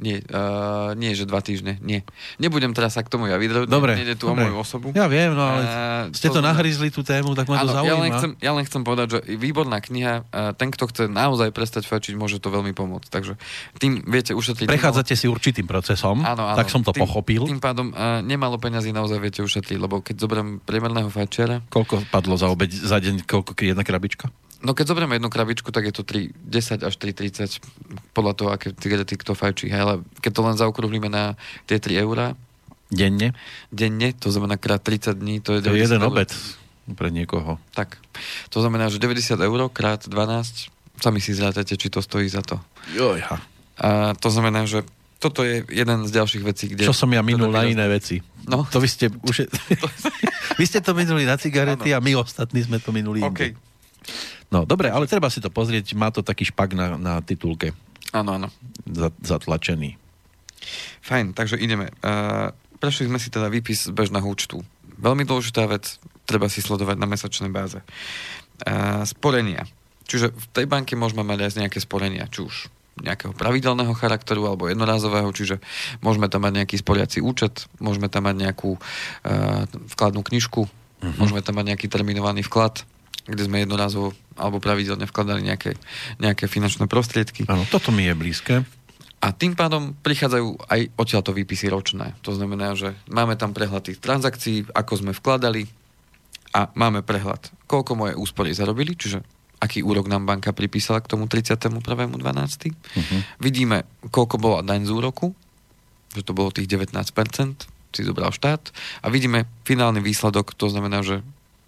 nie. 0.01 0.25
Uh, 0.31 0.97
nie, 0.97 1.13
že 1.13 1.29
dva 1.29 1.45
týždne, 1.45 1.77
nie. 1.85 2.01
Nebudem 2.41 2.73
teraz 2.73 2.97
sa 2.97 3.05
k 3.05 3.13
tomu 3.13 3.29
ja 3.29 3.37
vydať, 3.37 3.69
dobre, 3.69 3.99
nejde 3.99 4.17
tu 4.17 4.31
dobre. 4.31 4.47
o 4.47 4.53
moju 4.53 4.57
osobu. 4.63 4.87
Ja 4.97 5.11
viem, 5.11 5.37
no 5.37 5.43
ale 5.43 5.63
uh, 5.63 5.73
ste 6.15 6.33
to, 6.33 6.39
to 6.39 6.41
nahryzli 6.41 6.89
tú 6.89 7.05
tému, 7.05 7.37
tak 7.37 7.51
ma 7.51 7.63
to 7.63 7.71
zaujíma. 7.71 7.87
Ja 7.87 7.97
len, 7.99 8.11
chcem, 8.15 8.31
ja 8.41 8.53
len 8.57 8.65
chcem 8.65 8.83
povedať, 8.83 9.07
že 9.15 9.19
výborná 9.37 9.79
kniha, 9.83 10.25
uh, 10.25 10.53
ten, 10.57 10.73
kto 10.73 10.89
chce 10.89 11.03
naozaj 11.11 11.53
prestať 11.53 11.85
fačiť, 11.91 12.17
môže 12.17 12.41
to 12.41 12.49
veľmi 12.49 12.73
pomôcť. 12.73 13.09
Takže 13.11 13.33
tým 13.79 14.03
viete 14.07 14.33
ušetriť... 14.33 14.71
Prechádzate 14.71 15.15
si 15.19 15.27
určitým 15.27 15.67
procesom, 15.67 16.23
áno, 16.23 16.49
áno, 16.49 16.59
tak 16.59 16.73
som 16.73 16.81
to 16.81 16.95
tým, 16.95 17.03
pochopil. 17.05 17.45
Tým 17.47 17.61
pádom 17.61 17.91
uh, 17.93 18.23
nemalo 18.23 18.57
peňazí 18.57 18.95
naozaj 18.95 19.19
viete 19.21 19.41
ušetriť, 19.43 19.79
lebo 19.79 20.01
keď 20.01 20.23
zoberiem 20.23 20.59
priemerného 20.63 21.11
fajčiara... 21.11 21.67
Koľko 21.71 22.07
padlo 22.09 22.35
za 22.39 22.51
obeď 22.51 22.71
za 22.75 22.99
deň, 23.03 23.27
koľko 23.27 23.57
jedna 23.59 23.83
krabička? 23.83 24.31
No 24.63 24.79
keď 24.79 24.95
zoberieme 24.95 25.19
jednu 25.19 25.27
krabičku, 25.27 25.75
tak 25.75 25.91
je 25.91 25.95
to 25.95 26.07
3, 26.07 26.31
10 26.33 26.87
až 26.87 26.95
3,30 26.95 27.59
podľa 28.15 28.33
toho, 28.39 28.49
aké 28.55 28.71
cigarety 28.73 29.19
kto 29.19 29.35
fajčí. 29.35 29.67
Hej, 29.67 29.81
ale 29.83 29.95
keď 30.23 30.33
to 30.33 30.43
len 30.47 30.57
zaokrúhlime 30.57 31.11
na 31.11 31.35
tie 31.67 31.83
3 31.83 31.99
eurá... 31.99 32.39
Denne? 32.93 33.33
Denne, 33.73 34.13
to 34.13 34.29
znamená 34.29 34.61
krát 34.61 34.85
30 34.85 35.17
dní, 35.17 35.41
to 35.41 35.57
je... 35.57 35.65
To 35.65 35.73
je 35.73 35.81
jeden 35.81 36.05
eur. 36.05 36.13
obed 36.13 36.29
pre 36.95 37.15
niekoho. 37.15 37.63
Tak. 37.79 37.95
To 38.51 38.59
znamená, 38.59 38.91
že 38.91 38.99
90 38.99 39.39
eur 39.39 39.61
krát 39.71 40.03
12, 40.03 40.67
sami 40.99 41.23
si 41.23 41.31
zrátate, 41.31 41.79
či 41.79 41.89
to 41.89 42.03
stojí 42.03 42.27
za 42.27 42.43
to. 42.43 42.59
Jojha. 42.91 43.39
A 43.79 44.13
to 44.19 44.29
znamená, 44.29 44.67
že 44.67 44.83
toto 45.23 45.47
je 45.47 45.63
jeden 45.71 46.03
z 46.03 46.11
ďalších 46.11 46.43
vecí, 46.43 46.65
kde... 46.75 46.83
Čo 46.83 46.95
som 46.95 47.07
ja 47.15 47.23
minul 47.23 47.55
na 47.55 47.63
iné 47.63 47.87
veci. 47.87 48.19
No. 48.51 48.67
To 48.75 48.83
vy 48.83 48.91
ste 48.91 49.07
už... 49.23 49.47
vy 50.61 50.65
ste 50.67 50.83
to 50.83 50.99
minuli 50.99 51.23
na 51.23 51.39
cigarety 51.39 51.95
ano. 51.95 52.03
a 52.03 52.05
my 52.05 52.13
ostatní 52.19 52.67
sme 52.67 52.83
to 52.83 52.91
minuli 52.91 53.23
okay. 53.23 53.55
No, 54.53 54.69
dobre, 54.69 54.93
ale 54.93 55.09
treba 55.09 55.33
si 55.33 55.41
to 55.41 55.49
pozrieť. 55.49 55.97
Má 55.97 56.13
to 56.13 56.21
taký 56.21 56.45
špak 56.45 56.77
na, 56.77 57.01
na 57.01 57.25
titulke. 57.25 57.73
Áno, 58.13 58.37
áno. 58.37 58.49
Zatlačený. 59.25 59.97
Fajn, 61.01 61.33
takže 61.33 61.57
ideme. 61.57 61.89
Uh, 62.05 62.53
prešli 62.77 63.09
sme 63.09 63.17
si 63.17 63.33
teda 63.33 63.49
výpis 63.49 63.89
z 63.89 63.97
bežného 63.97 64.29
účtu. 64.29 64.61
Veľmi 65.01 65.25
dôležitá 65.25 65.65
vec, 65.65 65.97
treba 66.29 66.53
si 66.53 66.61
sledovať 66.61 67.01
na 67.01 67.09
mesačnej 67.09 67.49
báze. 67.49 67.81
Uh, 68.63 69.03
sporenia. 69.09 69.65
Čiže 70.05 70.37
v 70.37 70.47
tej 70.53 70.67
banke 70.69 70.93
môžeme 71.01 71.25
mať 71.25 71.49
aj 71.49 71.59
nejaké 71.67 71.81
sporenia, 71.81 72.29
či 72.29 72.45
už 72.45 72.69
nejakého 73.01 73.33
pravidelného 73.33 73.97
charakteru 73.97 74.45
alebo 74.45 74.69
jednorázového, 74.69 75.33
čiže 75.33 75.65
môžeme 76.05 76.29
tam 76.29 76.45
mať 76.45 76.61
nejaký 76.61 76.77
sporiaci 76.77 77.25
účet, 77.25 77.65
môžeme 77.81 78.13
tam 78.13 78.29
mať 78.29 78.37
nejakú 78.37 78.77
uh, 78.77 79.65
vkladnú 79.97 80.21
knižku, 80.21 80.69
uh-huh. 80.69 81.17
môžeme 81.17 81.41
tam 81.41 81.57
mať 81.57 81.73
nejaký 81.73 81.89
terminovaný 81.89 82.45
vklad, 82.45 82.85
kde 83.27 83.47
sme 83.47 83.63
jednorazovo 83.63 84.17
alebo 84.35 84.59
pravidelne 84.59 85.05
vkladali 85.05 85.45
nejaké, 85.45 85.77
nejaké 86.19 86.49
finančné 86.49 86.89
prostriedky. 86.89 87.45
Áno, 87.47 87.69
toto 87.69 87.93
mi 87.93 88.09
je 88.09 88.15
blízke. 88.17 88.55
A 89.23 89.31
tým 89.31 89.55
pádom 89.55 89.95
prichádzajú 90.03 90.67
aj 90.67 90.81
odtiaľto 90.99 91.31
výpisy 91.31 91.71
ročné. 91.71 92.19
To 92.27 92.35
znamená, 92.35 92.75
že 92.75 92.99
máme 93.07 93.39
tam 93.39 93.55
prehľad 93.55 93.87
tých 93.87 94.03
transakcií, 94.03 94.75
ako 94.75 94.93
sme 94.99 95.13
vkladali 95.15 95.71
a 96.53 96.67
máme 96.75 97.07
prehľad, 97.07 97.55
koľko 97.71 97.93
moje 97.95 98.15
úspory 98.19 98.51
zarobili, 98.51 98.99
čiže 98.99 99.23
aký 99.63 99.87
úrok 99.87 100.11
nám 100.11 100.27
banka 100.27 100.51
pripísala 100.51 100.99
k 100.99 101.15
tomu 101.15 101.31
31.12. 101.31 101.79
Uh-huh. 101.79 103.21
Vidíme, 103.39 103.87
koľko 104.11 104.43
bola 104.43 104.67
daň 104.67 104.91
z 104.91 104.91
úroku, 104.91 105.39
že 106.19 106.27
to 106.27 106.35
bolo 106.35 106.51
tých 106.51 106.67
19%, 106.67 106.99
si 107.93 108.03
zobral 108.03 108.33
štát 108.33 108.73
a 109.05 109.07
vidíme 109.13 109.45
finálny 109.69 110.01
výsledok, 110.01 110.57
to 110.57 110.73
znamená, 110.73 111.05
že 111.05 111.21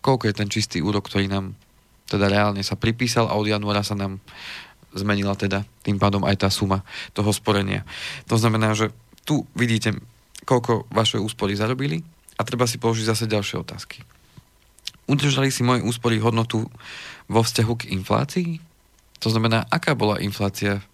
koľko 0.05 0.28
je 0.28 0.34
ten 0.36 0.48
čistý 0.52 0.84
úrok, 0.84 1.09
ktorý 1.09 1.32
nám 1.32 1.57
teda 2.05 2.28
reálne 2.28 2.61
sa 2.61 2.76
pripísal 2.76 3.32
a 3.32 3.40
od 3.40 3.48
januára 3.48 3.80
sa 3.80 3.96
nám 3.96 4.20
zmenila 4.92 5.32
teda 5.34 5.64
tým 5.80 5.96
pádom 5.96 6.22
aj 6.28 6.44
tá 6.44 6.48
suma 6.52 6.84
toho 7.16 7.32
sporenia. 7.32 7.88
To 8.28 8.36
znamená, 8.36 8.76
že 8.76 8.92
tu 9.24 9.48
vidíte, 9.57 9.96
koľko 10.44 10.86
vaše 10.92 11.16
úspory 11.16 11.57
zarobili 11.57 12.05
a 12.36 12.44
treba 12.44 12.68
si 12.68 12.76
položiť 12.76 13.09
zase 13.09 13.24
ďalšie 13.24 13.57
otázky. 13.64 14.05
Udržali 15.09 15.48
si 15.48 15.64
moje 15.64 15.80
úspory 15.80 16.20
hodnotu 16.20 16.68
vo 17.26 17.40
vzťahu 17.40 17.72
k 17.80 17.88
inflácii? 17.96 18.61
To 19.24 19.28
znamená, 19.32 19.64
aká 19.72 19.96
bola 19.96 20.20
inflácia 20.20 20.84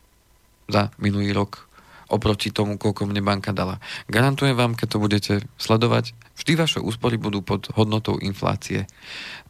za 0.71 0.95
minulý 1.03 1.35
rok 1.35 1.70
oproti 2.11 2.51
tomu, 2.51 2.77
koľko 2.77 3.07
mne 3.07 3.23
banka 3.23 3.55
dala. 3.55 3.79
Garantujem 4.11 4.59
vám, 4.59 4.75
keď 4.75 4.89
to 4.91 4.99
budete 4.99 5.35
sledovať, 5.57 6.13
vždy 6.35 6.53
vaše 6.59 6.79
úspory 6.83 7.17
budú 7.17 7.41
pod 7.41 7.71
hodnotou 7.79 8.19
inflácie. 8.19 8.91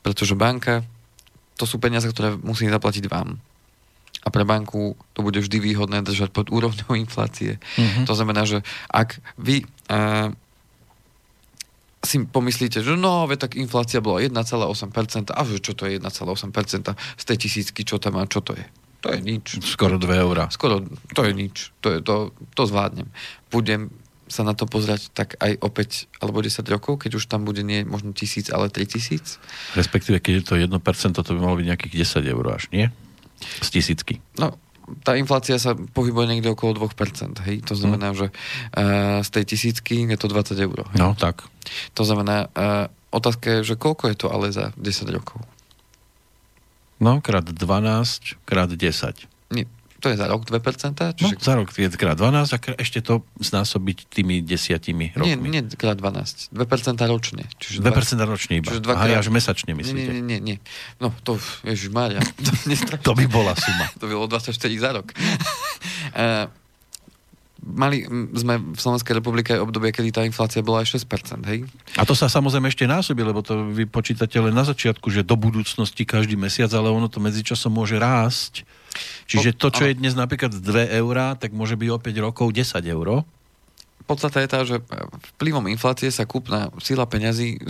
Pretože 0.04 0.36
banka, 0.36 0.84
to 1.56 1.64
sú 1.64 1.80
peniaze, 1.80 2.06
ktoré 2.06 2.36
musí 2.36 2.68
zaplatiť 2.68 3.08
vám. 3.08 3.40
A 4.20 4.28
pre 4.28 4.44
banku 4.44 5.00
to 5.16 5.24
bude 5.24 5.40
vždy 5.40 5.56
výhodné 5.56 6.04
držať 6.04 6.28
pod 6.36 6.52
úrovňou 6.52 6.92
inflácie. 6.92 7.56
Mm-hmm. 7.56 8.04
To 8.04 8.12
znamená, 8.12 8.44
že 8.44 8.61
ak 8.92 9.16
vy 9.40 9.64
uh, 9.88 10.28
si 12.00 12.24
pomyslíte, 12.24 12.80
že 12.80 12.96
no, 12.96 13.28
ve, 13.28 13.36
tak 13.36 13.61
inflácia 13.61 14.00
bola 14.00 14.24
1,8% 14.24 15.32
a 15.32 15.40
že 15.44 15.61
čo 15.61 15.72
to 15.76 15.84
je 15.84 16.00
1,8% 16.00 16.96
z 16.96 17.24
tej 17.24 17.36
tisícky, 17.36 17.80
čo 17.84 18.00
tam 18.00 18.16
má, 18.16 18.24
čo 18.24 18.40
to 18.40 18.56
je? 18.56 18.64
To 19.01 19.16
je 19.16 19.20
nič. 19.24 19.61
Skoro 19.64 19.96
2 19.96 20.07
eurá. 20.20 20.53
Skoro, 20.53 20.84
to 21.16 21.22
je 21.24 21.32
nič. 21.32 21.72
To, 21.80 21.88
je, 21.94 21.98
to, 22.05 22.36
to 22.53 22.62
zvládnem. 22.68 23.09
Budem 23.48 23.88
sa 24.30 24.46
na 24.46 24.55
to 24.55 24.64
pozrieť 24.64 25.11
tak 25.11 25.34
aj 25.42 25.59
o 25.59 25.68
5 25.68 26.22
alebo 26.22 26.38
10 26.38 26.62
rokov, 26.70 27.03
keď 27.03 27.18
už 27.18 27.26
tam 27.26 27.42
bude 27.42 27.66
nie 27.66 27.82
možno 27.82 28.14
tisíc, 28.14 28.46
ale 28.48 28.70
3 28.70 28.86
tisíc. 28.86 29.42
Respektíve, 29.74 30.22
keď 30.22 30.32
je 30.40 30.44
to 30.46 30.55
1%, 30.55 30.70
to 31.18 31.32
by 31.34 31.40
malo 31.42 31.59
byť 31.59 31.66
nejakých 31.66 31.94
10 32.22 32.32
eur 32.32 32.44
až, 32.46 32.70
nie? 32.70 32.86
Z 33.59 33.68
tisícky. 33.74 34.22
No, 34.38 34.55
tá 35.03 35.18
inflácia 35.18 35.59
sa 35.59 35.74
pohybuje 35.74 36.26
niekde 36.30 36.55
okolo 36.55 36.78
2%, 36.78 37.42
hej? 37.46 37.57
To 37.66 37.74
znamená, 37.74 38.14
hmm. 38.14 38.18
že 38.18 38.26
uh, 38.30 39.20
z 39.26 39.28
tej 39.34 39.44
tisícky 39.51 40.07
je 40.07 40.18
to 40.18 40.30
20 40.30 40.55
eur. 40.59 40.78
Hej? 40.94 40.98
No, 40.98 41.18
tak. 41.18 41.46
To 41.98 42.03
znamená, 42.07 42.51
uh, 42.55 42.86
otázka 43.11 43.61
je, 43.61 43.74
že 43.74 43.80
koľko 43.80 44.11
je 44.14 44.16
to 44.18 44.26
ale 44.30 44.55
za 44.55 44.70
10 44.78 45.11
rokov? 45.11 45.42
No, 47.01 47.20
krát 47.24 47.48
12, 47.48 48.44
krát 48.44 48.68
10. 48.68 49.26
Nie, 49.51 49.64
to 50.01 50.09
je 50.09 50.16
za 50.16 50.28
rok 50.28 50.48
2%? 50.48 51.16
Čiže... 51.16 51.36
No, 51.36 51.40
za 51.40 51.55
rok 51.57 51.68
je 51.72 51.88
krát 51.92 52.16
12 52.16 52.57
a 52.57 52.59
ešte 52.80 53.05
to 53.05 53.24
znásobiť 53.40 54.09
tými 54.09 54.40
desiatimi 54.40 55.12
rokmi. 55.12 55.48
Nie, 55.48 55.61
nie 55.61 55.62
krát 55.76 55.96
12. 55.96 56.53
2% 56.53 56.57
ročne. 57.05 57.44
Čiže 57.61 57.84
2%, 57.84 58.20
2% 58.20 58.32
ročne 58.32 58.53
iba. 58.61 58.68
Čiže 58.72 58.80
krát... 58.84 59.20
až 59.20 59.28
mesačne 59.28 59.72
myslíte. 59.76 60.12
Nie, 60.12 60.24
nie, 60.24 60.40
nie. 60.40 60.40
nie. 60.40 60.57
No, 61.01 61.12
to, 61.24 61.36
ježiš 61.64 61.92
Mária. 61.92 62.20
To, 62.90 62.96
to 63.01 63.12
by 63.16 63.24
bola 63.28 63.53
suma. 63.57 63.92
to 64.01 64.09
by 64.09 64.14
bolo 64.16 64.28
24 64.28 64.57
za 64.57 64.90
rok. 64.96 65.12
uh, 65.12 66.48
mali 67.61 68.08
sme 68.32 68.58
v 68.61 68.78
Slovenskej 68.80 69.20
republike 69.20 69.52
aj 69.52 69.62
obdobie, 69.62 69.92
kedy 69.92 70.11
tá 70.11 70.22
inflácia 70.24 70.64
bola 70.64 70.82
aj 70.82 70.96
6%, 70.96 71.44
hej? 71.44 71.68
A 72.00 72.08
to 72.08 72.16
sa 72.16 72.32
samozrejme 72.32 72.72
ešte 72.72 72.88
násobí, 72.88 73.20
lebo 73.20 73.44
to 73.44 73.68
vy 73.70 73.84
počítate 73.84 74.40
len 74.40 74.56
na 74.56 74.64
začiatku, 74.64 75.12
že 75.12 75.22
do 75.22 75.36
budúcnosti 75.36 76.08
každý 76.08 76.40
mesiac, 76.40 76.72
ale 76.72 76.88
ono 76.88 77.06
to 77.12 77.20
medzičasom 77.20 77.72
môže 77.76 78.00
rásť. 78.00 78.64
Čiže 79.30 79.54
to, 79.54 79.70
čo 79.70 79.86
je 79.86 79.94
dnes 79.94 80.16
napríklad 80.16 80.50
2 80.50 80.98
eurá, 80.98 81.38
tak 81.38 81.54
môže 81.54 81.78
byť 81.78 81.88
o 81.94 81.98
5 82.02 82.26
rokov 82.26 82.46
10 82.50 82.80
eur. 82.82 83.22
Podstata 84.08 84.42
je 84.42 84.48
tá, 84.50 84.61
že 84.66 84.82
vplyvom 85.38 85.70
inflácie 85.70 86.11
sa 86.11 86.26
kúpna 86.26 86.74
sila 86.82 87.06
peňazí 87.06 87.62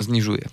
znižuje. 0.00 0.48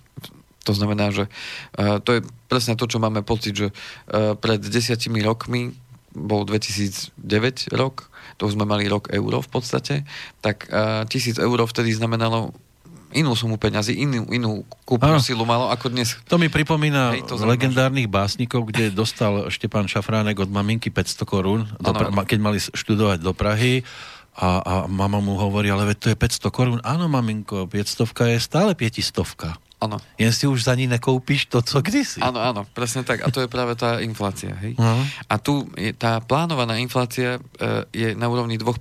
To 0.66 0.74
znamená, 0.74 1.13
že 1.13 1.30
uh, 1.78 2.01
to 2.01 2.20
je 2.20 2.22
presne 2.49 2.74
to, 2.74 2.89
čo 2.89 2.97
máme 2.97 3.22
pocit, 3.22 3.53
že 3.53 3.68
uh, 3.70 4.34
pred 4.34 4.57
desiatimi 4.57 5.22
rokmi 5.22 5.78
bol 6.16 6.47
2009 6.47 7.76
rok, 7.76 8.09
to 8.39 8.47
už 8.47 8.55
sme 8.55 8.66
mali 8.66 8.88
rok 8.88 9.11
euro 9.11 9.43
v 9.43 9.49
podstate, 9.51 9.95
tak 10.39 10.66
uh, 10.72 11.03
tisíc 11.05 11.36
eur 11.38 11.59
vtedy 11.68 11.91
znamenalo 11.91 12.55
inú 13.16 13.32
sumu 13.32 13.55
peňazí, 13.55 13.95
inú, 13.95 14.28
inú 14.28 14.68
kúpnu 14.84 15.24
silu 15.24 15.47
malo 15.47 15.72
ako 15.72 15.88
dnes. 15.88 16.20
To 16.28 16.36
mi 16.36 16.51
pripomína 16.51 17.16
Hej, 17.16 17.24
to 17.32 17.39
znamená, 17.39 17.51
legendárnych 17.55 18.11
básnikov, 18.11 18.68
kde 18.68 18.91
dostal 18.91 19.47
Štepán 19.47 19.88
Šafránek 19.88 20.36
od 20.43 20.51
maminky 20.51 20.91
500 20.91 21.24
korún, 21.24 21.63
ma- 22.11 22.28
keď 22.28 22.39
mali 22.43 22.59
študovať 22.59 23.24
do 23.24 23.32
Prahy 23.32 23.88
a, 24.36 24.59
a 24.59 24.74
mama 24.91 25.24
mu 25.24 25.39
hovorí, 25.39 25.72
ale 25.72 25.95
veď 25.95 25.97
to 25.97 26.07
je 26.11 26.18
500 26.20 26.51
korún. 26.51 26.80
Áno, 26.84 27.07
maminko, 27.07 27.72
500 27.72 28.36
je 28.36 28.39
stále 28.43 28.76
500. 28.76 29.64
Áno. 29.76 30.00
Jen 30.16 30.32
si 30.32 30.48
už 30.48 30.64
za 30.64 30.74
ní 30.74 30.88
nekúpiš 30.88 31.52
to, 31.52 31.60
co 31.60 31.84
kdysi. 31.84 32.24
Áno, 32.24 32.40
áno, 32.40 32.64
presne 32.72 33.04
tak. 33.04 33.22
A 33.22 33.28
to 33.28 33.44
je 33.44 33.52
práve 33.52 33.76
tá 33.76 34.00
inflácia. 34.00 34.56
Hej? 34.64 34.80
Aha. 34.80 35.04
A 35.28 35.36
tu 35.36 35.68
je, 35.76 35.92
tá 35.92 36.24
plánovaná 36.24 36.80
inflácia 36.80 37.38
e, 37.38 37.40
je 37.92 38.10
na 38.16 38.32
úrovni 38.32 38.56
2%. 38.56 38.72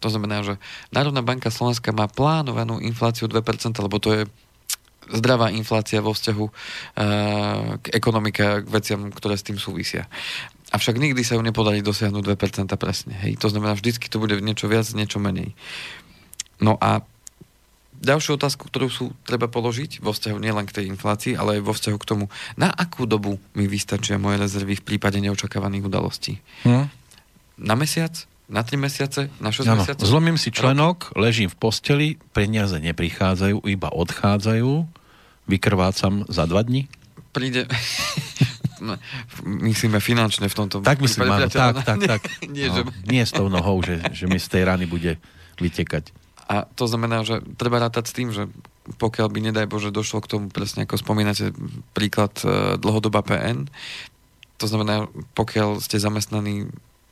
To 0.00 0.08
znamená, 0.08 0.40
že 0.40 0.56
Národná 0.88 1.20
banka 1.20 1.52
Slovenska 1.52 1.92
má 1.92 2.08
plánovanú 2.08 2.80
infláciu 2.80 3.28
2%, 3.28 3.76
lebo 3.84 4.00
to 4.00 4.10
je 4.16 4.22
zdravá 5.12 5.52
inflácia 5.52 6.00
vo 6.00 6.16
vzťahu 6.16 6.44
e, 6.48 6.52
k 7.82 7.86
ekonomike 7.92 8.40
a 8.40 8.64
k 8.64 8.68
veciam, 8.72 9.12
ktoré 9.12 9.36
s 9.36 9.44
tým 9.44 9.60
súvisia. 9.60 10.08
Avšak 10.72 10.96
nikdy 10.96 11.20
sa 11.26 11.36
ju 11.36 11.42
nepodarí 11.44 11.84
dosiahnuť 11.84 12.22
2% 12.24 12.72
presne. 12.80 13.14
Hej? 13.20 13.36
To 13.42 13.52
znamená, 13.52 13.76
vždycky 13.76 14.08
to 14.08 14.22
bude 14.22 14.40
niečo 14.40 14.70
viac, 14.70 14.88
niečo 14.96 15.20
menej. 15.20 15.52
No 16.62 16.80
a 16.80 17.04
ďalšiu 18.00 18.40
otázku, 18.40 18.66
ktorú 18.66 18.88
sú 18.88 19.12
treba 19.28 19.46
položiť 19.46 20.00
vo 20.00 20.16
vzťahu 20.16 20.40
nielen 20.40 20.64
k 20.64 20.80
tej 20.80 20.84
inflácii, 20.88 21.36
ale 21.36 21.60
aj 21.60 21.62
vo 21.62 21.76
vzťahu 21.76 21.98
k 22.00 22.08
tomu, 22.08 22.24
na 22.56 22.72
akú 22.72 23.04
dobu 23.04 23.36
mi 23.52 23.68
vystačia 23.68 24.16
moje 24.16 24.40
rezervy 24.40 24.80
v 24.80 24.84
prípade 24.84 25.20
neočakávaných 25.20 25.86
udalostí. 25.86 26.40
Hm? 26.64 26.88
Na 27.60 27.76
mesiac? 27.76 28.24
Na 28.50 28.66
3 28.66 28.80
mesiace? 28.80 29.30
Na 29.38 29.54
6 29.54 29.68
Áno, 29.68 29.84
mesiacov? 29.84 30.02
zlomím 30.02 30.34
si 30.34 30.50
členok, 30.50 31.14
ležím 31.14 31.46
v 31.46 31.56
posteli, 31.60 32.08
peniaze 32.34 32.74
neprichádzajú, 32.82 33.62
iba 33.68 33.88
odchádzajú, 33.94 34.90
vykrvácam 35.46 36.26
za 36.26 36.48
dva 36.50 36.64
dni. 36.64 36.88
Príde... 37.30 37.68
No, 38.80 38.96
myslíme 39.44 40.00
finančne 40.00 40.48
v 40.48 40.56
tomto 40.56 40.80
Tak 40.80 41.04
myslím, 41.04 41.28
áno, 41.28 41.52
tak, 41.52 41.84
tak, 41.84 42.00
tak. 42.00 42.22
Nie, 42.48 42.72
no, 42.72 42.80
že... 42.80 42.82
nie 43.04 43.20
s 43.20 43.36
tou 43.36 43.52
nohou, 43.52 43.76
že, 43.84 44.00
že 44.16 44.24
mi 44.24 44.40
z 44.40 44.48
tej 44.48 44.64
rany 44.64 44.88
bude 44.88 45.20
vytekať. 45.60 46.16
A 46.50 46.66
to 46.66 46.90
znamená, 46.90 47.22
že 47.22 47.38
treba 47.54 47.78
rátať 47.78 48.10
s 48.10 48.16
tým, 48.16 48.34
že 48.34 48.50
pokiaľ 48.98 49.30
by, 49.30 49.38
nedaj 49.38 49.70
Bože, 49.70 49.94
došlo 49.94 50.18
k 50.18 50.30
tomu, 50.34 50.46
presne 50.50 50.82
ako 50.82 50.98
spomínate, 50.98 51.54
príklad 51.94 52.34
e, 52.42 52.74
dlhodobá 52.74 53.22
PN, 53.22 53.70
to 54.58 54.66
znamená, 54.66 55.06
pokiaľ 55.38 55.78
ste 55.78 56.02
zamestnaní 56.02 56.66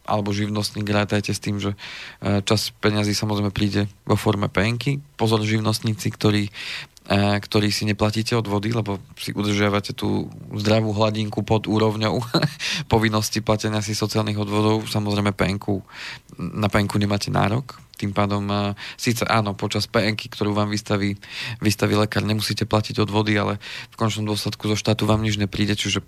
alebo 0.08 0.32
živnostník, 0.32 0.88
rátajte 0.88 1.30
s 1.30 1.40
tým, 1.40 1.62
že 1.62 1.76
e, 2.18 2.40
čas 2.42 2.72
peňazí 2.82 3.14
samozrejme 3.14 3.54
príde 3.54 3.86
vo 4.08 4.18
forme 4.18 4.50
penky. 4.50 4.98
Pozor 5.20 5.44
živnostníci, 5.44 6.08
ktorí, 6.10 6.48
e, 7.06 7.22
ktorí 7.38 7.68
si 7.70 7.84
neplatíte 7.84 8.34
od 8.34 8.48
vody, 8.48 8.72
lebo 8.72 8.98
si 9.20 9.36
udržiavate 9.36 9.92
tú 9.92 10.32
zdravú 10.56 10.96
hladinku 10.96 11.44
pod 11.44 11.68
úrovňou 11.68 12.24
povinnosti 12.92 13.44
platenia 13.44 13.84
si 13.84 13.94
sociálnych 13.94 14.40
odvodov. 14.40 14.88
Samozrejme 14.88 15.36
penku, 15.36 15.84
na 16.40 16.72
penku 16.72 16.96
nemáte 16.96 17.28
nárok, 17.28 17.76
tým 17.98 18.14
pádom 18.14 18.46
e, 18.46 18.54
síce 18.94 19.26
áno, 19.26 19.58
počas 19.58 19.90
PNky, 19.90 20.30
ktorú 20.30 20.54
vám 20.54 20.70
vystaví, 20.70 21.18
vystaví 21.58 21.98
lekár, 21.98 22.22
nemusíte 22.22 22.62
platiť 22.62 23.02
od 23.02 23.10
vody, 23.10 23.34
ale 23.34 23.58
v 23.90 23.96
končnom 23.98 24.30
dôsledku 24.30 24.70
zo 24.70 24.78
štátu 24.78 25.04
vám 25.04 25.26
nič 25.26 25.34
nepríde, 25.36 25.74
čiže 25.74 26.06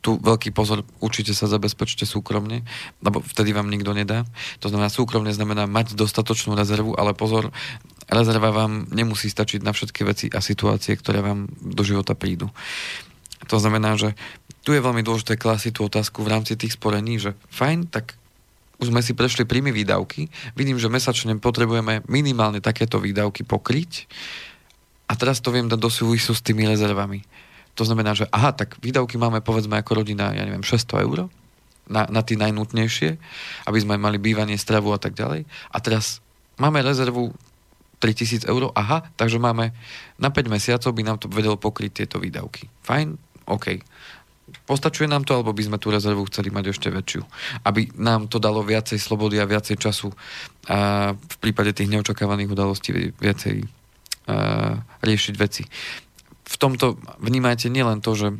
tu 0.00 0.16
veľký 0.16 0.50
pozor, 0.56 0.82
určite 0.98 1.36
sa 1.36 1.44
zabezpečte 1.46 2.08
súkromne, 2.08 2.64
lebo 3.04 3.20
vtedy 3.20 3.52
vám 3.52 3.68
nikto 3.68 3.92
nedá. 3.92 4.24
To 4.64 4.72
znamená, 4.72 4.88
súkromne 4.88 5.30
znamená 5.30 5.68
mať 5.68 5.92
dostatočnú 5.92 6.56
rezervu, 6.56 6.96
ale 6.96 7.12
pozor, 7.12 7.52
rezerva 8.08 8.48
vám 8.50 8.88
nemusí 8.90 9.28
stačiť 9.28 9.60
na 9.60 9.76
všetky 9.76 10.00
veci 10.08 10.26
a 10.32 10.40
situácie, 10.40 10.96
ktoré 10.96 11.20
vám 11.20 11.52
do 11.60 11.84
života 11.84 12.16
prídu. 12.16 12.48
To 13.48 13.56
znamená, 13.60 13.96
že 14.00 14.16
tu 14.64 14.76
je 14.76 14.84
veľmi 14.84 15.00
dôležité 15.00 15.40
klasiť 15.40 15.80
tú 15.80 15.88
otázku 15.88 16.20
v 16.20 16.32
rámci 16.32 16.56
tých 16.56 16.76
sporení, 16.76 17.16
že 17.16 17.36
fajn, 17.52 17.88
tak 17.88 18.19
už 18.80 18.88
sme 18.88 19.04
si 19.04 19.12
prešli 19.12 19.44
príjmy 19.44 19.70
výdavky, 19.70 20.32
vidím, 20.56 20.80
že 20.80 20.88
mesačne 20.88 21.36
potrebujeme 21.36 22.00
minimálne 22.08 22.64
takéto 22.64 22.96
výdavky 22.96 23.44
pokryť 23.44 24.08
a 25.06 25.12
teraz 25.14 25.44
to 25.44 25.52
viem 25.52 25.68
dať 25.68 25.76
do 25.76 25.92
súvisu 25.92 26.32
s 26.32 26.40
tými 26.40 26.64
rezervami. 26.64 27.20
To 27.78 27.84
znamená, 27.86 28.16
že 28.16 28.26
aha, 28.32 28.56
tak 28.56 28.80
výdavky 28.80 29.20
máme 29.20 29.44
povedzme 29.44 29.78
ako 29.78 30.02
rodina, 30.02 30.32
ja 30.32 30.42
neviem, 30.42 30.64
600 30.64 31.06
eur 31.06 31.28
na, 31.90 32.06
na 32.06 32.22
tie 32.22 32.38
najnutnejšie, 32.38 33.10
aby 33.66 33.78
sme 33.78 34.00
mali 34.00 34.16
bývanie, 34.16 34.54
stravu 34.54 34.94
a 34.94 34.98
tak 34.98 35.18
ďalej. 35.18 35.44
A 35.70 35.76
teraz 35.82 36.24
máme 36.56 36.80
rezervu 36.80 37.34
3000 38.00 38.48
eur, 38.48 38.72
aha, 38.72 39.04
takže 39.18 39.36
máme 39.36 39.76
na 40.16 40.32
5 40.32 40.48
mesiacov 40.48 40.90
by 40.96 41.02
nám 41.04 41.18
to 41.20 41.28
vedelo 41.28 41.60
pokryť 41.60 42.04
tieto 42.04 42.16
výdavky. 42.16 42.72
Fajn, 42.80 43.18
OK. 43.44 43.82
Postačuje 44.70 45.10
nám 45.10 45.26
to, 45.26 45.34
alebo 45.34 45.50
by 45.50 45.66
sme 45.66 45.82
tú 45.82 45.90
rezervu 45.90 46.22
chceli 46.30 46.54
mať 46.54 46.70
ešte 46.70 46.94
väčšiu? 46.94 47.26
Aby 47.66 47.90
nám 47.98 48.30
to 48.30 48.38
dalo 48.38 48.62
viacej 48.62 49.02
slobody 49.02 49.42
a 49.42 49.50
viacej 49.50 49.74
času 49.74 50.14
a 50.70 51.10
v 51.10 51.36
prípade 51.42 51.74
tých 51.74 51.90
neočakávaných 51.90 52.54
udalostí 52.54 53.10
viacej 53.18 53.66
a, 54.30 54.78
riešiť 55.02 55.34
veci. 55.34 55.66
V 56.46 56.54
tomto 56.54 57.02
vnímajte 57.18 57.66
nielen 57.66 57.98
to, 57.98 58.14
že 58.14 58.38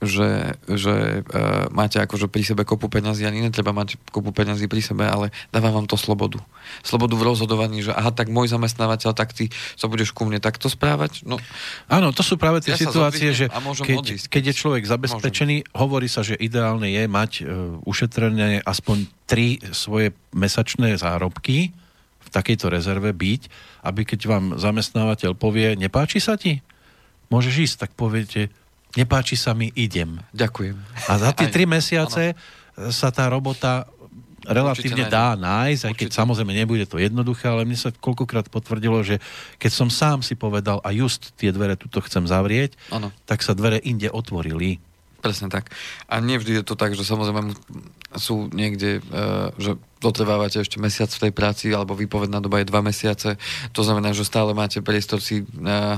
že, 0.00 0.56
že 0.64 1.20
uh, 1.20 1.68
máte 1.68 2.00
akože 2.00 2.32
pri 2.32 2.42
sebe 2.42 2.62
kopu 2.64 2.88
peňazí, 2.88 3.28
ani 3.28 3.44
netreba 3.44 3.76
mať 3.76 4.00
kopu 4.08 4.32
peňazí 4.32 4.64
pri 4.64 4.80
sebe, 4.80 5.04
ale 5.04 5.28
dáva 5.52 5.68
vám 5.68 5.84
to 5.84 6.00
slobodu. 6.00 6.40
Slobodu 6.80 7.20
v 7.20 7.28
rozhodovaní, 7.28 7.84
že 7.84 7.92
aha, 7.92 8.08
tak 8.08 8.32
môj 8.32 8.48
zamestnávateľ, 8.48 9.12
tak 9.12 9.36
ty 9.36 9.52
sa 9.76 9.92
budeš 9.92 10.16
ku 10.16 10.24
mne 10.24 10.40
takto 10.40 10.72
správať? 10.72 11.28
No, 11.28 11.36
Áno, 11.92 12.16
to 12.16 12.24
sú 12.24 12.40
práve 12.40 12.64
tie 12.64 12.72
Ja 12.72 12.80
situácie, 12.80 13.36
že 13.36 13.46
môžem 13.60 13.92
keď, 13.92 13.96
odísť, 14.00 14.26
keď 14.32 14.42
je 14.50 14.54
človek 14.56 14.84
zabezpečený, 14.88 15.56
hovorí 15.76 16.08
sa, 16.08 16.24
že 16.24 16.38
ideálne 16.38 16.88
je 16.88 17.04
mať 17.04 17.30
e, 17.40 17.42
ušetrené 17.84 18.64
aspoň 18.64 19.04
tri 19.28 19.60
svoje 19.76 20.16
mesačné 20.32 20.96
zárobky 20.96 21.76
v 22.20 22.28
takejto 22.32 22.72
rezerve 22.72 23.12
byť, 23.12 23.42
aby 23.84 24.02
keď 24.08 24.20
vám 24.26 24.44
zamestnávateľ 24.56 25.36
povie, 25.36 25.76
nepáči 25.76 26.22
sa 26.22 26.40
ti? 26.40 26.64
Môžeš 27.30 27.54
ísť, 27.70 27.76
tak 27.86 27.90
poviete, 27.94 28.50
nepáči 28.98 29.38
sa 29.38 29.54
mi, 29.54 29.70
idem. 29.74 30.18
ďakujem. 30.34 30.76
A 31.06 31.12
za 31.18 31.30
tie 31.34 31.46
tri 31.50 31.66
mesiace 31.66 32.34
sa 32.90 33.08
tá 33.12 33.28
robota 33.28 33.86
relatívne 34.48 35.04
Určite 35.04 35.12
dá 35.12 35.36
nájsť, 35.36 35.82
aj 35.84 35.94
keď 35.94 36.08
Určite. 36.08 36.20
samozrejme 36.24 36.52
nebude 36.56 36.84
to 36.88 36.96
jednoduché, 36.96 37.52
ale 37.52 37.68
mne 37.68 37.76
sa 37.76 37.92
koľkokrát 37.92 38.48
potvrdilo, 38.48 39.04
že 39.04 39.20
keď 39.60 39.72
som 39.72 39.88
sám 39.92 40.24
si 40.24 40.32
povedal 40.32 40.80
a 40.80 40.88
just 40.96 41.36
tie 41.36 41.52
dvere 41.52 41.76
tuto 41.76 42.00
chcem 42.00 42.24
zavrieť, 42.24 42.72
Áno. 42.88 43.12
tak 43.28 43.44
sa 43.44 43.52
dvere 43.52 43.76
inde 43.84 44.08
otvorili. 44.08 44.80
Presne 45.20 45.52
tak. 45.52 45.68
A 46.08 46.24
nevždy 46.24 46.60
je 46.60 46.64
to 46.64 46.72
tak, 46.80 46.96
že 46.96 47.04
samozrejme 47.04 47.52
sú 48.16 48.48
niekde, 48.56 49.04
uh, 49.12 49.52
že 49.60 49.76
dotrvávate 50.00 50.64
ešte 50.64 50.80
mesiac 50.80 51.12
v 51.12 51.28
tej 51.28 51.32
práci, 51.36 51.66
alebo 51.70 51.92
výpovedná 51.92 52.40
doba 52.40 52.64
je 52.64 52.70
dva 52.72 52.80
mesiace. 52.80 53.36
To 53.76 53.84
znamená, 53.84 54.16
že 54.16 54.24
stále 54.24 54.56
máte 54.56 54.80
priestor 54.80 55.20
si 55.20 55.44
uh, 55.44 55.46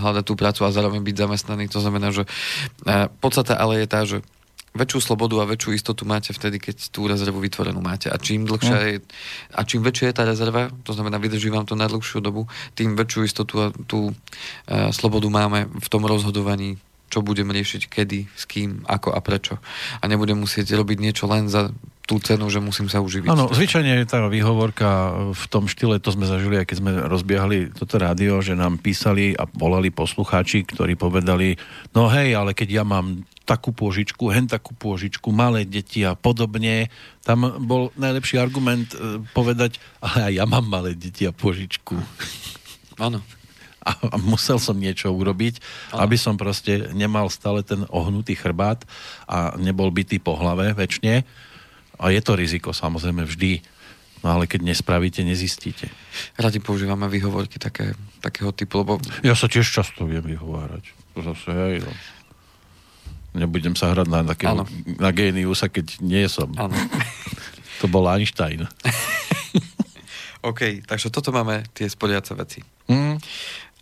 hľadať 0.03 0.25
tú 0.27 0.35
prácu 0.35 0.67
a 0.67 0.75
zároveň 0.75 1.01
byť 1.07 1.17
zamestnaný. 1.17 1.71
To 1.71 1.79
znamená, 1.79 2.11
že 2.11 2.27
uh, 2.27 3.07
podstata 3.23 3.55
ale 3.55 3.81
je 3.81 3.87
tá, 3.87 4.03
že 4.03 4.19
väčšiu 4.73 5.01
slobodu 5.05 5.37
a 5.39 5.49
väčšiu 5.49 5.77
istotu 5.77 6.03
máte 6.09 6.33
vtedy, 6.33 6.57
keď 6.57 6.89
tú 6.91 7.05
rezervu 7.05 7.39
vytvorenú 7.45 7.79
máte. 7.85 8.09
A 8.09 8.17
čím 8.17 8.49
dlhšia 8.49 8.79
je, 8.89 8.95
a 9.53 9.61
čím 9.69 9.85
väčšia 9.85 10.11
je 10.11 10.17
tá 10.17 10.25
rezerva, 10.25 10.73
to 10.83 10.97
znamená, 10.97 11.21
vydrží 11.21 11.53
vám 11.53 11.69
to 11.69 11.77
na 11.77 11.87
dlhšiu 11.87 12.25
dobu, 12.25 12.49
tým 12.73 12.97
väčšiu 12.97 13.21
istotu 13.23 13.55
a 13.61 13.67
tú 13.87 14.11
uh, 14.11 14.89
slobodu 14.91 15.29
máme 15.29 15.69
v 15.69 15.89
tom 15.93 16.09
rozhodovaní, 16.09 16.81
čo 17.13 17.21
budem 17.21 17.53
riešiť, 17.53 17.93
kedy, 17.93 18.33
s 18.33 18.49
kým, 18.49 18.89
ako 18.89 19.13
a 19.13 19.21
prečo. 19.21 19.61
A 20.01 20.09
nebudem 20.09 20.41
musieť 20.41 20.73
robiť 20.73 20.99
niečo 21.05 21.29
len 21.29 21.53
za 21.53 21.69
tú 22.03 22.19
cenu, 22.19 22.51
že 22.51 22.59
musím 22.59 22.91
sa 22.91 22.99
uživiť. 22.99 23.31
Áno, 23.31 23.47
zvyčajne 23.47 24.03
je 24.03 24.07
tá 24.11 24.27
výhovorka 24.27 25.15
v 25.33 25.45
tom 25.47 25.71
štýle, 25.71 26.03
to 26.03 26.11
sme 26.11 26.27
zažili, 26.27 26.59
aj 26.59 26.67
keď 26.67 26.77
sme 26.83 26.93
rozbiehali 27.07 27.71
toto 27.71 27.95
rádio, 28.03 28.43
že 28.43 28.59
nám 28.59 28.83
písali 28.83 29.39
a 29.39 29.47
volali 29.47 29.95
poslucháči, 29.95 30.67
ktorí 30.67 30.99
povedali, 30.99 31.55
no 31.95 32.11
hej, 32.11 32.35
ale 32.35 32.59
keď 32.59 32.83
ja 32.83 32.85
mám 32.85 33.23
takú 33.47 33.75
pôžičku, 33.75 34.31
hen 34.31 34.47
takú 34.47 34.75
pôžičku, 34.75 35.31
malé 35.35 35.67
deti 35.67 36.07
a 36.07 36.15
podobne, 36.15 36.91
tam 37.27 37.47
bol 37.63 37.91
najlepší 37.99 38.39
argument 38.39 38.95
e, 38.95 39.23
povedať, 39.35 39.83
ale 40.03 40.31
aj 40.31 40.33
ja 40.43 40.45
mám 40.47 40.67
malé 40.67 40.95
deti 40.95 41.27
a 41.27 41.35
pôžičku. 41.35 41.99
Áno. 43.03 43.23
A, 43.83 44.15
a 44.15 44.17
musel 44.23 44.63
som 44.63 44.79
niečo 44.79 45.11
urobiť, 45.11 45.59
Áno. 45.91 46.07
aby 46.07 46.15
som 46.15 46.39
proste 46.39 46.95
nemal 46.95 47.27
stále 47.35 47.67
ten 47.67 47.83
ohnutý 47.91 48.39
chrbát 48.39 48.87
a 49.27 49.59
nebol 49.59 49.91
bytý 49.91 50.23
po 50.23 50.39
hlave 50.39 50.71
väčšine. 50.79 51.27
A 51.97 52.09
je 52.09 52.21
to 52.21 52.33
riziko 52.33 52.71
samozrejme 52.71 53.25
vždy. 53.25 53.61
No 54.23 54.39
ale 54.39 54.47
keď 54.47 54.63
nespravíte, 54.63 55.27
nezistíte. 55.27 55.91
Radi 56.39 56.63
používame 56.63 57.11
výhovorky 57.11 57.59
také, 57.59 57.91
takého 58.23 58.55
typu, 58.55 58.79
lebo 58.81 59.03
Ja 59.21 59.35
sa 59.35 59.51
tiež 59.51 59.67
často 59.67 60.07
viem 60.07 60.23
vyhovárať. 60.23 60.95
To 61.13 61.27
Zase, 61.27 61.51
hej, 61.51 61.77
no. 61.83 61.93
Nebudem 63.33 63.75
sa 63.75 63.91
hrať 63.91 64.07
na, 64.07 64.23
takého, 64.23 64.53
Áno. 64.55 64.65
na 65.01 65.11
géniusa, 65.11 65.67
keď 65.67 65.99
nie 66.01 66.23
som. 66.31 66.53
áno. 66.55 66.73
To 67.83 67.91
bol 67.91 68.07
Einstein. 68.07 68.63
OK, 70.51 70.87
takže 70.87 71.11
toto 71.11 71.35
máme 71.35 71.67
tie 71.75 71.91
sporiace 71.91 72.31
veci. 72.35 72.63
Mm. 72.87 73.19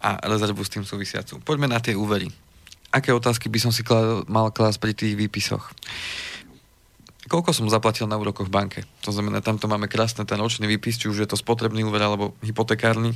a 0.00 0.16
rezervu 0.24 0.64
s 0.64 0.72
tým 0.72 0.80
súvisiacu. 0.80 1.44
Poďme 1.44 1.68
na 1.68 1.76
tie 1.76 1.92
úvery. 1.92 2.24
Aké 2.88 3.12
otázky 3.12 3.52
by 3.52 3.60
som 3.60 3.68
si 3.68 3.84
kla- 3.84 4.24
mal 4.24 4.48
klásť 4.48 4.80
pri 4.80 4.92
tých 4.96 5.12
výpisoch? 5.12 5.68
Koľko 7.30 7.54
som 7.54 7.70
zaplatil 7.70 8.10
na 8.10 8.18
úrokoch 8.18 8.50
v 8.50 8.54
banke? 8.58 8.80
To 9.06 9.14
znamená, 9.14 9.38
tamto 9.38 9.70
máme 9.70 9.86
krásne 9.86 10.26
ten 10.26 10.34
ročný 10.34 10.66
výpis, 10.66 10.98
či 10.98 11.06
už 11.06 11.22
je 11.22 11.28
to 11.30 11.38
spotrebný 11.38 11.86
úver 11.86 12.02
alebo 12.02 12.34
hypotekárny. 12.42 13.14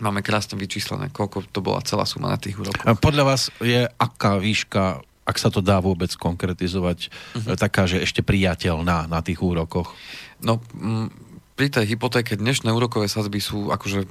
Máme 0.00 0.24
krásne 0.24 0.56
vyčíslené, 0.56 1.12
koľko 1.12 1.44
to 1.52 1.60
bola 1.60 1.84
celá 1.84 2.08
suma 2.08 2.32
na 2.32 2.40
tých 2.40 2.56
úrokoch. 2.56 2.88
A 2.88 2.96
podľa 2.96 3.24
vás 3.28 3.52
je 3.60 3.84
aká 4.00 4.40
výška, 4.40 5.04
ak 5.28 5.36
sa 5.36 5.52
to 5.52 5.60
dá 5.60 5.76
vôbec 5.84 6.08
konkretizovať, 6.16 7.12
uh-huh. 7.36 7.60
taká, 7.60 7.84
že 7.84 8.00
ešte 8.00 8.24
priateľná 8.24 9.12
na 9.12 9.20
tých 9.20 9.44
úrokoch? 9.44 9.92
No, 10.40 10.64
m, 10.72 11.12
pri 11.52 11.68
tej 11.68 11.94
hypotéke 11.94 12.40
dnešné 12.40 12.72
úrokové 12.72 13.12
sazby 13.12 13.44
sú 13.44 13.68
akože 13.68 14.08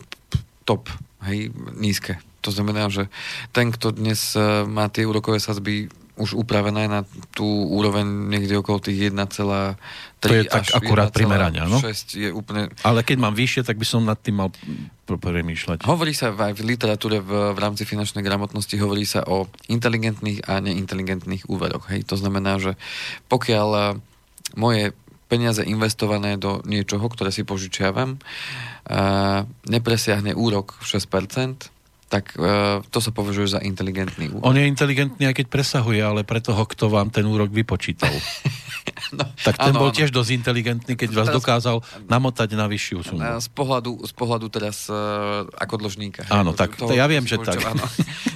top, 0.63 0.93
hej, 1.25 1.49
nízke. 1.73 2.21
To 2.45 2.53
znamená, 2.53 2.88
že 2.93 3.09
ten, 3.49 3.73
kto 3.73 3.97
dnes 3.97 4.38
e, 4.38 4.63
má 4.69 4.88
tie 4.88 5.09
úrokové 5.09 5.41
sazby 5.41 5.91
už 6.14 6.38
upravené 6.38 6.86
na 6.86 7.01
tú 7.34 7.45
úroveň 7.45 8.05
niekde 8.05 8.53
okolo 8.61 8.78
tých 8.78 9.09
1,3 9.09 9.34
To 10.22 10.30
je 10.30 10.45
tak 10.45 10.70
akurát 10.78 11.09
primerania, 11.09 11.66
no? 11.66 11.82
je 11.82 12.30
úplne... 12.30 12.70
Ale 12.86 13.01
keď 13.01 13.18
mám 13.18 13.34
vyššie, 13.34 13.66
tak 13.66 13.82
by 13.82 13.86
som 13.88 14.05
nad 14.05 14.22
tým 14.22 14.38
mal 14.38 14.53
premýšľať. 15.09 15.89
Hovorí 15.89 16.14
sa 16.14 16.32
aj 16.32 16.53
v 16.53 16.61
literatúre 16.64 17.18
v, 17.18 17.57
v 17.57 17.59
rámci 17.59 17.84
finančnej 17.89 18.22
gramotnosti, 18.22 18.78
hovorí 18.78 19.09
sa 19.09 19.26
o 19.26 19.49
inteligentných 19.68 20.45
a 20.45 20.61
neinteligentných 20.61 21.49
úveroch. 21.49 21.89
Hej? 21.89 22.05
To 22.14 22.16
znamená, 22.16 22.61
že 22.61 22.78
pokiaľ 23.28 23.70
e, 23.74 23.82
moje 24.53 24.93
peniaze 25.34 25.66
investované 25.66 26.38
do 26.38 26.61
niečoho, 26.61 27.01
ktoré 27.09 27.34
si 27.34 27.41
požičiavam, 27.41 28.22
nepresiahne 29.66 30.38
úrok 30.38 30.78
6%, 30.86 31.74
tak 32.10 32.36
uh, 32.38 32.84
to 32.89 32.99
sa 33.01 33.10
považuje 33.10 33.58
za 33.58 33.60
inteligentný 33.60 34.30
úrok. 34.32 34.45
On 34.45 34.56
je 34.56 34.66
inteligentný, 34.66 35.30
aj 35.30 35.36
keď 35.41 35.47
presahuje, 35.49 35.99
ale 35.99 36.22
pre 36.28 36.39
toho, 36.39 36.64
kto 36.64 36.91
vám 36.91 37.10
ten 37.10 37.26
úrok 37.26 37.49
vypočítal. 37.49 38.12
no, 39.18 39.26
tak 39.41 39.58
ten 39.58 39.74
áno, 39.74 39.82
bol 39.88 39.89
áno. 39.89 39.97
tiež 39.97 40.14
dosť 40.14 40.30
inteligentný, 40.34 40.93
keď 40.93 41.10
vás 41.14 41.30
teraz, 41.30 41.38
dokázal 41.41 41.78
namotať 42.08 42.49
na 42.54 42.66
vyššiu 42.70 42.97
sumu. 43.01 43.22
Z 43.39 43.49
pohľadu, 43.51 44.04
z 44.06 44.14
pohľadu 44.14 44.45
teraz 44.54 44.88
uh, 44.91 45.47
ako 45.58 45.84
dlžníka. 45.84 46.28
Áno, 46.30 46.54
tak 46.54 46.78
toho, 46.78 46.93
ja 46.93 47.10
viem, 47.10 47.24
že 47.26 47.39
tak. 47.41 47.60
Áno. 47.64 47.84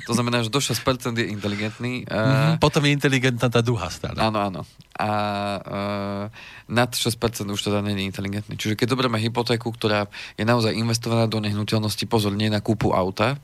To 0.08 0.16
znamená, 0.16 0.40
že 0.40 0.48
do 0.48 0.64
6% 0.64 0.80
je 1.20 1.28
inteligentný. 1.28 2.08
Uh, 2.08 2.16
mm-hmm, 2.16 2.64
potom 2.64 2.80
je 2.88 2.96
inteligentná 2.96 3.52
tá 3.52 3.60
druhá 3.60 3.92
strana. 3.92 4.32
Áno, 4.32 4.40
áno. 4.40 4.62
A 4.98 5.12
uh, 5.62 6.24
nad 6.68 6.90
6% 6.90 7.14
už 7.46 7.62
teda 7.62 7.86
nie 7.86 7.96
je 8.02 8.10
inteligentný. 8.10 8.58
Čiže 8.58 8.74
keď 8.74 8.98
zoberieme 8.98 9.22
hypotéku, 9.22 9.70
ktorá 9.70 10.10
je 10.36 10.44
naozaj 10.44 10.74
investovaná 10.74 11.30
do 11.30 11.38
nehnuteľnosti, 11.38 12.04
pozor, 12.10 12.34
nie 12.34 12.50
na 12.50 12.60
kúpu 12.60 12.92
auta, 12.92 13.38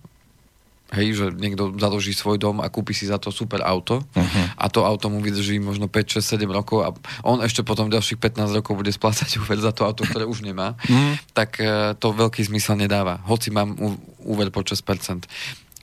Hej, 0.94 1.08
že 1.18 1.26
niekto 1.34 1.74
založí 1.82 2.14
svoj 2.14 2.38
dom 2.38 2.62
a 2.62 2.70
kúpi 2.70 2.94
si 2.94 3.10
za 3.10 3.18
to 3.18 3.34
super 3.34 3.66
auto 3.66 4.06
uh-huh. 4.14 4.46
a 4.62 4.70
to 4.70 4.86
auto 4.86 5.10
mu 5.10 5.26
vydrží 5.26 5.58
možno 5.58 5.90
5, 5.90 6.22
6, 6.22 6.38
7 6.38 6.46
rokov 6.46 6.86
a 6.86 6.94
on 7.26 7.42
ešte 7.42 7.66
potom 7.66 7.90
ďalších 7.90 8.22
15 8.22 8.62
rokov 8.62 8.78
bude 8.78 8.94
splácať 8.94 9.26
úver 9.42 9.58
za 9.58 9.74
to 9.74 9.90
auto, 9.90 10.06
ktoré 10.06 10.30
už 10.30 10.46
nemá, 10.46 10.78
uh-huh. 10.78 11.18
tak 11.34 11.58
uh, 11.58 11.98
to 11.98 12.14
veľký 12.14 12.46
zmysel 12.46 12.78
nedáva. 12.78 13.18
Hoci 13.26 13.50
mám 13.50 13.74
úver 14.22 14.54
po 14.54 14.62
6%. 14.62 15.26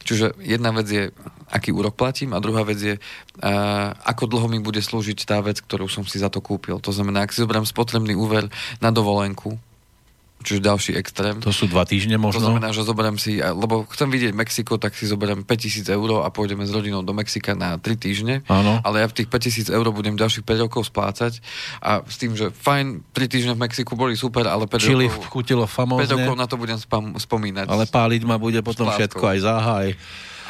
Čiže 0.00 0.36
jedna 0.40 0.72
vec 0.72 0.88
je, 0.88 1.04
aký 1.52 1.70
úrok 1.70 1.94
platím 1.94 2.32
a 2.32 2.42
druhá 2.42 2.64
vec 2.64 2.80
je, 2.80 2.94
uh, 2.96 3.90
ako 4.04 4.26
dlho 4.26 4.48
mi 4.48 4.58
bude 4.58 4.80
slúžiť 4.80 5.28
tá 5.28 5.38
vec, 5.44 5.60
ktorú 5.60 5.86
som 5.86 6.02
si 6.08 6.18
za 6.18 6.32
to 6.32 6.40
kúpil. 6.40 6.80
To 6.80 6.90
znamená, 6.90 7.24
ak 7.24 7.32
si 7.36 7.44
zoberiem 7.44 7.68
spotrebný 7.68 8.16
úver 8.16 8.48
na 8.80 8.90
dovolenku, 8.90 9.60
Čiže 10.40 10.60
ďalší 10.64 10.92
extrém. 10.96 11.36
To 11.44 11.52
sú 11.52 11.68
dva 11.68 11.84
týždne 11.84 12.16
možno? 12.16 12.40
To 12.40 12.46
znamená, 12.48 12.72
že 12.72 12.80
zoberiem 12.80 13.20
si, 13.20 13.44
lebo 13.44 13.84
chcem 13.92 14.08
vidieť 14.08 14.32
Mexiko, 14.32 14.80
tak 14.80 14.96
si 14.96 15.04
zoberiem 15.04 15.44
5000 15.44 15.84
eur 15.92 16.24
a 16.24 16.32
pôjdeme 16.32 16.64
s 16.64 16.72
rodinou 16.72 17.04
do 17.04 17.12
Mexika 17.12 17.52
na 17.52 17.76
3 17.76 17.84
týždne. 18.00 18.40
Áno. 18.48 18.80
Ale 18.80 19.04
ja 19.04 19.06
v 19.12 19.20
tých 19.20 19.28
5000 19.28 19.68
eur 19.68 19.86
budem 19.92 20.16
ďalších 20.16 20.48
5 20.48 20.64
rokov 20.64 20.88
splácať 20.88 21.44
a 21.84 22.00
s 22.00 22.16
tým, 22.16 22.32
že 22.40 22.48
fajn, 22.56 23.12
3 23.12 23.28
týždne 23.28 23.52
v 23.52 23.68
Mexiku 23.68 23.92
boli 24.00 24.16
super, 24.16 24.48
ale 24.48 24.64
5 24.64 24.80
Čili 24.80 25.12
rokov, 25.12 25.28
chutilo 25.28 25.68
famózne. 25.68 26.08
5 26.08 26.16
rokov 26.16 26.34
na 26.40 26.46
to 26.48 26.56
budem 26.56 26.78
spam, 26.80 27.20
spomínať. 27.20 27.68
Ale 27.68 27.84
páliť 27.84 28.24
ma 28.24 28.40
bude 28.40 28.64
potom 28.64 28.88
všetko, 28.88 29.20
aj 29.20 29.38
záhaj. 29.44 29.88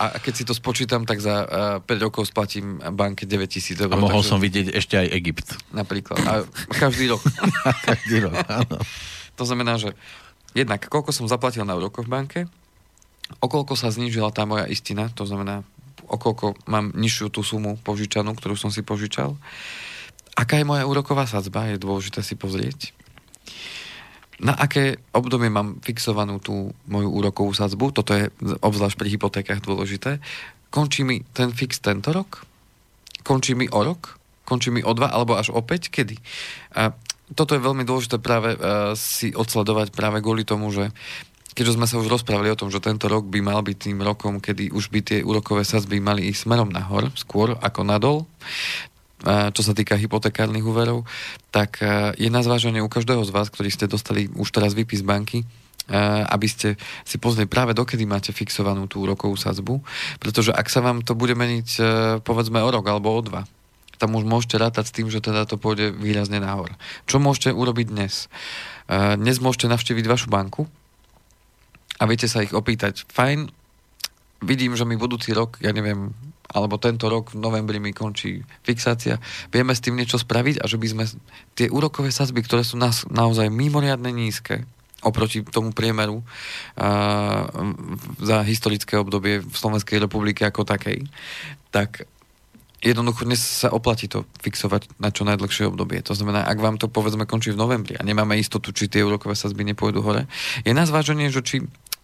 A 0.01 0.17
keď 0.17 0.33
si 0.33 0.45
to 0.49 0.57
spočítam, 0.57 1.05
tak 1.05 1.21
za 1.21 1.45
uh, 1.45 1.85
5 1.85 2.07
rokov 2.07 2.25
splatím 2.31 2.81
banke 2.95 3.29
9000 3.29 3.85
eur. 3.85 3.93
A 3.93 4.01
mohol 4.01 4.25
takže... 4.25 4.31
som 4.33 4.39
vidieť 4.41 4.67
ešte 4.73 4.97
aj 4.97 5.07
Egypt. 5.13 5.49
Napríklad. 5.77 6.17
A 6.25 6.33
každý 6.73 7.13
rok. 7.13 7.21
každý 7.91 8.25
rok, 8.25 8.39
áno. 8.49 8.79
To 9.41 9.49
znamená, 9.49 9.81
že 9.81 9.97
jednak 10.53 10.85
koľko 10.85 11.17
som 11.17 11.25
zaplatil 11.25 11.65
na 11.65 11.73
úrokoch 11.81 12.05
v 12.05 12.13
banke, 12.13 12.41
okoľko 13.41 13.73
sa 13.73 13.89
znížila 13.89 14.29
tá 14.37 14.45
moja 14.45 14.69
istina, 14.69 15.09
to 15.09 15.25
znamená, 15.25 15.65
okoľko 16.05 16.69
mám 16.69 16.93
nižšiu 16.93 17.33
tú 17.33 17.41
sumu 17.41 17.81
požičanú, 17.81 18.37
ktorú 18.37 18.61
som 18.61 18.69
si 18.69 18.85
požičal. 18.85 19.41
Aká 20.37 20.61
je 20.61 20.69
moja 20.69 20.85
úroková 20.85 21.25
sadzba, 21.25 21.73
je 21.73 21.81
dôležité 21.81 22.21
si 22.21 22.37
pozrieť. 22.37 22.93
Na 24.41 24.57
aké 24.57 25.01
obdobie 25.13 25.53
mám 25.53 25.81
fixovanú 25.85 26.41
tú 26.41 26.73
moju 26.89 27.09
úrokovú 27.13 27.53
sadzbu, 27.53 27.93
toto 27.97 28.17
je 28.17 28.29
obzvlášť 28.61 28.97
pri 28.97 29.09
hypotékach 29.17 29.61
dôležité. 29.65 30.21
Končí 30.69 31.05
mi 31.05 31.25
ten 31.33 31.53
fix 31.53 31.81
tento 31.81 32.13
rok? 32.13 32.45
Končí 33.25 33.53
mi 33.53 33.69
o 33.73 33.81
rok? 33.85 34.17
Končí 34.49 34.73
mi 34.73 34.81
o 34.81 34.97
dva 34.97 35.13
alebo 35.13 35.37
až 35.37 35.53
o 35.53 35.61
päť? 35.61 35.93
Kedy? 35.93 36.17
A 36.73 36.97
toto 37.35 37.55
je 37.55 37.63
veľmi 37.63 37.87
dôležité 37.87 38.19
práve 38.19 38.55
uh, 38.55 38.93
si 38.99 39.31
odsledovať 39.31 39.95
práve 39.95 40.19
kvôli 40.19 40.43
tomu, 40.43 40.71
že 40.75 40.91
keďže 41.55 41.77
sme 41.77 41.87
sa 41.87 41.99
už 41.99 42.11
rozprávali 42.11 42.51
o 42.55 42.59
tom, 42.59 42.71
že 42.71 42.83
tento 42.83 43.11
rok 43.11 43.27
by 43.27 43.43
mal 43.43 43.61
byť 43.61 43.77
tým 43.91 43.99
rokom, 44.03 44.39
kedy 44.39 44.71
už 44.71 44.91
by 44.91 45.01
tie 45.03 45.19
úrokové 45.27 45.67
sazby 45.67 45.99
mali 45.99 46.31
ísť 46.31 46.47
smerom 46.47 46.71
nahor, 46.71 47.11
skôr 47.19 47.59
ako 47.59 47.81
nadol, 47.83 48.17
uh, 49.27 49.51
čo 49.51 49.63
sa 49.63 49.75
týka 49.75 49.99
hypotekárnych 49.99 50.65
úverov, 50.67 51.07
tak 51.51 51.83
uh, 51.83 52.15
je 52.15 52.31
na 52.31 52.43
zváženie 52.43 52.83
u 52.83 52.91
každého 52.91 53.23
z 53.27 53.35
vás, 53.35 53.51
ktorí 53.51 53.71
ste 53.71 53.91
dostali 53.91 54.31
už 54.35 54.51
teraz 54.51 54.75
výpis 54.75 55.03
banky, 55.03 55.47
aby 56.31 56.47
ste 56.47 56.79
si 57.03 57.19
pozreli 57.19 57.51
práve 57.51 57.75
dokedy 57.75 58.07
máte 58.07 58.31
fixovanú 58.31 58.87
tú 58.87 59.03
úrokovú 59.03 59.35
sadzbu, 59.35 59.83
pretože 60.23 60.55
ak 60.55 60.71
sa 60.71 60.79
vám 60.79 61.03
to 61.03 61.19
bude 61.19 61.35
meniť 61.35 61.83
povedzme 62.23 62.63
o 62.63 62.71
rok 62.71 62.87
alebo 62.87 63.11
o 63.11 63.19
dva, 63.19 63.43
tam 64.01 64.17
už 64.17 64.25
môžete 64.25 64.57
rátať 64.57 64.89
s 64.89 64.97
tým, 64.97 65.13
že 65.13 65.21
teda 65.21 65.45
to 65.45 65.61
pôjde 65.61 65.93
výrazne 65.93 66.41
nahor. 66.41 66.73
Čo 67.05 67.21
môžete 67.21 67.53
urobiť 67.53 67.93
dnes? 67.93 68.33
Uh, 68.89 69.21
dnes 69.21 69.37
môžete 69.45 69.69
navštíviť 69.69 70.09
vašu 70.09 70.33
banku 70.33 70.65
a 72.01 72.09
viete 72.09 72.25
sa 72.25 72.41
ich 72.41 72.57
opýtať, 72.57 73.05
fajn, 73.13 73.53
vidím, 74.41 74.73
že 74.73 74.89
mi 74.89 74.97
budúci 74.97 75.37
rok, 75.37 75.61
ja 75.61 75.69
neviem, 75.77 76.17
alebo 76.51 76.81
tento 76.81 77.07
rok 77.07 77.37
v 77.37 77.39
novembri 77.39 77.79
mi 77.79 77.93
končí 77.93 78.43
fixácia, 78.65 79.21
vieme 79.53 79.77
s 79.77 79.85
tým 79.85 79.95
niečo 79.95 80.19
spraviť 80.19 80.59
a 80.59 80.67
že 80.67 80.81
by 80.81 80.87
sme 80.89 81.05
tie 81.55 81.69
úrokové 81.69 82.11
sazby, 82.11 82.43
ktoré 82.43 82.65
sú 82.65 82.81
nás 82.81 83.07
naozaj 83.07 83.53
mimoriadne 83.53 84.11
nízke, 84.11 84.65
oproti 85.05 85.45
tomu 85.45 85.73
priemeru 85.77 86.21
uh, 86.21 86.25
za 88.21 88.45
historické 88.45 88.97
obdobie 89.01 89.45
v 89.45 89.55
Slovenskej 89.55 90.01
republike 90.01 90.45
ako 90.45 90.67
takej, 90.67 91.05
tak 91.73 92.09
jednoducho 92.81 93.29
dnes 93.29 93.41
sa 93.41 93.69
oplatí 93.69 94.09
to 94.09 94.25
fixovať 94.41 94.89
na 94.97 95.13
čo 95.13 95.29
najdlhšie 95.29 95.69
obdobie. 95.69 96.01
To 96.09 96.17
znamená, 96.17 96.49
ak 96.49 96.59
vám 96.59 96.81
to 96.81 96.89
povedzme 96.89 97.29
končí 97.29 97.53
v 97.53 97.61
novembri 97.61 97.95
a 98.01 98.03
nemáme 98.03 98.41
istotu, 98.41 98.73
či 98.73 98.89
tie 98.89 99.05
úrokové 99.05 99.37
sazby 99.37 99.63
nepôjdu 99.69 100.01
hore, 100.01 100.25
je 100.65 100.73
na 100.73 100.89
zváženie, 100.89 101.29
že 101.29 101.45
či 101.45 101.57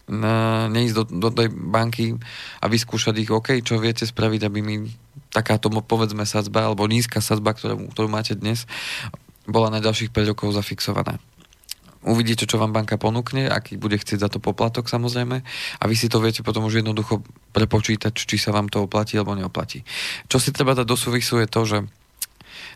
na, 0.06 0.66
neísť 0.70 0.94
do, 0.94 1.04
do 1.28 1.28
tej 1.34 1.48
banky 1.50 2.14
a 2.62 2.70
vyskúšať 2.70 3.14
ich, 3.26 3.30
OK, 3.32 3.58
čo 3.64 3.82
viete 3.82 4.06
spraviť, 4.06 4.40
aby 4.46 4.58
mi 4.62 4.76
takáto, 5.34 5.66
povedzme, 5.68 6.22
sadzba, 6.22 6.70
alebo 6.70 6.86
nízka 6.86 7.18
sadzba, 7.18 7.56
ktorú, 7.56 7.90
ktorú 7.90 8.06
máte 8.06 8.38
dnes, 8.38 8.70
bola 9.50 9.72
na 9.72 9.82
ďalších 9.82 10.14
5 10.14 10.30
rokov 10.30 10.54
zafixovaná. 10.54 11.18
Uvidíte, 12.06 12.46
čo 12.46 12.62
vám 12.62 12.70
banka 12.70 12.94
ponúkne, 12.94 13.50
aký 13.50 13.74
bude 13.74 13.98
chcieť 13.98 14.22
za 14.22 14.28
to 14.30 14.38
poplatok 14.38 14.86
samozrejme 14.86 15.42
a 15.78 15.84
vy 15.90 15.94
si 15.98 16.06
to 16.06 16.22
viete 16.22 16.46
potom 16.46 16.62
už 16.62 16.78
jednoducho 16.78 17.26
prepočítať, 17.50 18.14
či 18.14 18.38
sa 18.38 18.54
vám 18.54 18.70
to 18.70 18.86
oplatí 18.86 19.18
alebo 19.18 19.34
neoplatí. 19.34 19.82
Čo 20.30 20.38
si 20.38 20.54
treba 20.54 20.78
dať 20.78 20.86
do 20.86 20.94
súvisu 20.94 21.42
je 21.42 21.48
to, 21.50 21.62
že 21.66 21.78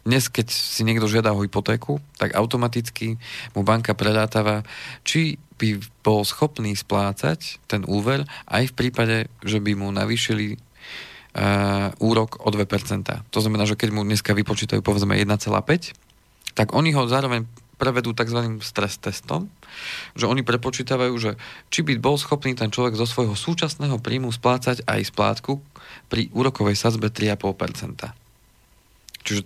dnes, 0.02 0.32
keď 0.32 0.48
si 0.48 0.82
niekto 0.82 1.06
žiada 1.06 1.36
o 1.36 1.44
hypotéku, 1.44 2.00
tak 2.16 2.32
automaticky 2.32 3.20
mu 3.52 3.60
banka 3.62 3.92
predátava, 3.92 4.64
či 5.04 5.36
by 5.60 5.76
bol 6.00 6.24
schopný 6.24 6.72
splácať 6.72 7.60
ten 7.68 7.84
úver 7.84 8.24
aj 8.48 8.72
v 8.72 8.76
prípade, 8.76 9.16
že 9.44 9.60
by 9.60 9.76
mu 9.76 9.92
navýšili 9.92 10.56
uh, 10.56 11.92
úrok 12.00 12.40
o 12.40 12.48
2%. 12.48 12.64
To 13.28 13.38
znamená, 13.38 13.68
že 13.68 13.76
keď 13.76 13.92
mu 13.92 14.02
dneska 14.02 14.32
vypočítajú 14.32 14.80
povedzme 14.80 15.20
1,5, 15.20 16.56
tak 16.56 16.72
oni 16.72 16.96
ho 16.96 17.04
zároveň 17.04 17.44
prevedú 17.80 18.12
tzv. 18.12 18.60
stres 18.60 19.00
testom, 19.00 19.48
že 20.12 20.28
oni 20.28 20.44
prepočítavajú, 20.44 21.14
že 21.16 21.40
či 21.72 21.80
by 21.80 21.96
bol 21.96 22.20
schopný 22.20 22.52
ten 22.52 22.68
človek 22.68 23.00
zo 23.00 23.08
svojho 23.08 23.32
súčasného 23.32 23.96
príjmu 23.96 24.28
splácať 24.28 24.84
aj 24.84 25.08
splátku 25.08 25.64
pri 26.12 26.28
úrokovej 26.36 26.76
sadzbe 26.76 27.08
3,5%. 27.08 28.12
Čiže 29.24 29.42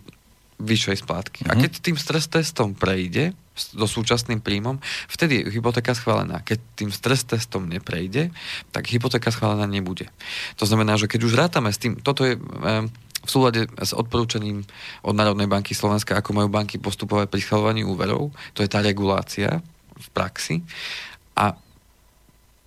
vyššej 0.59 1.07
splátky. 1.07 1.41
Mm-hmm. 1.47 1.53
A 1.55 1.61
keď 1.63 1.71
tým 1.83 1.97
stres 1.99 2.31
testom 2.31 2.75
prejde 2.75 3.35
so 3.55 3.87
súčasným 3.87 4.43
príjmom, 4.43 4.83
vtedy 5.07 5.43
je 5.43 5.55
hypotéka 5.55 5.95
schválená. 5.95 6.43
Keď 6.43 6.59
tým 6.75 6.91
stres 6.91 7.23
testom 7.23 7.71
neprejde, 7.71 8.35
tak 8.75 8.91
hypotéka 8.91 9.31
schválená 9.31 9.67
nebude. 9.71 10.11
To 10.59 10.67
znamená, 10.67 10.99
že 10.99 11.07
keď 11.07 11.21
už 11.23 11.39
rátame 11.39 11.71
s 11.71 11.79
tým, 11.79 11.99
toto 12.03 12.27
je 12.27 12.35
v 13.25 13.31
súlade 13.31 13.61
s 13.81 13.93
odporúčaním 13.97 14.63
od 15.01 15.15
Národnej 15.17 15.49
banky 15.49 15.73
Slovenska, 15.73 16.21
ako 16.21 16.37
majú 16.37 16.49
banky 16.53 16.77
postupovať 16.77 17.33
pri 17.33 17.41
schvalovaní 17.41 17.83
úverov, 17.83 18.31
to 18.53 18.61
je 18.61 18.69
tá 18.69 18.85
regulácia 18.85 19.65
v 19.97 20.07
praxi. 20.13 20.61
A 21.35 21.57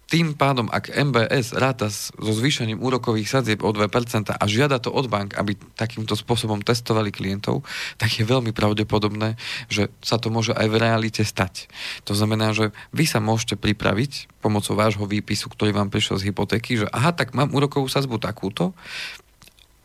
tým 0.07 0.39
pádom, 0.39 0.71
ak 0.71 0.87
MBS 0.87 1.51
ráta 1.51 1.91
so 1.91 2.31
zvýšením 2.31 2.79
úrokových 2.79 3.27
sadzieb 3.27 3.59
o 3.59 3.75
2% 3.75 4.31
a 4.31 4.43
žiada 4.47 4.79
to 4.79 4.87
od 4.87 5.11
bank, 5.11 5.35
aby 5.35 5.59
takýmto 5.75 6.15
spôsobom 6.15 6.63
testovali 6.63 7.11
klientov, 7.11 7.67
tak 7.99 8.15
je 8.15 8.23
veľmi 8.23 8.55
pravdepodobné, 8.55 9.35
že 9.67 9.91
sa 9.99 10.15
to 10.15 10.31
môže 10.31 10.55
aj 10.55 10.67
v 10.71 10.79
realite 10.79 11.27
stať. 11.27 11.67
To 12.07 12.15
znamená, 12.15 12.55
že 12.55 12.71
vy 12.95 13.03
sa 13.03 13.19
môžete 13.19 13.59
pripraviť 13.59 14.31
pomocou 14.39 14.79
vášho 14.79 15.03
výpisu, 15.03 15.51
ktorý 15.51 15.75
vám 15.75 15.91
prišiel 15.91 16.23
z 16.23 16.31
hypotéky, 16.31 16.79
že 16.79 16.87
aha, 16.87 17.11
tak 17.11 17.35
mám 17.35 17.51
úrokovú 17.51 17.91
sadzbu 17.91 18.15
takúto, 18.15 18.71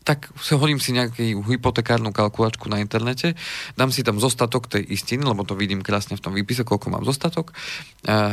tak 0.03 0.35
si 0.43 0.59
hodím 0.59 0.83
si 0.83 0.91
nejakú 0.91 1.47
hypotekárnu 1.47 2.11
kalkulačku 2.11 2.67
na 2.67 2.83
internete, 2.83 3.39
dám 3.79 3.95
si 3.95 4.03
tam 4.03 4.19
zostatok 4.19 4.67
tej 4.67 4.83
istiny, 4.87 5.23
lebo 5.23 5.47
to 5.47 5.55
vidím 5.55 5.81
krásne 5.81 6.19
v 6.19 6.23
tom 6.23 6.35
výpise, 6.35 6.67
koľko 6.67 6.91
mám 6.91 7.07
zostatok, 7.07 7.55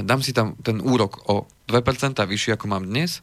dám 0.04 0.22
si 0.26 0.34
tam 0.34 0.58
ten 0.60 0.82
úrok 0.82 1.30
o 1.30 1.46
2% 1.70 2.18
vyšší, 2.18 2.58
ako 2.58 2.66
mám 2.66 2.90
dnes. 2.90 3.22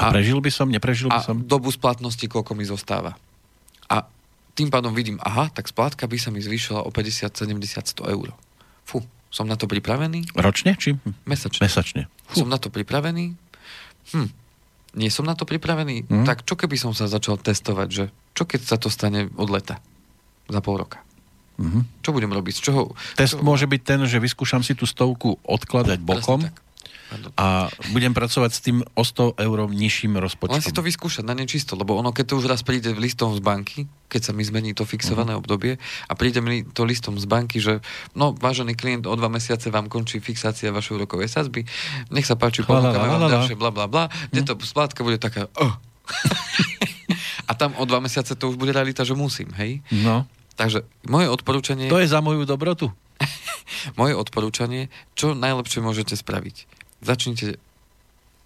A, 0.00 0.10
a 0.10 0.16
prežil 0.16 0.40
by 0.40 0.50
som, 0.50 0.66
neprežil 0.72 1.12
by 1.12 1.20
som? 1.22 1.36
A 1.38 1.44
dobu 1.44 1.70
splatnosti, 1.70 2.24
koľko 2.26 2.56
mi 2.56 2.64
zostáva. 2.66 3.14
A 3.86 4.08
tým 4.56 4.72
pádom 4.72 4.96
vidím, 4.96 5.20
aha, 5.22 5.52
tak 5.52 5.68
splátka 5.68 6.08
by 6.08 6.16
sa 6.18 6.32
mi 6.32 6.40
zvýšila 6.40 6.82
o 6.82 6.90
50, 6.90 7.30
70, 7.30 8.02
100 8.02 8.14
eur. 8.16 8.34
Fú, 8.82 9.04
som 9.30 9.46
na 9.46 9.58
to 9.58 9.66
pripravený? 9.66 10.34
Ročne, 10.34 10.74
či? 10.78 10.94
Mesačne. 11.26 11.62
Mesačne. 11.66 12.02
Fú. 12.30 12.46
Som 12.46 12.50
na 12.50 12.58
to 12.58 12.70
pripravený? 12.70 13.34
Hm, 14.14 14.30
nie 14.94 15.10
som 15.10 15.26
na 15.26 15.34
to 15.34 15.46
pripravený, 15.46 16.06
mm. 16.06 16.26
tak 16.26 16.46
čo 16.46 16.54
keby 16.54 16.78
som 16.78 16.94
sa 16.94 17.10
začal 17.10 17.38
testovať, 17.38 17.88
že 17.90 18.04
čo 18.34 18.46
keď 18.46 18.60
sa 18.62 18.76
to 18.78 18.88
stane 18.90 19.30
od 19.34 19.48
leta, 19.50 19.78
za 20.50 20.60
pol 20.62 20.78
roka? 20.78 21.02
Mm-hmm. 21.54 22.02
Čo 22.02 22.10
budem 22.10 22.34
robiť? 22.34 22.54
Z 22.58 22.62
čoho, 22.66 22.82
Test 23.14 23.38
čo... 23.38 23.42
môže 23.46 23.70
byť 23.70 23.82
ten, 23.86 24.00
že 24.10 24.18
vyskúšam 24.18 24.66
si 24.66 24.74
tú 24.74 24.90
stovku 24.90 25.38
odkladať 25.46 26.02
bokom. 26.02 26.42
tak 26.42 26.58
a 27.38 27.68
budem 27.92 28.10
pracovať 28.16 28.50
s 28.50 28.60
tým 28.64 28.78
o 28.82 29.02
100 29.04 29.38
eur 29.38 29.58
nižším 29.70 30.18
rozpočtom. 30.18 30.56
Len 30.56 30.64
si 30.64 30.74
to 30.74 30.82
vyskúšať 30.82 31.22
na 31.22 31.36
nečisto, 31.36 31.78
lebo 31.78 31.94
ono, 31.94 32.10
keď 32.10 32.34
to 32.34 32.34
už 32.40 32.46
raz 32.50 32.60
príde 32.66 32.90
v 32.90 32.98
listom 32.98 33.30
z 33.36 33.40
banky, 33.44 33.86
keď 34.10 34.30
sa 34.30 34.32
mi 34.32 34.42
zmení 34.42 34.74
to 34.74 34.82
fixované 34.88 35.34
uh-huh. 35.34 35.42
obdobie 35.42 35.78
a 35.80 36.12
príde 36.18 36.42
mi 36.42 36.64
to 36.64 36.82
listom 36.82 37.14
z 37.20 37.26
banky, 37.28 37.62
že 37.62 37.84
no, 38.18 38.34
vážený 38.34 38.74
klient, 38.74 39.04
o 39.06 39.14
dva 39.14 39.30
mesiace 39.30 39.70
vám 39.70 39.86
končí 39.86 40.18
fixácia 40.18 40.74
vašej 40.74 41.02
úrokovej 41.02 41.30
sazby, 41.30 41.66
nech 42.10 42.26
sa 42.26 42.34
páči, 42.34 42.66
ponúkame 42.66 43.06
vám 43.06 43.30
ďalšie, 43.30 43.58
bla, 43.58 43.70
bla, 43.70 43.86
bla, 43.86 44.10
kde 44.32 44.42
uh-huh. 44.42 44.58
to 44.58 44.66
splátka 44.66 45.04
bude 45.06 45.20
taká, 45.20 45.46
oh. 45.60 45.74
a 47.50 47.52
tam 47.54 47.76
o 47.78 47.84
dva 47.86 48.02
mesiace 48.02 48.34
to 48.34 48.50
už 48.50 48.56
bude 48.58 48.74
realita, 48.74 49.06
že 49.06 49.14
musím, 49.14 49.52
hej? 49.60 49.84
No. 49.90 50.26
Takže 50.54 50.86
moje 51.10 51.26
odporúčanie... 51.26 51.90
To 51.90 51.98
je 51.98 52.06
za 52.06 52.22
moju 52.22 52.46
dobrotu. 52.46 52.94
moje 54.00 54.14
odporúčanie, 54.14 54.90
čo 55.18 55.34
najlepšie 55.34 55.82
môžete 55.82 56.14
spraviť 56.14 56.73
začnite 57.04 57.60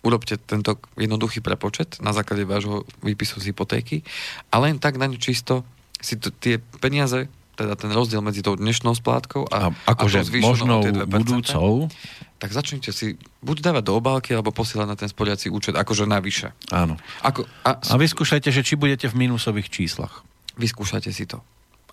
urobte 0.03 0.39
tento 0.39 0.79
jednoduchý 0.95 1.43
prepočet 1.43 1.99
na 1.99 2.15
základe 2.15 2.47
vášho 2.47 2.87
výpisu 3.03 3.43
z 3.43 3.51
hypotéky 3.51 4.07
a 4.55 4.63
len 4.63 4.79
tak 4.79 4.95
na 4.95 5.11
ňu 5.11 5.19
čisto 5.19 5.67
si 5.99 6.15
to, 6.15 6.31
tie 6.31 6.63
peniaze, 6.79 7.27
teda 7.59 7.75
ten 7.75 7.91
rozdiel 7.91 8.23
medzi 8.23 8.47
tou 8.47 8.55
dnešnou 8.55 8.95
splátkou 8.95 9.51
a, 9.51 9.75
a 9.75 9.91
akože 9.91 10.39
možnou 10.39 10.87
budúcou 11.11 11.91
tak 12.39 12.55
začnite 12.55 12.95
si 12.95 13.19
buď 13.43 13.57
dávať 13.61 13.83
do 13.91 13.99
obálky, 13.99 14.31
alebo 14.31 14.55
posielať 14.55 14.87
na 14.87 14.95
ten 14.95 15.11
sporiaci 15.11 15.51
účet, 15.51 15.75
akože 15.75 16.07
navyše. 16.07 16.55
Áno. 16.71 16.95
Ako, 17.27 17.51
a, 17.67 17.83
a 17.83 17.95
vyskúšajte, 17.99 18.55
že 18.55 18.63
či 18.63 18.79
budete 18.79 19.11
v 19.11 19.27
minusových 19.27 19.67
číslach. 19.67 20.23
Vyskúšajte 20.55 21.11
si 21.11 21.27
to. 21.27 21.43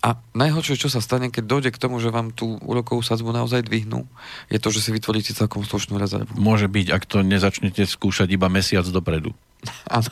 A 0.06 0.14
najhoršie, 0.38 0.78
čo 0.78 0.86
sa 0.86 1.02
stane, 1.02 1.34
keď 1.34 1.44
dojde 1.50 1.70
k 1.74 1.82
tomu, 1.82 1.98
že 1.98 2.14
vám 2.14 2.30
tú 2.30 2.62
úrokovú 2.62 3.02
sadzbu 3.02 3.34
naozaj 3.34 3.66
dvihnú, 3.66 4.06
je 4.46 4.62
to, 4.62 4.70
že 4.70 4.86
si 4.86 4.94
vytvoríte 4.94 5.34
celkom 5.34 5.66
slušnú 5.66 5.98
rezervu. 5.98 6.30
Môže 6.38 6.70
byť, 6.70 6.94
ak 6.94 7.02
to 7.10 7.26
nezačnete 7.26 7.82
skúšať 7.82 8.30
iba 8.30 8.46
mesiac 8.46 8.86
dopredu. 8.86 9.34
Áno, 9.90 10.06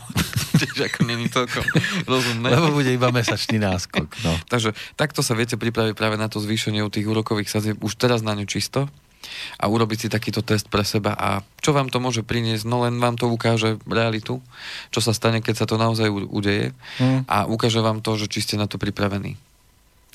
tiež 0.58 0.90
ako 0.90 1.00
není 1.06 1.30
toľko 1.30 1.62
rozumné. 2.10 2.58
Lebo 2.58 2.74
bude 2.74 2.90
iba 2.90 3.14
mesačný 3.14 3.62
náskok. 3.62 4.10
No. 4.26 4.34
Takže 4.52 4.74
takto 4.98 5.22
sa 5.22 5.38
viete 5.38 5.54
pripraviť 5.54 5.94
práve 5.94 6.18
na 6.18 6.26
to 6.26 6.42
zvýšenie 6.42 6.82
u 6.82 6.90
tých 6.90 7.06
úrokových 7.06 7.54
sadzieb 7.54 7.78
už 7.78 7.94
teraz 7.94 8.26
na 8.26 8.34
ňu 8.34 8.50
čisto 8.50 8.90
a 9.62 9.64
urobiť 9.70 9.98
si 10.04 10.08
takýto 10.10 10.42
test 10.42 10.68
pre 10.68 10.82
seba 10.82 11.14
a 11.16 11.40
čo 11.62 11.72
vám 11.72 11.88
to 11.88 11.96
môže 11.96 12.26
priniesť, 12.26 12.68
no 12.68 12.84
len 12.84 13.00
vám 13.00 13.16
to 13.16 13.24
ukáže 13.30 13.80
realitu, 13.88 14.44
čo 14.92 15.00
sa 15.00 15.16
stane, 15.16 15.40
keď 15.40 15.64
sa 15.64 15.66
to 15.70 15.80
naozaj 15.80 16.12
udeje 16.12 16.76
hmm. 17.00 17.24
a 17.24 17.48
ukáže 17.48 17.80
vám 17.80 18.04
to, 18.04 18.20
že 18.20 18.28
či 18.28 18.44
ste 18.44 18.60
na 18.60 18.68
to 18.68 18.76
pripravení. 18.76 19.40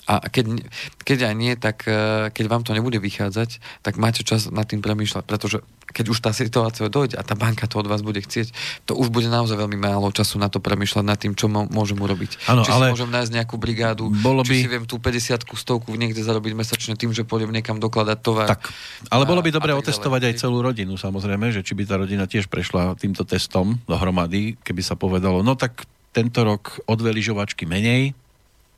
A 0.09 0.25
keď, 0.25 0.65
keď 1.05 1.29
aj 1.29 1.35
nie, 1.37 1.53
tak 1.53 1.85
e, 1.85 2.33
keď 2.33 2.45
vám 2.49 2.65
to 2.65 2.73
nebude 2.73 2.97
vychádzať, 2.97 3.61
tak 3.85 4.01
máte 4.01 4.25
čas 4.25 4.49
nad 4.49 4.65
tým 4.65 4.81
premýšľať, 4.81 5.21
pretože 5.21 5.61
keď 5.85 6.05
už 6.09 6.17
tá 6.17 6.33
situácia 6.33 6.89
dojde 6.89 7.13
a 7.13 7.21
tá 7.21 7.37
banka 7.37 7.69
to 7.69 7.77
od 7.77 7.85
vás 7.85 8.01
bude 8.01 8.17
chcieť, 8.17 8.49
to 8.89 8.97
už 8.97 9.13
bude 9.13 9.29
naozaj 9.29 9.53
veľmi 9.53 9.77
málo 9.77 10.09
času 10.09 10.41
na 10.41 10.49
to 10.49 10.57
premýšľať 10.57 11.05
nad 11.05 11.17
tým, 11.21 11.37
čo 11.37 11.45
môžem 11.49 11.97
urobiť. 11.97 12.49
Ano, 12.49 12.65
či 12.65 12.73
ale 12.73 12.89
si 12.89 12.97
môžem 12.97 13.13
nájsť 13.13 13.31
nejakú 13.37 13.55
brigádu, 13.61 14.09
bolo 14.09 14.41
by... 14.41 14.49
či 14.49 14.65
si 14.65 14.69
viem 14.69 14.89
tú 14.89 14.97
50 14.97 15.45
stovku 15.45 15.93
niekde 15.93 16.25
zarobiť 16.25 16.53
mesačne 16.57 16.97
tým, 16.97 17.13
že 17.13 17.21
pôjdem 17.21 17.53
niekam 17.53 17.77
dokladať 17.77 18.17
tovar. 18.25 18.49
Tak, 18.49 18.73
ale 19.13 19.29
bolo 19.29 19.45
by 19.45 19.53
dobre 19.53 19.77
otestovať 19.77 20.25
ďalej. 20.25 20.33
aj 20.33 20.41
celú 20.41 20.57
rodinu, 20.65 20.97
samozrejme, 20.97 21.53
že 21.53 21.61
či 21.61 21.77
by 21.77 21.85
tá 21.85 22.01
rodina 22.01 22.25
tiež 22.25 22.49
prešla 22.49 22.97
týmto 22.97 23.25
testom 23.29 23.77
dohromady, 23.85 24.57
keby 24.65 24.81
sa 24.81 24.97
povedalo, 24.97 25.45
no 25.45 25.53
tak 25.53 25.85
tento 26.09 26.41
rok 26.41 26.81
o 26.89 26.93
dve 26.97 27.13
lyžovačky 27.13 27.69
menej, 27.69 28.17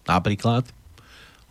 napríklad, 0.03 0.67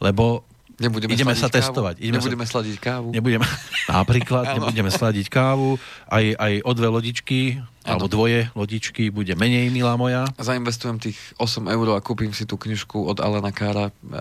lebo 0.01 0.49
Nebudeme 0.81 1.13
ideme 1.13 1.37
sa 1.37 1.53
kávu. 1.53 1.57
testovať. 1.61 1.95
Ideme 2.01 2.17
nebudeme 2.17 2.45
sa... 2.49 2.57
sladiť 2.57 2.77
kávu. 2.81 3.09
Nebudeme, 3.13 3.45
napríklad, 3.93 4.57
nebudeme 4.57 4.89
sladiť 4.89 5.29
kávu. 5.29 5.77
Aj, 6.09 6.25
aj 6.25 6.53
o 6.65 6.73
dve 6.73 6.89
lodičky, 6.89 7.61
ano. 7.61 7.85
alebo 7.85 8.09
dvoje 8.09 8.49
lodičky 8.57 9.13
bude 9.13 9.37
menej, 9.37 9.69
milá 9.69 10.01
moja. 10.01 10.25
Zainvestujem 10.41 10.97
tých 10.97 11.21
8 11.37 11.69
eur 11.69 11.87
a 11.93 12.01
kúpim 12.01 12.33
si 12.33 12.49
tú 12.49 12.57
knižku 12.57 12.97
od 12.97 13.21
Alena 13.21 13.53
Kára, 13.53 13.93
e, 13.93 14.17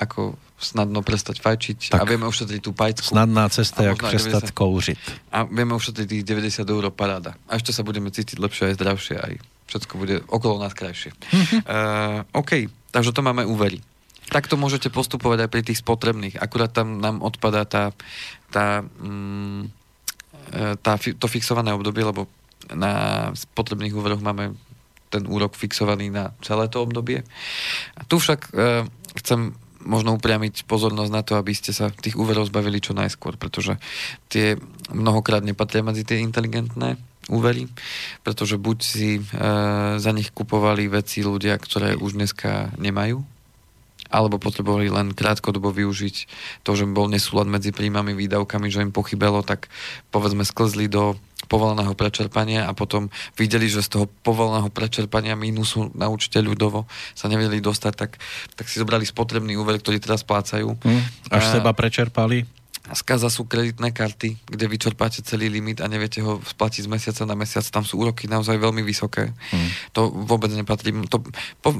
ako 0.00 0.40
snadno 0.56 1.04
prestať 1.04 1.44
fajčiť 1.44 1.92
tak. 1.92 2.00
a 2.00 2.08
vieme 2.08 2.24
ušetriť 2.24 2.60
tú 2.64 2.72
pajcku. 2.72 3.12
Snadná 3.12 3.44
cesta, 3.52 3.84
jak 3.84 4.00
prestať 4.00 4.48
90, 4.48 4.56
kouřiť. 4.56 4.98
A 5.28 5.44
vieme 5.44 5.76
ušetriť 5.76 6.06
tých 6.08 6.24
90 6.24 6.64
eur 6.64 6.84
paráda. 6.88 7.36
A 7.52 7.60
ešte 7.60 7.76
sa 7.76 7.84
budeme 7.84 8.08
cítiť 8.08 8.40
lepšie 8.40 8.72
aj 8.72 8.74
zdravšie, 8.80 9.16
aj 9.20 9.32
všetko 9.68 9.92
bude 10.00 10.16
okolo 10.24 10.56
nás 10.56 10.72
krajšie. 10.72 11.12
uh, 11.68 12.24
OK, 12.32 12.72
takže 12.90 13.12
to 13.12 13.20
máme 13.20 13.44
úvery. 13.44 13.84
Takto 14.28 14.60
môžete 14.60 14.92
postupovať 14.92 15.48
aj 15.48 15.50
pri 15.50 15.62
tých 15.64 15.80
spotrebných. 15.80 16.36
Akurát 16.36 16.72
tam 16.72 17.00
nám 17.00 17.24
odpadá 17.24 17.64
tá, 17.64 17.96
tá, 18.52 18.84
mm, 19.00 19.62
e, 20.52 20.76
tá, 20.80 21.00
to 21.00 21.26
fixované 21.26 21.72
obdobie, 21.72 22.04
lebo 22.04 22.28
na 22.68 23.28
spotrebných 23.32 23.96
úveroch 23.96 24.20
máme 24.20 24.52
ten 25.08 25.24
úrok 25.24 25.56
fixovaný 25.56 26.12
na 26.12 26.36
celé 26.44 26.68
to 26.68 26.84
obdobie. 26.84 27.24
A 27.96 28.04
tu 28.04 28.20
však 28.20 28.52
e, 28.52 28.84
chcem 29.24 29.56
možno 29.88 30.20
upriamiť 30.20 30.68
pozornosť 30.68 31.12
na 31.12 31.22
to, 31.24 31.40
aby 31.40 31.56
ste 31.56 31.72
sa 31.72 31.88
tých 31.88 32.20
úverov 32.20 32.52
zbavili 32.52 32.82
čo 32.82 32.92
najskôr, 32.92 33.40
pretože 33.40 33.80
tie 34.28 34.60
mnohokrát 34.92 35.40
nepatria 35.40 35.80
medzi 35.80 36.04
tie 36.04 36.20
inteligentné 36.20 37.00
úvery, 37.32 37.68
pretože 38.20 38.60
buď 38.60 38.78
si 38.84 39.08
e, 39.16 39.22
za 39.96 40.12
nich 40.12 40.28
kupovali 40.32 40.88
veci 40.92 41.24
ľudia, 41.24 41.56
ktoré 41.56 41.96
už 41.96 42.20
dneska 42.20 42.72
nemajú, 42.76 43.24
alebo 44.08 44.40
potrebovali 44.40 44.88
len 44.88 45.12
krátkodobo 45.12 45.72
využiť 45.72 46.16
to, 46.64 46.70
že 46.74 46.88
bol 46.88 47.08
nesúlad 47.08 47.48
medzi 47.48 47.70
príjmami, 47.70 48.16
výdavkami, 48.16 48.68
že 48.72 48.84
im 48.84 48.92
pochybelo, 48.92 49.44
tak 49.44 49.68
povedzme 50.10 50.42
sklzli 50.42 50.88
do 50.88 51.16
povoleného 51.48 51.94
prečerpania 51.96 52.68
a 52.68 52.76
potom 52.76 53.08
videli, 53.38 53.70
že 53.70 53.80
z 53.80 53.88
toho 53.94 54.06
povoleného 54.26 54.68
prečerpania 54.68 55.38
mínusu 55.38 55.94
na 55.96 56.10
účte 56.10 56.42
ľudovo 56.42 56.84
sa 57.16 57.30
nevedeli 57.30 57.62
dostať, 57.62 57.92
tak, 57.94 58.20
tak 58.58 58.66
si 58.68 58.82
zobrali 58.82 59.06
spotrebný 59.06 59.56
úver, 59.56 59.80
ktorý 59.80 60.02
teraz 60.02 60.26
splácajú. 60.26 60.76
Hmm, 60.76 61.02
až 61.32 61.44
a, 61.48 61.52
seba 61.58 61.70
prečerpali? 61.72 62.57
Skaza 62.96 63.28
sú 63.28 63.44
kreditné 63.44 63.92
karty, 63.92 64.38
kde 64.48 64.64
vyčerpáte 64.68 65.20
celý 65.20 65.52
limit 65.52 65.84
a 65.84 65.90
neviete 65.90 66.24
ho 66.24 66.40
splatiť 66.40 66.86
z 66.86 66.90
mesiaca 66.90 67.22
na 67.28 67.36
mesiac. 67.36 67.64
Tam 67.68 67.84
sú 67.84 68.00
úroky 68.00 68.24
naozaj 68.30 68.56
veľmi 68.56 68.80
vysoké. 68.80 69.32
Hmm. 69.52 69.68
To 69.92 70.08
vôbec 70.08 70.48
nepatrí. 70.52 70.96
To, 71.12 71.20
po, 71.60 71.70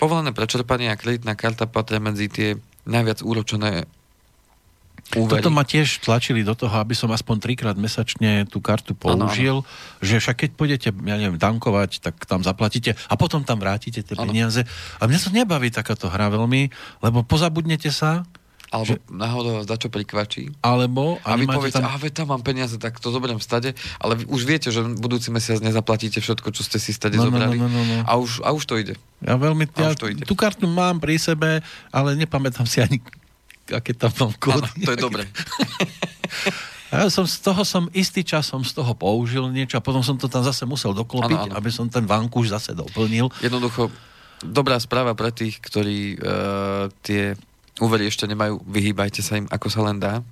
povolené 0.00 0.32
prečerpanie 0.32 0.88
a 0.88 0.96
kreditná 0.96 1.36
karta 1.36 1.68
patria 1.68 2.00
medzi 2.00 2.32
tie 2.32 2.48
najviac 2.88 3.20
úročené 3.24 3.88
úvery. 5.12 5.44
Toto 5.44 5.52
ma 5.52 5.68
tiež 5.68 6.00
tlačili 6.00 6.40
do 6.40 6.56
toho, 6.56 6.72
aby 6.80 6.96
som 6.96 7.12
aspoň 7.12 7.36
trikrát 7.44 7.76
mesačne 7.76 8.48
tú 8.48 8.64
kartu 8.64 8.96
použil, 8.96 9.60
ano, 9.60 9.68
ano. 9.68 10.00
že 10.00 10.16
však 10.16 10.36
keď 10.48 10.50
pôjdete, 10.56 10.88
ja 11.04 11.16
neviem, 11.20 11.36
tankovať, 11.36 12.00
tak 12.00 12.24
tam 12.24 12.40
zaplatíte 12.40 12.96
a 12.96 13.14
potom 13.20 13.44
tam 13.44 13.60
vrátite 13.60 14.00
tie 14.00 14.16
ano. 14.16 14.32
peniaze. 14.32 14.64
A 14.98 15.04
mňa 15.04 15.18
to 15.20 15.30
nebaví 15.30 15.68
takáto 15.68 16.08
hra 16.08 16.32
veľmi, 16.32 16.72
lebo 17.04 17.20
pozabudnete 17.20 17.92
sa, 17.92 18.24
alebo 18.74 18.98
že... 18.98 19.06
náhodou 19.06 19.62
vás 19.62 19.66
dačo 19.70 19.86
prikvačí. 19.86 20.50
Alebo... 20.58 21.22
A 21.22 21.38
vy 21.38 21.46
poviete, 21.46 21.78
tam... 21.78 21.86
a 21.86 21.94
tam 22.10 22.26
mám 22.34 22.42
peniaze, 22.42 22.74
tak 22.74 22.98
to 22.98 23.14
zoberiem 23.14 23.38
v 23.38 23.46
stade, 23.46 23.70
ale 24.02 24.18
vy 24.18 24.24
už 24.26 24.42
viete, 24.42 24.74
že 24.74 24.82
budúci 24.82 25.30
mesiac 25.30 25.62
nezaplatíte 25.62 26.18
všetko, 26.18 26.50
čo 26.50 26.66
ste 26.66 26.82
si 26.82 26.90
v 26.90 26.98
stade 26.98 27.14
no, 27.14 27.30
no, 27.30 27.30
zobrali. 27.30 27.54
No, 27.54 27.70
no, 27.70 27.78
no, 27.78 27.82
no. 27.86 28.02
A, 28.02 28.12
už, 28.18 28.42
a 28.42 28.50
už 28.50 28.66
to 28.66 28.74
ide. 28.74 28.98
Ja 29.22 29.38
veľmi... 29.38 29.70
Ja, 29.78 29.94
to 29.94 30.10
ide. 30.10 30.26
Tú 30.26 30.34
kartu 30.34 30.66
mám 30.66 30.98
pri 30.98 31.22
sebe, 31.22 31.62
ale 31.94 32.18
nepamätám 32.18 32.66
si 32.66 32.82
ani, 32.82 32.98
aké 33.70 33.94
tam 33.94 34.10
mám 34.18 34.34
kódy. 34.42 34.66
Ano, 34.66 34.82
to 34.82 34.90
je 34.90 34.98
dobre. 34.98 35.22
Ja 36.94 37.10
som 37.10 37.26
z 37.26 37.42
toho 37.42 37.66
som 37.66 37.90
istý 37.90 38.22
čas 38.22 38.46
som 38.46 38.62
z 38.62 38.70
toho 38.70 38.94
použil 38.94 39.42
niečo 39.50 39.74
a 39.74 39.82
potom 39.82 39.98
som 40.06 40.14
to 40.14 40.30
tam 40.30 40.46
zase 40.46 40.62
musel 40.62 40.94
doklopiť, 40.94 41.50
ano, 41.50 41.50
ano. 41.50 41.58
aby 41.58 41.66
som 41.66 41.90
ten 41.90 42.06
vankúš 42.06 42.54
zase 42.54 42.70
doplnil. 42.70 43.34
Jednoducho, 43.42 43.90
dobrá 44.46 44.78
správa 44.78 45.10
pre 45.18 45.34
tých, 45.34 45.58
ktorí 45.58 46.14
uh, 46.22 46.86
tie 47.02 47.34
úvery 47.82 48.06
ešte 48.06 48.28
nemajú, 48.30 48.62
vyhýbajte 48.66 49.20
sa 49.24 49.38
im, 49.40 49.46
ako 49.50 49.66
sa 49.70 49.80
len 49.86 49.98
dá. 49.98 50.22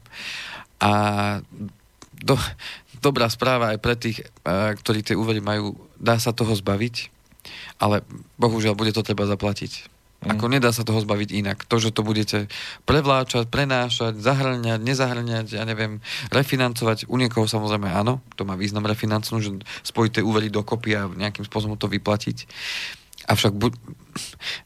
A 0.82 0.90
do, 2.22 2.38
dobrá 3.02 3.26
správa 3.26 3.74
aj 3.74 3.78
pre 3.82 3.94
tých, 3.98 4.22
uh, 4.46 4.74
ktorí 4.78 5.02
tie 5.02 5.18
úvery 5.18 5.42
majú, 5.42 5.74
dá 5.98 6.18
sa 6.22 6.30
toho 6.30 6.54
zbaviť, 6.54 7.10
ale 7.82 8.06
bohužiaľ 8.38 8.78
bude 8.78 8.94
to 8.94 9.02
treba 9.02 9.26
zaplatiť. 9.26 9.90
Mm. 10.22 10.38
Ako 10.38 10.46
nedá 10.46 10.70
sa 10.70 10.86
toho 10.86 11.02
zbaviť 11.02 11.34
inak. 11.34 11.66
To, 11.66 11.82
že 11.82 11.90
to 11.90 12.06
budete 12.06 12.46
prevláčať, 12.86 13.50
prenášať, 13.50 14.22
zahrňať, 14.22 14.78
nezahrňať, 14.78 15.46
ja 15.58 15.66
neviem, 15.66 15.98
refinancovať, 16.30 17.10
u 17.10 17.18
niekoho 17.18 17.50
samozrejme 17.50 17.90
áno, 17.90 18.22
to 18.38 18.46
má 18.46 18.54
význam 18.54 18.86
refinancovať, 18.86 19.40
že 19.42 19.50
spojíte 19.82 20.22
úvery 20.22 20.46
dokopy 20.46 20.94
a 20.94 21.10
nejakým 21.10 21.42
spôsobom 21.42 21.74
to 21.74 21.90
vyplatiť. 21.90 22.46
Avšak 23.26 23.52
bu- 23.54 23.74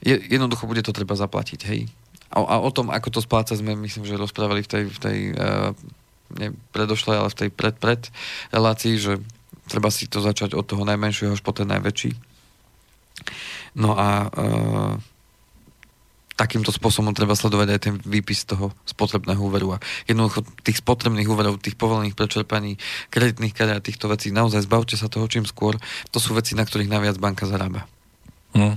je, 0.05 0.21
jednoducho 0.29 0.69
bude 0.69 0.85
to 0.85 0.93
treba 0.93 1.17
zaplatiť, 1.17 1.61
hej. 1.73 1.89
A, 2.31 2.39
a 2.43 2.57
o 2.63 2.71
tom, 2.75 2.91
ako 2.91 3.09
to 3.15 3.21
spláca, 3.23 3.55
sme 3.55 3.79
myslím, 3.79 4.05
že 4.05 4.19
rozprávali 4.19 4.67
v 4.67 4.69
tej, 4.69 4.85
v 4.91 4.99
tej 4.99 5.19
uh, 5.35 5.71
ne 6.35 6.51
predošlej, 6.75 7.17
ale 7.17 7.31
v 7.31 7.39
tej 7.47 7.49
pred-pred 7.55 8.03
relácii, 8.51 8.95
že 8.99 9.13
treba 9.71 9.91
si 9.91 10.11
to 10.11 10.19
začať 10.23 10.55
od 10.59 10.67
toho 10.67 10.83
najmenšieho 10.83 11.35
až 11.35 11.43
po 11.43 11.55
ten 11.55 11.71
najväčší. 11.71 12.15
No 13.79 13.95
a 13.95 14.31
uh, 14.31 14.95
takýmto 16.37 16.69
spôsobom 16.69 17.17
treba 17.17 17.33
sledovať 17.33 17.69
aj 17.73 17.81
ten 17.81 17.95
výpis 18.05 18.45
toho 18.45 18.77
spotrebného 18.85 19.41
úveru. 19.41 19.75
A 19.75 19.83
jednoducho 20.05 20.45
tých 20.61 20.85
spotrebných 20.85 21.27
úverov, 21.27 21.65
tých 21.65 21.81
povolených 21.81 22.13
prečerpaní, 22.13 22.77
kreditných 23.09 23.57
kariát, 23.57 23.81
týchto 23.81 24.13
vecí, 24.13 24.29
naozaj 24.31 24.69
zbavte 24.69 25.01
sa 25.01 25.09
toho 25.09 25.25
čím 25.33 25.49
skôr. 25.49 25.81
To 26.13 26.19
sú 26.21 26.37
veci, 26.37 26.53
na 26.53 26.69
ktorých 26.69 26.93
naviac 26.93 27.17
banka 27.17 27.49
zarába. 27.49 27.89
Hmm. 28.53 28.77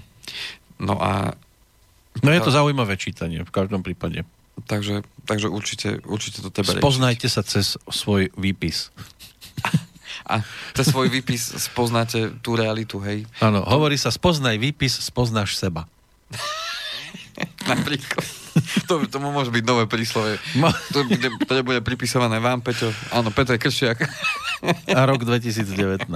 No 0.79 0.95
a 0.95 1.35
No 2.23 2.29
je 2.31 2.41
to 2.43 2.51
zaujímavé 2.51 2.99
čítanie 2.99 3.43
v 3.43 3.51
každom 3.51 3.83
prípade. 3.85 4.27
Takže, 4.67 5.07
takže 5.23 5.47
určite, 5.47 6.03
určite 6.03 6.43
to 6.43 6.51
treba 6.51 6.75
Spoznajte 6.75 7.31
sa 7.31 7.45
cez 7.47 7.79
svoj 7.87 8.27
výpis. 8.35 8.91
A 10.27 10.43
cez 10.75 10.91
svoj 10.91 11.07
výpis 11.09 11.41
spoznáte 11.57 12.35
tú 12.43 12.59
realitu, 12.59 12.99
hej? 13.01 13.23
Áno, 13.39 13.63
hovorí 13.63 13.95
sa 13.95 14.11
spoznaj 14.11 14.59
výpis, 14.59 14.99
spoznáš 14.99 15.55
seba. 15.57 15.87
Napríklad. 17.71 18.25
To, 18.91 18.99
to 19.07 19.17
môže 19.23 19.49
byť 19.49 19.63
nové 19.63 19.87
príslove. 19.87 20.35
No. 20.59 20.67
To, 20.91 21.07
bude, 21.07 21.29
to 21.47 21.51
bude 21.63 21.81
pripisované 21.81 22.43
vám, 22.43 22.59
Peťo. 22.59 22.91
Áno, 23.15 23.31
Petr 23.31 23.55
Kršiak. 23.55 24.03
A 24.91 24.99
rok 25.07 25.23
2019. 25.29 26.09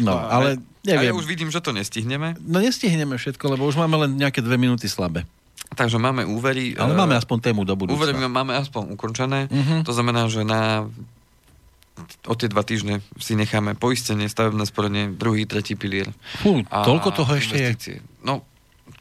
No, 0.00 0.14
no 0.14 0.26
ale 0.30 0.48
neviem. 0.82 1.10
A 1.10 1.14
ja 1.14 1.18
už 1.18 1.26
vidím, 1.28 1.48
že 1.50 1.62
to 1.62 1.70
nestihneme. 1.70 2.38
No 2.42 2.58
nestihneme 2.60 3.14
všetko, 3.16 3.58
lebo 3.58 3.68
už 3.68 3.78
máme 3.78 3.96
len 4.06 4.18
nejaké 4.18 4.42
dve 4.42 4.58
minúty 4.58 4.90
slabé. 4.90 5.26
Takže 5.74 5.98
máme 5.98 6.22
úvery. 6.28 6.78
Ale 6.78 6.94
máme 6.94 7.18
aspoň 7.18 7.50
tému 7.50 7.66
do 7.66 7.74
budúcna. 7.74 7.98
Úvery 7.98 8.14
máme 8.14 8.54
aspoň 8.54 8.94
ukončené. 8.94 9.50
Uh-huh. 9.50 9.80
To 9.82 9.92
znamená, 9.96 10.30
že 10.30 10.46
na 10.46 10.86
o 12.26 12.34
tie 12.34 12.50
dva 12.50 12.66
týždne 12.66 13.00
si 13.22 13.38
necháme 13.38 13.78
poistenie, 13.78 14.26
stavebné 14.26 14.66
sporenie, 14.66 15.14
druhý, 15.14 15.46
tretí 15.46 15.78
pilier. 15.78 16.10
Fú, 16.42 16.66
toľko 16.66 17.08
toho 17.14 17.30
ešte 17.38 17.54
je. 17.54 18.02
No, 18.26 18.42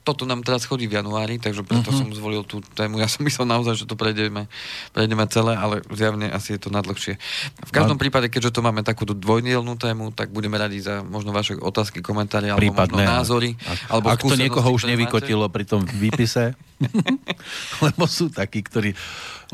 toto 0.03 0.27
nám 0.27 0.43
teraz 0.43 0.67
chodí 0.67 0.85
v 0.85 0.99
januári, 0.99 1.39
takže 1.39 1.63
preto 1.63 1.89
uh-huh. 1.89 2.03
som 2.03 2.07
zvolil 2.11 2.43
tú 2.43 2.59
tému. 2.59 2.99
Ja 2.99 3.07
som 3.07 3.23
myslel 3.27 3.47
naozaj, 3.47 3.83
že 3.83 3.85
to 3.87 3.95
prejdeme, 3.95 4.51
prejdeme 4.91 5.23
celé, 5.31 5.55
ale 5.55 5.79
zjavne 5.89 6.27
asi 6.29 6.55
je 6.55 6.59
to 6.59 6.69
nadlhšie. 6.69 7.15
V 7.63 7.71
každom 7.71 7.95
a... 7.97 8.01
prípade, 8.03 8.27
keďže 8.27 8.59
to 8.59 8.61
máme 8.61 8.83
takú 8.83 9.07
dvojnielnú 9.07 9.79
tému, 9.79 10.11
tak 10.11 10.29
budeme 10.35 10.59
radi 10.59 10.83
za 10.83 11.01
možno 11.01 11.31
vaše 11.31 11.55
otázky, 11.55 12.03
komentáre 12.03 12.51
alebo 12.51 12.61
Prípadne, 12.61 13.07
možno 13.07 13.15
názory. 13.17 13.49
A, 13.63 13.97
alebo 13.97 14.07
ak 14.11 14.21
to 14.21 14.35
niekoho 14.35 14.69
už 14.75 14.85
nevykotilo 14.91 15.47
pri 15.47 15.63
tom 15.63 15.87
výpise, 15.87 16.53
lebo 17.85 18.03
sú 18.05 18.27
takí, 18.27 18.59
ktorí 18.59 18.91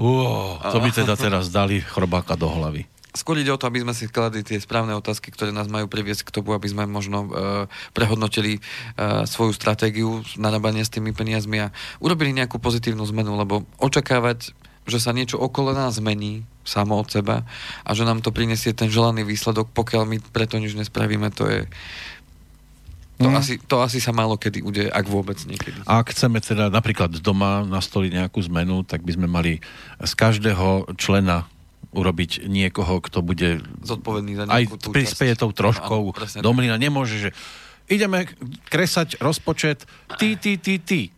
uh, 0.01 0.57
to 0.73 0.81
by 0.81 0.89
teda 0.89 1.13
teraz 1.13 1.53
dali 1.53 1.79
chrobáka 1.79 2.33
do 2.33 2.49
hlavy. 2.49 2.89
Skôr 3.20 3.36
ide 3.36 3.51
o 3.51 3.59
to, 3.59 3.67
aby 3.67 3.84
sme 3.84 3.91
si 3.91 4.07
skladli 4.07 4.47
tie 4.47 4.63
správne 4.63 4.95
otázky, 4.95 5.36
ktoré 5.36 5.51
nás 5.51 5.67
majú 5.67 5.91
priviesť 5.91 6.32
k 6.32 6.39
tomu, 6.39 6.55
aby 6.55 6.72
sme 6.72 6.88
možno 6.88 7.28
uh, 7.28 7.32
prehodnotili 7.91 8.63
uh, 8.63 9.28
svoju 9.28 9.51
stratégiu 9.51 10.24
narábania 10.39 10.88
s 10.88 10.93
tými 10.95 11.11
peniazmi 11.11 11.67
a 11.67 11.76
urobili 11.99 12.32
nejakú 12.32 12.63
pozitívnu 12.63 13.03
zmenu, 13.11 13.36
lebo 13.36 13.67
očakávať, 13.76 14.55
že 14.88 15.03
sa 15.03 15.11
niečo 15.11 15.36
okolo 15.36 15.76
nás 15.76 15.99
zmení 15.99 16.47
samo 16.63 16.95
od 16.95 17.11
seba 17.11 17.43
a 17.84 17.89
že 17.91 18.07
nám 18.07 18.24
to 18.24 18.32
prinesie 18.32 18.72
ten 18.72 18.88
želaný 18.88 19.28
výsledok, 19.28 19.67
pokiaľ 19.76 20.07
my 20.07 20.17
preto 20.32 20.55
nič 20.55 20.80
nespravíme, 20.80 21.28
to 21.36 21.43
je 21.51 21.59
to, 23.20 23.28
mm. 23.28 23.36
asi, 23.36 23.59
to 23.59 23.84
asi 23.84 23.99
sa 23.99 24.15
málo 24.15 24.39
kedy 24.39 24.63
udeje, 24.63 24.88
ak 24.88 25.03
vôbec 25.11 25.36
niekedy. 25.43 25.76
Ak 25.84 26.15
chceme 26.15 26.39
teda 26.39 26.72
napríklad 26.72 27.11
doma 27.20 27.67
nastoliť 27.67 28.15
nejakú 28.15 28.39
zmenu, 28.47 28.88
tak 28.88 29.03
by 29.03 29.11
sme 29.11 29.28
mali 29.28 29.59
z 29.99 30.13
každého 30.15 30.95
člena 30.95 31.43
urobiť 31.89 32.45
niekoho, 32.45 33.01
kto 33.01 33.25
bude 33.25 33.65
zodpovedný 33.81 34.37
za 34.37 34.43
aj 34.45 34.69
prispieje 34.93 35.33
tou 35.33 35.49
troškou 35.49 36.13
áno, 36.13 36.41
do 36.41 36.51
mlyna. 36.53 36.77
Nemôže, 36.77 37.17
že 37.17 37.29
ideme 37.89 38.29
kresať 38.69 39.17
rozpočet 39.17 39.89
ty, 40.21 40.37
ty, 40.37 40.61
ty, 40.61 40.77
ty. 40.77 41.09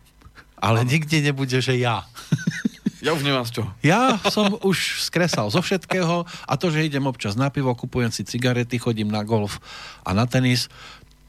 Ale 0.62 0.88
áno. 0.88 0.90
nikde 0.90 1.20
nebude, 1.20 1.60
že 1.60 1.76
ja. 1.76 2.08
Ja 3.02 3.18
už 3.18 3.26
nemám 3.26 3.42
z 3.50 3.58
čoho. 3.58 3.70
Ja 3.82 4.22
som 4.30 4.62
už 4.62 5.02
skresal 5.02 5.50
zo 5.50 5.58
všetkého 5.58 6.22
a 6.22 6.54
to, 6.54 6.70
že 6.70 6.86
idem 6.86 7.10
občas 7.10 7.34
na 7.34 7.50
pivo, 7.50 7.74
kupujem 7.74 8.14
si 8.14 8.22
cigarety, 8.22 8.78
chodím 8.78 9.10
na 9.10 9.26
golf 9.26 9.58
a 10.06 10.14
na 10.14 10.30
tenis, 10.30 10.70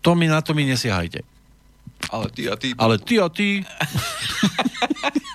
to 0.05 0.13
mi 0.13 0.29
na 0.29 0.45
to 0.45 0.53
mi 0.53 0.69
nesiahajte. 0.69 1.25
Ale 2.13 2.29
ty 2.29 2.53
a 2.53 2.61
ty. 2.61 2.77
Ale 2.77 3.01
ty 3.01 3.15
a 3.17 3.33
ty. 3.33 3.65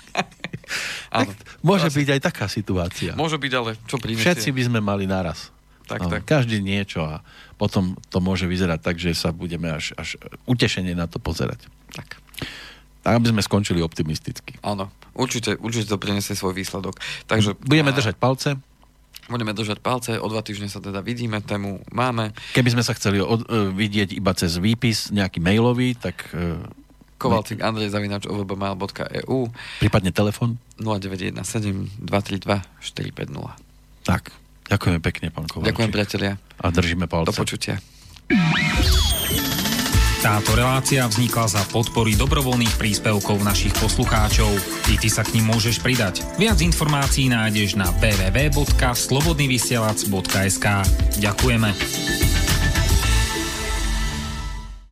tak 1.10 1.28
môže 1.64 1.88
byť 1.88 2.08
aj 2.16 2.20
taká 2.20 2.46
situácia. 2.46 3.12
Môže 3.16 3.40
byť, 3.40 3.52
ale 3.56 3.70
čo 3.88 3.96
prinesie? 3.96 4.24
Všetci 4.24 4.48
by 4.52 4.62
sme 4.68 4.80
mali 4.84 5.08
naraz. 5.08 5.50
Tak, 5.88 6.04
no, 6.04 6.08
tak. 6.12 6.28
Každý 6.28 6.60
niečo 6.60 7.00
a 7.00 7.24
potom 7.56 7.96
to 8.12 8.20
môže 8.20 8.44
vyzerať 8.44 8.80
tak, 8.84 8.96
že 9.00 9.16
sa 9.16 9.32
budeme 9.32 9.72
až, 9.72 9.96
až 9.96 10.20
utešenie 10.44 10.92
na 10.92 11.08
to 11.08 11.16
pozerať. 11.16 11.64
Tak. 11.96 12.20
Tak, 13.00 13.12
aby 13.16 13.32
sme 13.32 13.40
skončili 13.40 13.80
optimisticky. 13.80 14.60
Áno, 14.60 14.92
určite, 15.16 15.56
určite 15.56 15.88
to 15.88 15.96
prinesie 15.96 16.36
svoj 16.36 16.52
výsledok. 16.52 17.00
Takže, 17.24 17.56
Budeme 17.64 17.96
držať 17.96 18.20
palce. 18.20 18.60
Budeme 19.32 19.52
držať 19.52 19.80
palce, 19.80 20.16
o 20.20 20.28
dva 20.28 20.40
týždne 20.40 20.72
sa 20.72 20.80
teda 20.80 21.04
vidíme, 21.04 21.40
tému 21.44 21.84
máme. 21.92 22.32
Keby 22.56 22.76
sme 22.76 22.84
sa 22.84 22.96
chceli 22.96 23.20
od, 23.20 23.44
uh, 23.44 23.68
vidieť 23.72 24.16
iba 24.16 24.32
cez 24.32 24.56
výpis, 24.56 25.12
nejaký 25.12 25.40
mailový, 25.40 25.96
tak 25.96 26.32
uh, 26.32 26.56
Kovalcik 27.18 27.60
Andrej 27.60 27.90
zavinač 27.90 28.30
ovbmail.eu 28.30 29.50
Prípadne 29.82 30.14
telefon 30.14 30.62
0917 30.78 31.34
232 31.98 32.62
450 32.80 34.06
Tak, 34.06 34.30
ďakujeme 34.70 35.02
pekne, 35.02 35.26
pán 35.34 35.50
Kovalčík. 35.50 35.74
Ďakujem, 35.74 35.90
priatelia. 35.90 36.32
A 36.62 36.70
držíme 36.70 37.10
palce. 37.10 37.28
Do 37.28 37.34
počutia. 37.34 37.82
Táto 40.18 40.58
relácia 40.58 41.06
vznikla 41.06 41.46
za 41.46 41.62
podpory 41.70 42.18
dobrovoľných 42.18 42.74
príspevkov 42.74 43.38
našich 43.38 43.70
poslucháčov. 43.78 44.50
I 44.90 44.98
ty 44.98 45.06
sa 45.06 45.22
k 45.22 45.38
ním 45.38 45.54
môžeš 45.54 45.78
pridať. 45.78 46.26
Viac 46.42 46.58
informácií 46.58 47.30
nájdeš 47.30 47.78
na 47.78 47.86
www.slobodnyvysielac.sk 48.02 50.66
Ďakujeme. 51.22 51.70